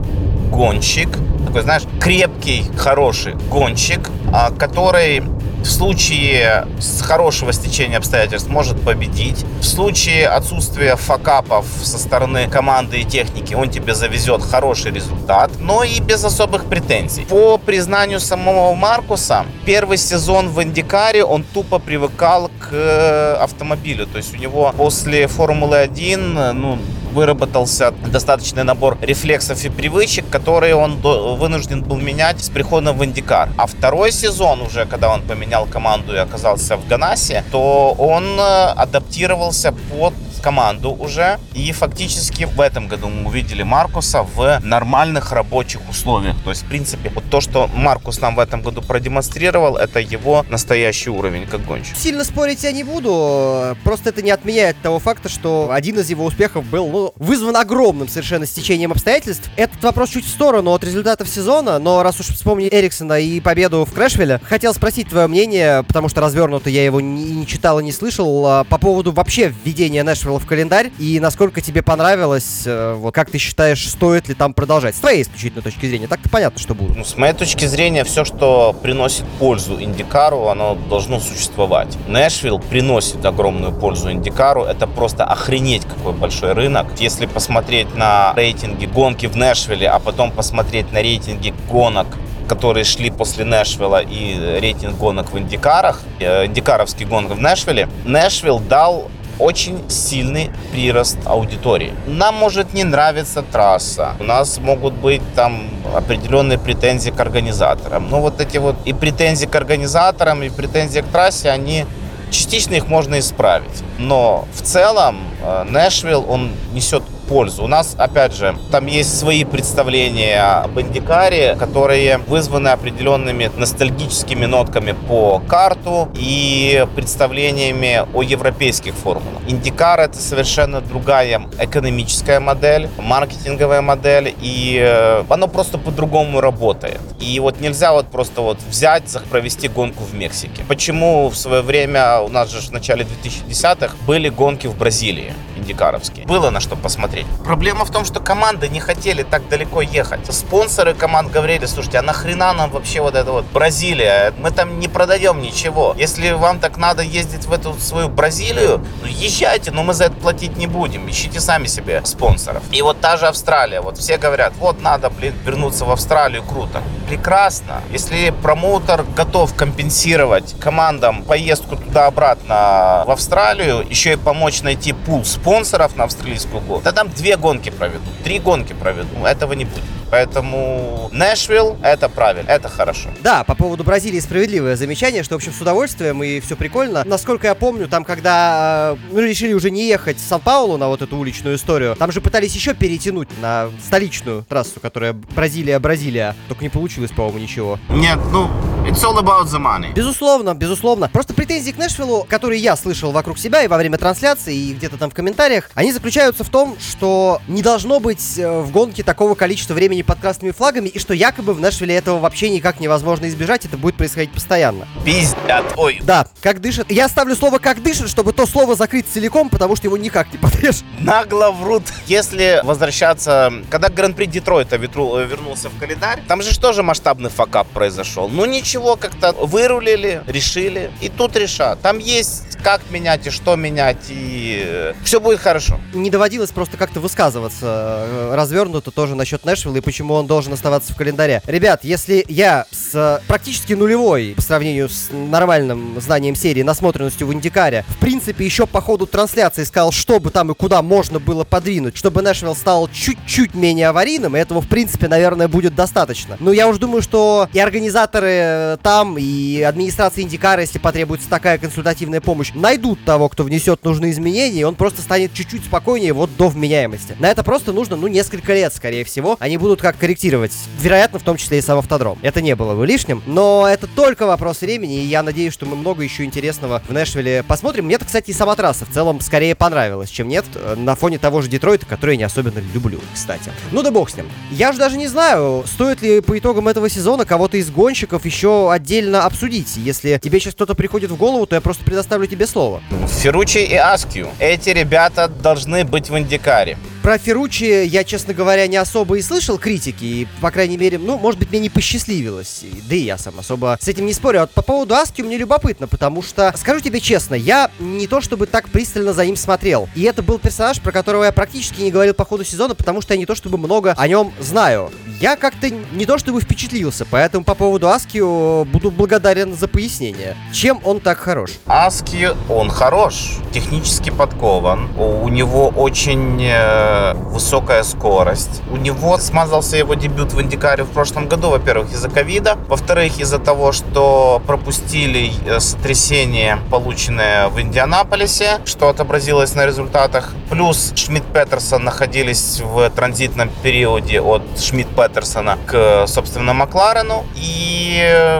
гонщик, 0.50 1.08
такой, 1.46 1.62
знаешь, 1.62 1.82
крепкий, 2.00 2.64
хороший 2.76 3.34
гонщик, 3.50 4.10
а, 4.32 4.50
который 4.50 5.22
в 5.62 5.66
случае 5.66 6.66
с 6.78 7.02
хорошего 7.02 7.52
стечения 7.52 7.98
обстоятельств 7.98 8.48
может 8.48 8.80
победить. 8.80 9.44
В 9.60 9.64
случае 9.64 10.28
отсутствия 10.28 10.96
факапов 10.96 11.66
со 11.82 11.98
стороны 11.98 12.48
команды 12.48 13.00
и 13.00 13.04
техники 13.04 13.54
он 13.54 13.68
тебе 13.68 13.94
завезет 13.94 14.42
хороший 14.42 14.90
результат, 14.90 15.50
но 15.60 15.84
и 15.84 16.00
без 16.00 16.24
особых 16.24 16.64
претензий. 16.64 17.26
По 17.28 17.58
признанию 17.58 18.20
самого 18.20 18.74
Маркуса, 18.74 19.44
первый 19.66 19.98
сезон 19.98 20.48
в 20.48 20.62
Индикаре 20.62 21.24
он 21.24 21.44
тупо 21.44 21.78
привыкал 21.78 22.50
к 22.58 22.68
э, 22.72 23.36
автомобилю. 23.40 24.06
То 24.06 24.16
есть 24.16 24.34
у 24.34 24.38
него 24.38 24.72
после 24.76 25.26
Формулы 25.26 25.78
1, 25.78 26.58
ну, 26.58 26.78
выработался 27.10 27.92
достаточный 28.12 28.64
набор 28.64 28.98
рефлексов 29.00 29.64
и 29.64 29.68
привычек, 29.68 30.28
которые 30.28 30.74
он 30.74 30.96
вынужден 31.00 31.82
был 31.82 31.96
менять 31.96 32.42
с 32.42 32.48
приходом 32.48 32.98
в 32.98 33.04
Индикар. 33.04 33.48
А 33.56 33.66
второй 33.66 34.12
сезон 34.12 34.62
уже, 34.62 34.86
когда 34.86 35.12
он 35.12 35.22
поменял 35.22 35.66
команду 35.66 36.14
и 36.14 36.18
оказался 36.18 36.76
в 36.76 36.86
Ганасе, 36.86 37.44
то 37.50 37.94
он 37.98 38.38
э, 38.38 38.66
адаптировался 38.76 39.72
под 39.90 40.14
команду 40.40 40.90
уже. 40.90 41.38
И 41.54 41.70
фактически 41.72 42.44
в 42.44 42.60
этом 42.60 42.88
году 42.88 43.08
мы 43.08 43.28
увидели 43.28 43.62
Маркуса 43.62 44.22
в 44.22 44.60
нормальных 44.62 45.32
рабочих 45.32 45.80
условиях. 45.88 46.36
То 46.42 46.50
есть, 46.50 46.62
в 46.62 46.66
принципе, 46.66 47.10
вот 47.14 47.24
то, 47.30 47.40
что 47.40 47.68
Маркус 47.74 48.20
нам 48.20 48.34
в 48.34 48.38
этом 48.38 48.62
году 48.62 48.82
продемонстрировал, 48.82 49.76
это 49.76 50.00
его 50.00 50.44
настоящий 50.48 51.10
уровень 51.10 51.46
как 51.46 51.64
гонщик. 51.64 51.96
Сильно 51.96 52.24
спорить 52.24 52.64
я 52.64 52.72
не 52.72 52.84
буду, 52.84 53.76
просто 53.84 54.10
это 54.10 54.22
не 54.22 54.30
отменяет 54.30 54.76
того 54.82 54.98
факта, 54.98 55.28
что 55.28 55.70
один 55.70 55.98
из 55.98 56.10
его 56.10 56.24
успехов 56.24 56.64
был 56.64 56.88
ну, 56.88 56.99
вызван 57.16 57.56
огромным 57.56 58.08
совершенно 58.08 58.46
стечением 58.46 58.92
обстоятельств. 58.92 59.50
Этот 59.56 59.82
вопрос 59.82 60.10
чуть 60.10 60.24
в 60.24 60.28
сторону 60.28 60.72
от 60.72 60.84
результатов 60.84 61.28
сезона, 61.28 61.78
но 61.78 62.02
раз 62.02 62.20
уж 62.20 62.28
вспомнить 62.28 62.72
Эриксона 62.72 63.20
и 63.20 63.40
победу 63.40 63.84
в 63.84 63.92
Крэшвилле, 63.92 64.40
хотел 64.44 64.74
спросить 64.74 65.08
твое 65.08 65.26
мнение, 65.26 65.82
потому 65.84 66.08
что 66.08 66.20
развернуто 66.20 66.70
я 66.70 66.84
его 66.84 67.00
не, 67.00 67.24
не 67.24 67.46
читал 67.46 67.80
и 67.80 67.84
не 67.84 67.92
слышал, 67.92 68.46
а, 68.46 68.64
по 68.64 68.78
поводу 68.78 69.12
вообще 69.12 69.52
введения 69.64 70.02
Нэшвилла 70.02 70.38
в 70.38 70.46
календарь 70.46 70.90
и 70.98 71.20
насколько 71.20 71.60
тебе 71.60 71.82
понравилось, 71.82 72.62
э, 72.66 72.94
вот 72.94 73.14
как 73.14 73.30
ты 73.30 73.38
считаешь, 73.38 73.88
стоит 73.88 74.28
ли 74.28 74.34
там 74.34 74.54
продолжать? 74.54 74.96
С 74.96 75.00
твоей 75.00 75.22
исключительной 75.22 75.62
точки 75.62 75.86
зрения, 75.86 76.06
так-то 76.06 76.28
понятно, 76.28 76.58
что 76.60 76.74
будет. 76.74 76.96
Ну, 76.96 77.04
с 77.04 77.16
моей 77.16 77.34
точки 77.34 77.64
зрения, 77.64 78.04
все, 78.04 78.24
что 78.24 78.74
приносит 78.82 79.24
пользу 79.38 79.80
Индикару, 79.80 80.48
оно 80.48 80.76
должно 80.88 81.20
существовать. 81.20 81.96
Нэшвилл 82.08 82.58
приносит 82.58 83.24
огромную 83.24 83.72
пользу 83.72 84.10
Индикару, 84.10 84.64
это 84.64 84.86
просто 84.86 85.24
охренеть 85.24 85.82
какой 85.84 86.12
большой 86.12 86.52
рынок. 86.52 86.86
Если 86.98 87.26
посмотреть 87.26 87.94
на 87.94 88.32
рейтинги 88.36 88.86
гонки 88.86 89.26
в 89.26 89.36
Нэшвилле, 89.36 89.88
а 89.88 89.98
потом 89.98 90.32
посмотреть 90.32 90.92
на 90.92 91.02
рейтинги 91.02 91.54
гонок 91.70 92.06
которые 92.48 92.82
шли 92.82 93.10
после 93.10 93.44
Нэшвилла 93.44 94.02
и 94.02 94.58
рейтинг 94.60 94.98
гонок 94.98 95.32
в 95.32 95.38
Индикарах, 95.38 96.02
э, 96.18 96.46
индикаровский 96.46 97.06
гонок 97.06 97.36
в 97.36 97.40
Нэшвилле, 97.40 97.88
Нэшвилл 98.04 98.58
дал 98.58 99.08
очень 99.40 99.88
сильный 99.88 100.50
прирост 100.72 101.18
аудитории. 101.24 101.92
Нам 102.06 102.34
может 102.34 102.74
не 102.74 102.84
нравиться 102.84 103.42
трасса, 103.42 104.14
у 104.20 104.24
нас 104.24 104.58
могут 104.58 104.94
быть 104.94 105.22
там 105.34 105.62
определенные 105.94 106.58
претензии 106.58 107.10
к 107.10 107.20
организаторам. 107.20 108.08
Но 108.10 108.20
вот 108.20 108.40
эти 108.40 108.58
вот 108.58 108.76
и 108.84 108.92
претензии 108.92 109.46
к 109.46 109.54
организаторам, 109.54 110.42
и 110.42 110.50
претензии 110.50 111.00
к 111.00 111.06
трассе, 111.06 111.50
они 111.50 111.86
частично 112.30 112.74
их 112.74 112.88
можно 112.88 113.18
исправить. 113.18 113.82
Но 113.98 114.46
в 114.54 114.62
целом 114.62 115.18
э, 115.42 115.64
Нэшвилл, 115.64 116.24
он 116.28 116.52
несет 116.72 117.02
пользу. 117.30 117.62
У 117.62 117.68
нас, 117.68 117.94
опять 117.96 118.34
же, 118.34 118.56
там 118.72 118.86
есть 118.86 119.16
свои 119.16 119.44
представления 119.44 120.42
об 120.64 120.80
Индикаре, 120.80 121.54
которые 121.54 122.18
вызваны 122.18 122.68
определенными 122.68 123.48
ностальгическими 123.56 124.46
нотками 124.46 124.96
по 125.08 125.40
карту 125.48 126.08
и 126.16 126.84
представлениями 126.96 128.04
о 128.12 128.22
европейских 128.22 128.94
формулах. 128.94 129.42
Индикар— 129.46 130.00
это 130.00 130.18
совершенно 130.18 130.80
другая 130.80 131.40
экономическая 131.60 132.40
модель, 132.40 132.88
маркетинговая 132.98 133.80
модель, 133.80 134.34
и 134.42 134.80
э, 134.82 135.22
оно 135.28 135.46
просто 135.46 135.78
по-другому 135.78 136.40
работает. 136.40 137.00
И 137.20 137.38
вот 137.38 137.60
нельзя 137.60 137.92
вот 137.92 138.06
просто 138.08 138.40
вот 138.40 138.58
взять, 138.68 139.16
провести 139.30 139.68
гонку 139.68 140.02
в 140.02 140.14
Мексике. 140.14 140.64
Почему 140.66 141.28
в 141.28 141.36
свое 141.36 141.62
время, 141.62 142.20
у 142.22 142.28
нас 142.28 142.50
же 142.50 142.60
в 142.60 142.72
начале 142.72 143.06
2010-х 143.24 143.94
были 144.04 144.30
гонки 144.30 144.66
в 144.66 144.76
Бразилии, 144.76 145.32
индикаровские. 145.60 146.26
Было 146.26 146.50
на 146.50 146.60
что 146.60 146.76
посмотреть 146.76 147.10
смотреть. 147.10 147.26
Проблема 147.44 147.84
в 147.84 147.90
том, 147.90 148.04
что 148.04 148.20
команды 148.20 148.68
не 148.68 148.80
хотели 148.80 149.22
так 149.22 149.48
далеко 149.48 149.82
ехать. 149.82 150.20
Спонсоры 150.32 150.94
команд 150.94 151.30
говорили, 151.30 151.66
слушайте, 151.66 151.98
а 151.98 152.02
нахрена 152.02 152.52
нам 152.52 152.70
вообще 152.70 153.00
вот 153.00 153.14
это 153.14 153.32
вот 153.32 153.44
Бразилия? 153.52 154.32
Мы 154.38 154.50
там 154.50 154.78
не 154.78 154.88
продаем 154.88 155.40
ничего. 155.40 155.94
Если 155.98 156.30
вам 156.32 156.60
так 156.60 156.76
надо 156.76 157.02
ездить 157.02 157.46
в 157.46 157.52
эту 157.52 157.74
свою 157.74 158.08
Бразилию, 158.08 158.84
ну 159.02 159.08
езжайте, 159.08 159.70
но 159.70 159.82
мы 159.82 159.94
за 159.94 160.04
это 160.04 160.14
платить 160.14 160.56
не 160.56 160.66
будем. 160.66 161.08
Ищите 161.08 161.40
сами 161.40 161.66
себе 161.66 162.02
спонсоров. 162.04 162.62
И 162.72 162.82
вот 162.82 163.00
та 163.00 163.16
же 163.16 163.26
Австралия. 163.26 163.80
Вот 163.80 163.98
все 163.98 164.18
говорят, 164.18 164.52
вот 164.58 164.82
надо, 164.82 165.10
блин, 165.10 165.34
вернуться 165.44 165.84
в 165.84 165.90
Австралию, 165.90 166.42
круто. 166.42 166.82
Прекрасно. 167.08 167.80
Если 167.90 168.32
промоутер 168.42 169.04
готов 169.16 169.54
компенсировать 169.54 170.54
командам 170.60 171.22
поездку 171.22 171.76
туда-обратно 171.76 173.04
в 173.06 173.10
Австралию, 173.10 173.84
еще 173.88 174.12
и 174.12 174.16
помочь 174.16 174.62
найти 174.62 174.92
пул 174.92 175.24
спонсоров 175.24 175.49
на 175.96 176.04
австралийскую 176.04 176.60
год, 176.62 176.84
тогда 176.84 177.02
две 177.02 177.36
гонки 177.36 177.70
проведу, 177.70 178.04
три 178.22 178.38
гонки 178.38 178.72
проведу. 178.72 179.24
Этого 179.24 179.54
не 179.54 179.64
будет. 179.64 179.82
Поэтому 180.10 181.08
Нэшвилл— 181.12 181.76
это 181.82 182.08
правильно, 182.08 182.48
это 182.48 182.68
хорошо. 182.68 183.10
Да, 183.22 183.44
по 183.44 183.54
поводу 183.54 183.84
Бразилии 183.84 184.20
справедливое 184.20 184.76
замечание, 184.76 185.22
что, 185.22 185.34
в 185.34 185.36
общем, 185.36 185.52
с 185.52 185.60
удовольствием 185.60 186.22
и 186.22 186.40
все 186.40 186.56
прикольно. 186.56 187.02
Насколько 187.04 187.48
я 187.48 187.54
помню, 187.54 187.88
там, 187.88 188.04
когда 188.04 188.96
э, 188.96 189.12
мы 189.12 189.26
решили 189.26 189.52
уже 189.52 189.70
не 189.70 189.88
ехать 189.88 190.18
в 190.18 190.26
Сан-Паулу 190.26 190.76
на 190.76 190.88
вот 190.88 191.02
эту 191.02 191.16
уличную 191.16 191.56
историю, 191.56 191.96
там 191.96 192.12
же 192.12 192.20
пытались 192.20 192.54
еще 192.54 192.74
перетянуть 192.74 193.28
на 193.40 193.70
столичную 193.84 194.44
трассу, 194.48 194.80
которая 194.80 195.12
Бразилия-Бразилия. 195.12 196.34
Только 196.48 196.64
не 196.64 196.70
получилось, 196.70 197.10
по-моему, 197.10 197.38
ничего. 197.38 197.78
Нет, 197.88 198.18
ну, 198.32 198.50
It's 198.86 199.04
all 199.04 199.16
about 199.22 199.44
the 199.44 199.60
money. 199.60 199.92
Безусловно, 199.92 200.54
безусловно. 200.54 201.10
Просто 201.12 201.34
претензии 201.34 201.70
к 201.70 201.76
Нэшвиллу, 201.76 202.26
которые 202.28 202.60
я 202.60 202.74
слышал 202.76 203.12
вокруг 203.12 203.38
себя 203.38 203.62
и 203.62 203.68
во 203.68 203.76
время 203.76 203.98
трансляции, 203.98 204.56
и 204.56 204.72
где-то 204.72 204.96
там 204.96 205.10
в 205.10 205.14
комментариях, 205.14 205.70
они 205.74 205.92
заключаются 205.92 206.44
в 206.44 206.48
том, 206.48 206.76
что 206.80 207.42
не 207.46 207.62
должно 207.62 208.00
быть 208.00 208.38
э, 208.38 208.60
в 208.62 208.72
гонке 208.72 209.02
такого 209.02 209.34
количества 209.34 209.74
времени 209.74 209.99
под 210.02 210.20
красными 210.20 210.52
флагами, 210.52 210.88
и 210.88 210.98
что 210.98 211.14
якобы 211.14 211.54
в 211.54 211.60
Нэшвилле 211.60 211.94
этого 211.94 212.18
вообще 212.18 212.50
никак 212.50 212.80
невозможно 212.80 213.28
избежать, 213.28 213.64
это 213.64 213.76
будет 213.76 213.96
происходить 213.96 214.32
постоянно. 214.32 214.88
Пиздят, 215.04 215.64
ой. 215.76 216.00
Да, 216.02 216.26
как 216.40 216.60
дышит. 216.60 216.90
Я 216.90 217.08
ставлю 217.08 217.36
слово 217.36 217.58
«как 217.58 217.82
дышит», 217.82 218.08
чтобы 218.08 218.32
то 218.32 218.46
слово 218.46 218.74
закрыть 218.74 219.06
целиком, 219.06 219.48
потому 219.48 219.76
что 219.76 219.86
его 219.86 219.96
никак 219.96 220.32
не 220.32 220.38
подрежь. 220.38 220.82
Нагло 220.98 221.50
врут. 221.50 221.84
Если 222.06 222.60
возвращаться, 222.64 223.52
когда 223.70 223.88
Гран-при 223.88 224.26
Детройта 224.26 224.76
вернулся 224.76 225.68
в 225.68 225.78
календарь, 225.78 226.22
там 226.26 226.42
же 226.42 226.58
тоже 226.58 226.82
масштабный 226.82 227.30
факап 227.30 227.68
произошел. 227.68 228.28
Ну 228.28 228.44
ничего 228.44 228.80
ничего, 228.80 228.96
как-то 228.96 229.32
вырулили, 229.32 230.22
решили, 230.26 230.90
и 231.00 231.08
тут 231.08 231.36
решат. 231.36 231.80
Там 231.80 231.98
есть 231.98 232.58
как 232.62 232.82
менять 232.90 233.26
и 233.26 233.30
что 233.30 233.56
менять, 233.56 234.06
и 234.08 234.62
э, 234.64 234.94
все 235.04 235.20
будет 235.20 235.40
хорошо. 235.40 235.80
Не 235.94 236.10
доводилось 236.10 236.50
просто 236.50 236.76
как-то 236.76 237.00
высказываться 237.00 238.06
э, 238.06 238.34
развернуто 238.34 238.90
тоже 238.90 239.14
насчет 239.14 239.44
Нэшвилла 239.44 239.76
и 239.76 239.80
почему 239.90 240.14
он 240.14 240.28
должен 240.28 240.52
оставаться 240.52 240.92
в 240.92 240.96
календаре. 240.96 241.42
Ребят, 241.48 241.80
если 241.82 242.24
я 242.28 242.64
с 242.70 242.94
э, 242.94 243.18
практически 243.26 243.72
нулевой 243.72 244.34
по 244.36 244.40
сравнению 244.40 244.88
с 244.88 245.08
нормальным 245.10 246.00
знанием 246.00 246.36
серии, 246.36 246.62
насмотренностью 246.62 247.26
в 247.26 247.34
Индикаре, 247.34 247.84
в 247.88 247.98
принципе, 247.98 248.44
еще 248.44 248.68
по 248.68 248.80
ходу 248.80 249.06
трансляции 249.06 249.64
сказал, 249.64 249.90
что 249.90 250.20
бы 250.20 250.30
там 250.30 250.52
и 250.52 250.54
куда 250.54 250.80
можно 250.82 251.18
было 251.18 251.42
подвинуть, 251.42 251.96
чтобы 251.96 252.22
Нэшвилл 252.22 252.54
стал 252.54 252.88
чуть-чуть 252.88 253.56
менее 253.56 253.88
аварийным, 253.88 254.36
и 254.36 254.38
этого, 254.38 254.60
в 254.60 254.68
принципе, 254.68 255.08
наверное, 255.08 255.48
будет 255.48 255.74
достаточно. 255.74 256.36
Но 256.38 256.52
я 256.52 256.68
уж 256.68 256.78
думаю, 256.78 257.02
что 257.02 257.48
и 257.52 257.58
организаторы 257.58 258.78
там, 258.84 259.18
и 259.18 259.60
администрация 259.62 260.22
Индикара, 260.22 260.60
если 260.60 260.78
потребуется 260.78 261.28
такая 261.28 261.58
консультативная 261.58 262.20
помощь, 262.20 262.52
найдут 262.54 263.04
того, 263.04 263.28
кто 263.28 263.42
внесет 263.42 263.84
нужные 263.84 264.12
изменения, 264.12 264.60
и 264.60 264.62
он 264.62 264.76
просто 264.76 265.02
станет 265.02 265.34
чуть-чуть 265.34 265.64
спокойнее 265.64 266.12
вот 266.12 266.30
до 266.36 266.46
вменяемости. 266.46 267.16
На 267.18 267.26
это 267.26 267.42
просто 267.42 267.72
нужно, 267.72 267.96
ну, 267.96 268.06
несколько 268.06 268.54
лет, 268.54 268.72
скорее 268.72 269.04
всего. 269.04 269.36
Они 269.40 269.56
будут 269.56 269.79
как 269.80 269.98
корректировать. 269.98 270.52
Вероятно, 270.78 271.18
в 271.18 271.22
том 271.22 271.36
числе 271.36 271.58
и 271.58 271.62
сам 271.62 271.78
автодром. 271.78 272.18
Это 272.22 272.40
не 272.40 272.54
было 272.54 272.74
бы 272.74 272.86
лишним, 272.86 273.22
но 273.26 273.66
это 273.68 273.86
только 273.86 274.26
вопрос 274.26 274.60
времени, 274.60 275.02
и 275.02 275.06
я 275.06 275.22
надеюсь, 275.22 275.52
что 275.52 275.66
мы 275.66 275.76
много 275.76 276.02
еще 276.02 276.24
интересного 276.24 276.82
в 276.88 276.92
Нэшвилле 276.92 277.42
посмотрим. 277.42 277.86
Мне-то, 277.86 278.04
кстати, 278.04 278.30
и 278.30 278.34
сама 278.34 278.56
трасса 278.56 278.84
в 278.86 278.90
целом 278.90 279.20
скорее 279.20 279.54
понравилась, 279.54 280.10
чем 280.10 280.28
нет, 280.28 280.44
э, 280.54 280.74
на 280.76 280.94
фоне 280.94 281.18
того 281.18 281.42
же 281.42 281.48
Детройта, 281.48 281.86
который 281.86 282.12
я 282.12 282.18
не 282.18 282.24
особенно 282.24 282.60
люблю, 282.72 283.00
кстати. 283.14 283.50
Ну 283.72 283.82
да 283.82 283.90
бог 283.90 284.10
с 284.10 284.16
ним. 284.16 284.26
Я 284.50 284.72
же 284.72 284.78
даже 284.78 284.96
не 284.96 285.08
знаю, 285.08 285.64
стоит 285.66 286.02
ли 286.02 286.20
по 286.20 286.38
итогам 286.38 286.68
этого 286.68 286.88
сезона 286.88 287.24
кого-то 287.24 287.56
из 287.56 287.70
гонщиков 287.70 288.24
еще 288.24 288.72
отдельно 288.72 289.24
обсудить. 289.24 289.76
Если 289.76 290.18
тебе 290.22 290.40
сейчас 290.40 290.54
кто-то 290.54 290.74
приходит 290.74 291.10
в 291.10 291.16
голову, 291.16 291.46
то 291.46 291.54
я 291.54 291.60
просто 291.60 291.84
предоставлю 291.84 292.26
тебе 292.26 292.46
слово. 292.46 292.82
Ферручи 293.08 293.58
и 293.58 293.74
Аскью. 293.74 294.28
Эти 294.38 294.70
ребята 294.70 295.28
должны 295.28 295.84
быть 295.84 296.10
в 296.10 296.18
Индикаре. 296.18 296.76
Про 297.02 297.16
Ферручи 297.16 297.86
я, 297.86 298.04
честно 298.04 298.34
говоря, 298.34 298.66
не 298.66 298.76
особо 298.76 299.16
и 299.16 299.22
слышал 299.22 299.56
критики, 299.56 300.04
и, 300.04 300.28
по 300.42 300.50
крайней 300.50 300.76
мере, 300.76 300.98
ну, 300.98 301.16
может 301.16 301.40
быть, 301.40 301.50
мне 301.50 301.58
не 301.58 301.70
посчастливилось. 301.70 302.62
Да 302.88 302.94
и 302.94 302.98
я 302.98 303.16
сам 303.16 303.38
особо 303.38 303.78
с 303.80 303.88
этим 303.88 304.04
не 304.04 304.12
спорю. 304.12 304.40
А 304.40 304.42
вот 304.42 304.50
по 304.50 304.60
поводу 304.60 304.94
Аски 304.94 305.22
мне 305.22 305.38
любопытно, 305.38 305.88
потому 305.88 306.20
что, 306.20 306.52
скажу 306.58 306.80
тебе 306.80 307.00
честно, 307.00 307.34
я 307.34 307.70
не 307.78 308.06
то 308.06 308.20
чтобы 308.20 308.46
так 308.46 308.68
пристально 308.68 309.14
за 309.14 309.24
ним 309.24 309.36
смотрел. 309.36 309.88
И 309.94 310.02
это 310.02 310.22
был 310.22 310.38
персонаж, 310.38 310.78
про 310.80 310.92
которого 310.92 311.24
я 311.24 311.32
практически 311.32 311.80
не 311.80 311.90
говорил 311.90 312.12
по 312.12 312.26
ходу 312.26 312.44
сезона, 312.44 312.74
потому 312.74 313.00
что 313.00 313.14
я 313.14 313.18
не 313.18 313.24
то 313.24 313.34
чтобы 313.34 313.56
много 313.56 313.94
о 313.96 314.06
нем 314.06 314.34
знаю. 314.38 314.90
Я 315.22 315.36
как-то 315.36 315.70
не 315.70 316.04
то 316.04 316.18
чтобы 316.18 316.42
впечатлился, 316.42 317.06
поэтому 317.10 317.44
по 317.44 317.54
поводу 317.54 317.88
Аски 317.88 318.18
буду 318.18 318.90
благодарен 318.90 319.56
за 319.56 319.68
пояснение. 319.68 320.36
Чем 320.52 320.80
он 320.84 321.00
так 321.00 321.18
хорош? 321.18 321.52
Аски, 321.66 322.28
он 322.50 322.68
хорош, 322.68 323.38
технически 323.52 324.10
подкован. 324.10 324.90
У 324.98 325.28
него 325.28 325.68
очень 325.68 326.42
э, 326.90 327.14
высокая 327.14 327.82
скорость. 327.82 328.62
У 328.70 328.76
него 328.76 329.18
смазался 329.18 329.76
его 329.76 329.94
дебют 329.94 330.32
в 330.32 330.40
Индикаре 330.40 330.84
в 330.84 330.90
прошлом 330.90 331.28
году, 331.28 331.50
во-первых, 331.50 331.92
из-за 331.92 332.08
ковида, 332.08 332.56
во-вторых, 332.68 333.18
из-за 333.20 333.38
того, 333.38 333.72
что 333.72 334.42
пропустили 334.46 335.32
э, 335.46 335.60
сотрясение, 335.60 336.58
полученное 336.70 337.48
в 337.48 337.60
Индианаполисе, 337.60 338.60
что 338.64 338.88
отобразилось 338.88 339.54
на 339.54 339.66
результатах. 339.66 340.32
Плюс 340.50 340.92
Шмидт 340.94 341.26
Петерсон 341.32 341.84
находились 341.84 342.60
в 342.60 342.90
транзитном 342.90 343.50
периоде 343.62 344.20
от 344.20 344.42
Шмидт 344.58 344.88
Петерсона 344.90 345.58
к, 345.66 346.06
собственно, 346.06 346.52
Макларену. 346.52 347.24
И 347.36 347.96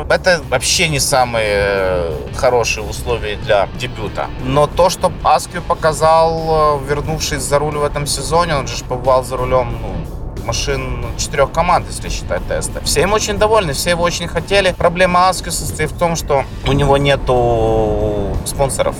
это 0.08 0.42
вообще 0.48 0.88
не 0.88 1.00
самые 1.00 2.12
хорошие 2.34 2.84
условия 2.84 3.36
для 3.36 3.68
дебюта. 3.78 4.26
Но 4.44 4.66
то, 4.66 4.90
что 4.90 5.12
Аскью 5.22 5.62
показал, 5.62 6.80
вернувшись 6.80 7.42
за 7.42 7.58
руль 7.58 7.76
в 7.76 7.84
этом 7.84 8.06
сезоне, 8.06 8.39
он 8.40 8.66
же 8.66 8.84
побывал 8.84 9.24
за 9.24 9.36
рулем 9.36 9.76
ну, 9.82 10.44
машин 10.44 11.04
четырех 11.18 11.52
команд, 11.52 11.86
если 11.88 12.08
считать 12.08 12.46
тесты. 12.48 12.80
Все 12.84 13.02
им 13.02 13.12
очень 13.12 13.38
довольны, 13.38 13.72
все 13.72 13.90
его 13.90 14.02
очень 14.02 14.28
хотели. 14.28 14.72
Проблема 14.72 15.28
Аскью 15.28 15.52
состоит 15.52 15.90
в 15.90 15.98
том, 15.98 16.16
что 16.16 16.44
у 16.66 16.72
него 16.72 16.96
нету 16.96 18.36
спонсоров 18.44 18.96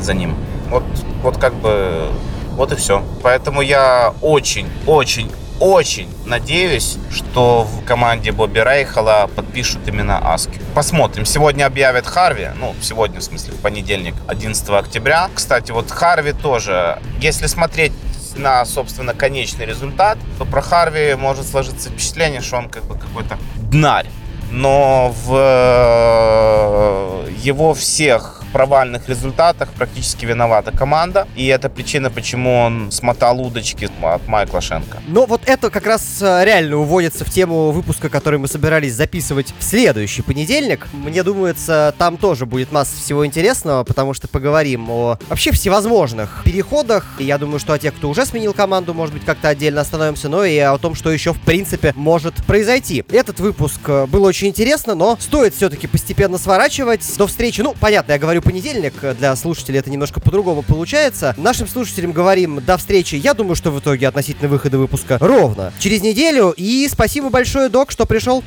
за 0.00 0.14
ним. 0.14 0.34
Вот, 0.70 0.84
вот 1.22 1.38
как 1.38 1.54
бы 1.54 2.10
вот 2.52 2.72
и 2.72 2.76
все. 2.76 3.02
Поэтому 3.22 3.60
я 3.60 4.14
очень, 4.20 4.68
очень, 4.86 5.30
очень 5.60 6.08
надеюсь, 6.26 6.96
что 7.10 7.64
в 7.64 7.84
команде 7.84 8.32
Бобби 8.32 8.58
Рейхала 8.58 9.28
подпишут 9.34 9.86
именно 9.86 10.32
Аски. 10.32 10.60
Посмотрим. 10.74 11.24
Сегодня 11.24 11.66
объявят 11.66 12.06
Харви. 12.06 12.48
Ну, 12.56 12.74
сегодня, 12.80 13.20
в 13.20 13.24
смысле, 13.24 13.54
в 13.54 13.60
понедельник, 13.60 14.14
11 14.28 14.68
октября. 14.70 15.28
Кстати, 15.34 15.72
вот 15.72 15.90
Харви 15.90 16.32
тоже, 16.32 16.98
если 17.20 17.46
смотреть 17.46 17.92
на, 18.36 18.64
собственно, 18.64 19.14
конечный 19.14 19.66
результат, 19.66 20.18
то 20.38 20.44
про 20.44 20.60
Харви 20.60 21.14
может 21.14 21.46
сложиться 21.46 21.90
впечатление, 21.90 22.40
что 22.40 22.56
он 22.56 22.68
как 22.68 22.84
бы 22.84 22.96
какой-то 22.96 23.38
днарь. 23.56 24.06
Но 24.50 25.14
в 25.24 25.34
э, 25.36 27.30
его 27.38 27.74
всех 27.74 28.43
провальных 28.54 29.08
результатах 29.08 29.68
практически 29.70 30.26
виновата 30.26 30.70
команда. 30.70 31.26
И 31.34 31.44
это 31.48 31.68
причина, 31.68 32.08
почему 32.08 32.60
он 32.60 32.92
смотал 32.92 33.40
удочки 33.40 33.90
от 34.00 34.28
Майкла 34.28 34.60
Шенка. 34.60 35.02
Но 35.08 35.26
вот 35.26 35.42
это 35.46 35.70
как 35.70 35.86
раз 35.86 36.22
э, 36.22 36.44
реально 36.44 36.76
уводится 36.76 37.24
в 37.24 37.30
тему 37.30 37.72
выпуска, 37.72 38.08
который 38.08 38.38
мы 38.38 38.46
собирались 38.46 38.94
записывать 38.94 39.52
в 39.58 39.64
следующий 39.64 40.22
понедельник. 40.22 40.86
Мне 40.92 41.24
думается, 41.24 41.92
там 41.98 42.16
тоже 42.16 42.46
будет 42.46 42.70
масса 42.70 42.96
всего 42.96 43.26
интересного, 43.26 43.82
потому 43.82 44.14
что 44.14 44.28
поговорим 44.28 44.88
о 44.88 45.18
вообще 45.28 45.50
всевозможных 45.50 46.42
переходах. 46.44 47.06
И 47.18 47.24
я 47.24 47.38
думаю, 47.38 47.58
что 47.58 47.72
о 47.72 47.78
тех, 47.80 47.92
кто 47.92 48.08
уже 48.08 48.24
сменил 48.24 48.52
команду, 48.52 48.94
может 48.94 49.14
быть, 49.14 49.24
как-то 49.24 49.48
отдельно 49.48 49.80
остановимся, 49.80 50.28
но 50.28 50.44
и 50.44 50.56
о 50.58 50.78
том, 50.78 50.94
что 50.94 51.10
еще 51.10 51.32
в 51.32 51.40
принципе 51.40 51.92
может 51.96 52.36
произойти. 52.46 53.04
Этот 53.10 53.40
выпуск 53.40 53.80
э, 53.88 54.06
был 54.06 54.22
очень 54.22 54.46
интересно, 54.46 54.94
но 54.94 55.16
стоит 55.18 55.56
все-таки 55.56 55.88
постепенно 55.88 56.38
сворачивать. 56.38 57.02
До 57.18 57.26
встречи, 57.26 57.60
ну, 57.60 57.74
понятно, 57.80 58.12
я 58.12 58.18
говорю 58.20 58.43
понедельник, 58.44 58.92
для 59.16 59.34
слушателей 59.34 59.80
это 59.80 59.90
немножко 59.90 60.20
по-другому 60.20 60.62
получается. 60.62 61.34
Нашим 61.36 61.66
слушателям 61.66 62.12
говорим 62.12 62.62
до 62.64 62.76
встречи, 62.76 63.16
я 63.16 63.34
думаю, 63.34 63.56
что 63.56 63.70
в 63.70 63.80
итоге 63.80 64.06
относительно 64.06 64.48
выхода 64.48 64.78
выпуска 64.78 65.18
ровно 65.20 65.72
через 65.80 66.02
неделю. 66.02 66.54
И 66.56 66.88
спасибо 66.88 67.30
большое, 67.30 67.68
док, 67.68 67.90
что 67.90 68.06
пришел. 68.06 68.44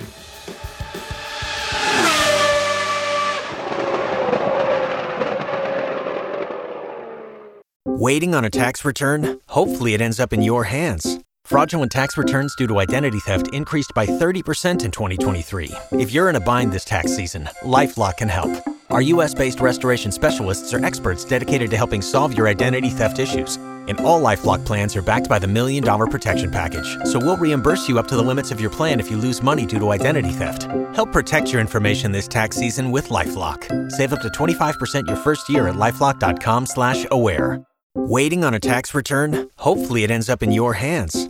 Waiting 7.86 8.36
on 8.36 8.46
a 8.46 8.50
tax 8.52 8.86
return? 8.86 9.40
Hopefully 9.48 9.96
it 9.96 10.02
ends 10.02 10.20
up 10.20 10.32
in 10.32 10.44
your 10.44 10.66
hands. 10.66 11.18
Fraudulent 11.46 11.92
tax 11.92 12.16
returns 12.16 12.56
due 12.56 12.68
to 12.68 12.80
identity 12.80 13.20
theft 13.20 13.48
increased 13.54 13.92
by 13.96 14.06
30% 14.06 14.84
in 14.84 14.92
2023. 14.92 15.72
If 15.94 16.12
you're 16.12 16.30
in 16.30 16.36
a 16.36 16.40
bind 16.42 16.72
this 16.72 16.86
tax 16.86 17.16
season, 17.16 17.50
LifeLock 17.64 18.18
can 18.18 18.30
help. 18.30 18.52
Our 18.90 19.02
US 19.02 19.34
based 19.34 19.60
restoration 19.60 20.14
specialists 20.14 20.74
are 20.74 20.84
experts 20.84 21.26
dedicated 21.26 21.70
to 21.72 21.78
helping 21.78 22.02
solve 22.02 22.38
your 22.38 22.48
identity 22.48 22.90
theft 22.90 23.20
issues. 23.20 23.58
And 23.58 24.00
all 24.02 24.22
Lifelock 24.22 24.66
plans 24.66 24.96
are 24.96 25.02
backed 25.02 25.28
by 25.28 25.40
the 25.40 25.48
Million 25.48 25.84
Dollar 25.84 26.08
Protection 26.08 26.52
Package. 26.52 26.98
So 27.06 27.20
we'll 27.20 27.38
reimburse 27.38 27.88
you 27.88 28.00
up 28.00 28.08
to 28.08 28.16
the 28.16 28.22
limits 28.24 28.52
of 28.52 28.62
your 28.62 28.70
plan 28.70 29.00
if 29.00 29.12
you 29.12 29.18
lose 29.18 29.42
money 29.44 29.66
due 29.66 29.80
to 29.80 29.90
identity 29.92 30.32
theft. 30.32 30.64
Help 30.94 31.12
protect 31.12 31.52
your 31.52 31.62
information 31.62 32.12
this 32.12 32.28
tax 32.28 32.56
season 32.56 32.92
with 32.92 33.10
Lifelock. 33.10 33.92
Save 33.92 34.14
up 34.14 34.22
to 34.22 34.30
25% 34.30 35.08
your 35.08 35.18
first 35.18 35.50
year 35.50 35.68
at 35.68 35.76
lifelock.com 35.76 36.66
slash 36.66 37.06
aware. 37.12 37.62
Waiting 37.96 38.44
on 38.44 38.54
a 38.54 38.60
tax 38.60 38.94
return? 38.94 39.50
Hopefully 39.58 40.04
it 40.04 40.12
ends 40.12 40.30
up 40.30 40.44
in 40.44 40.52
your 40.52 40.74
hands. 40.74 41.30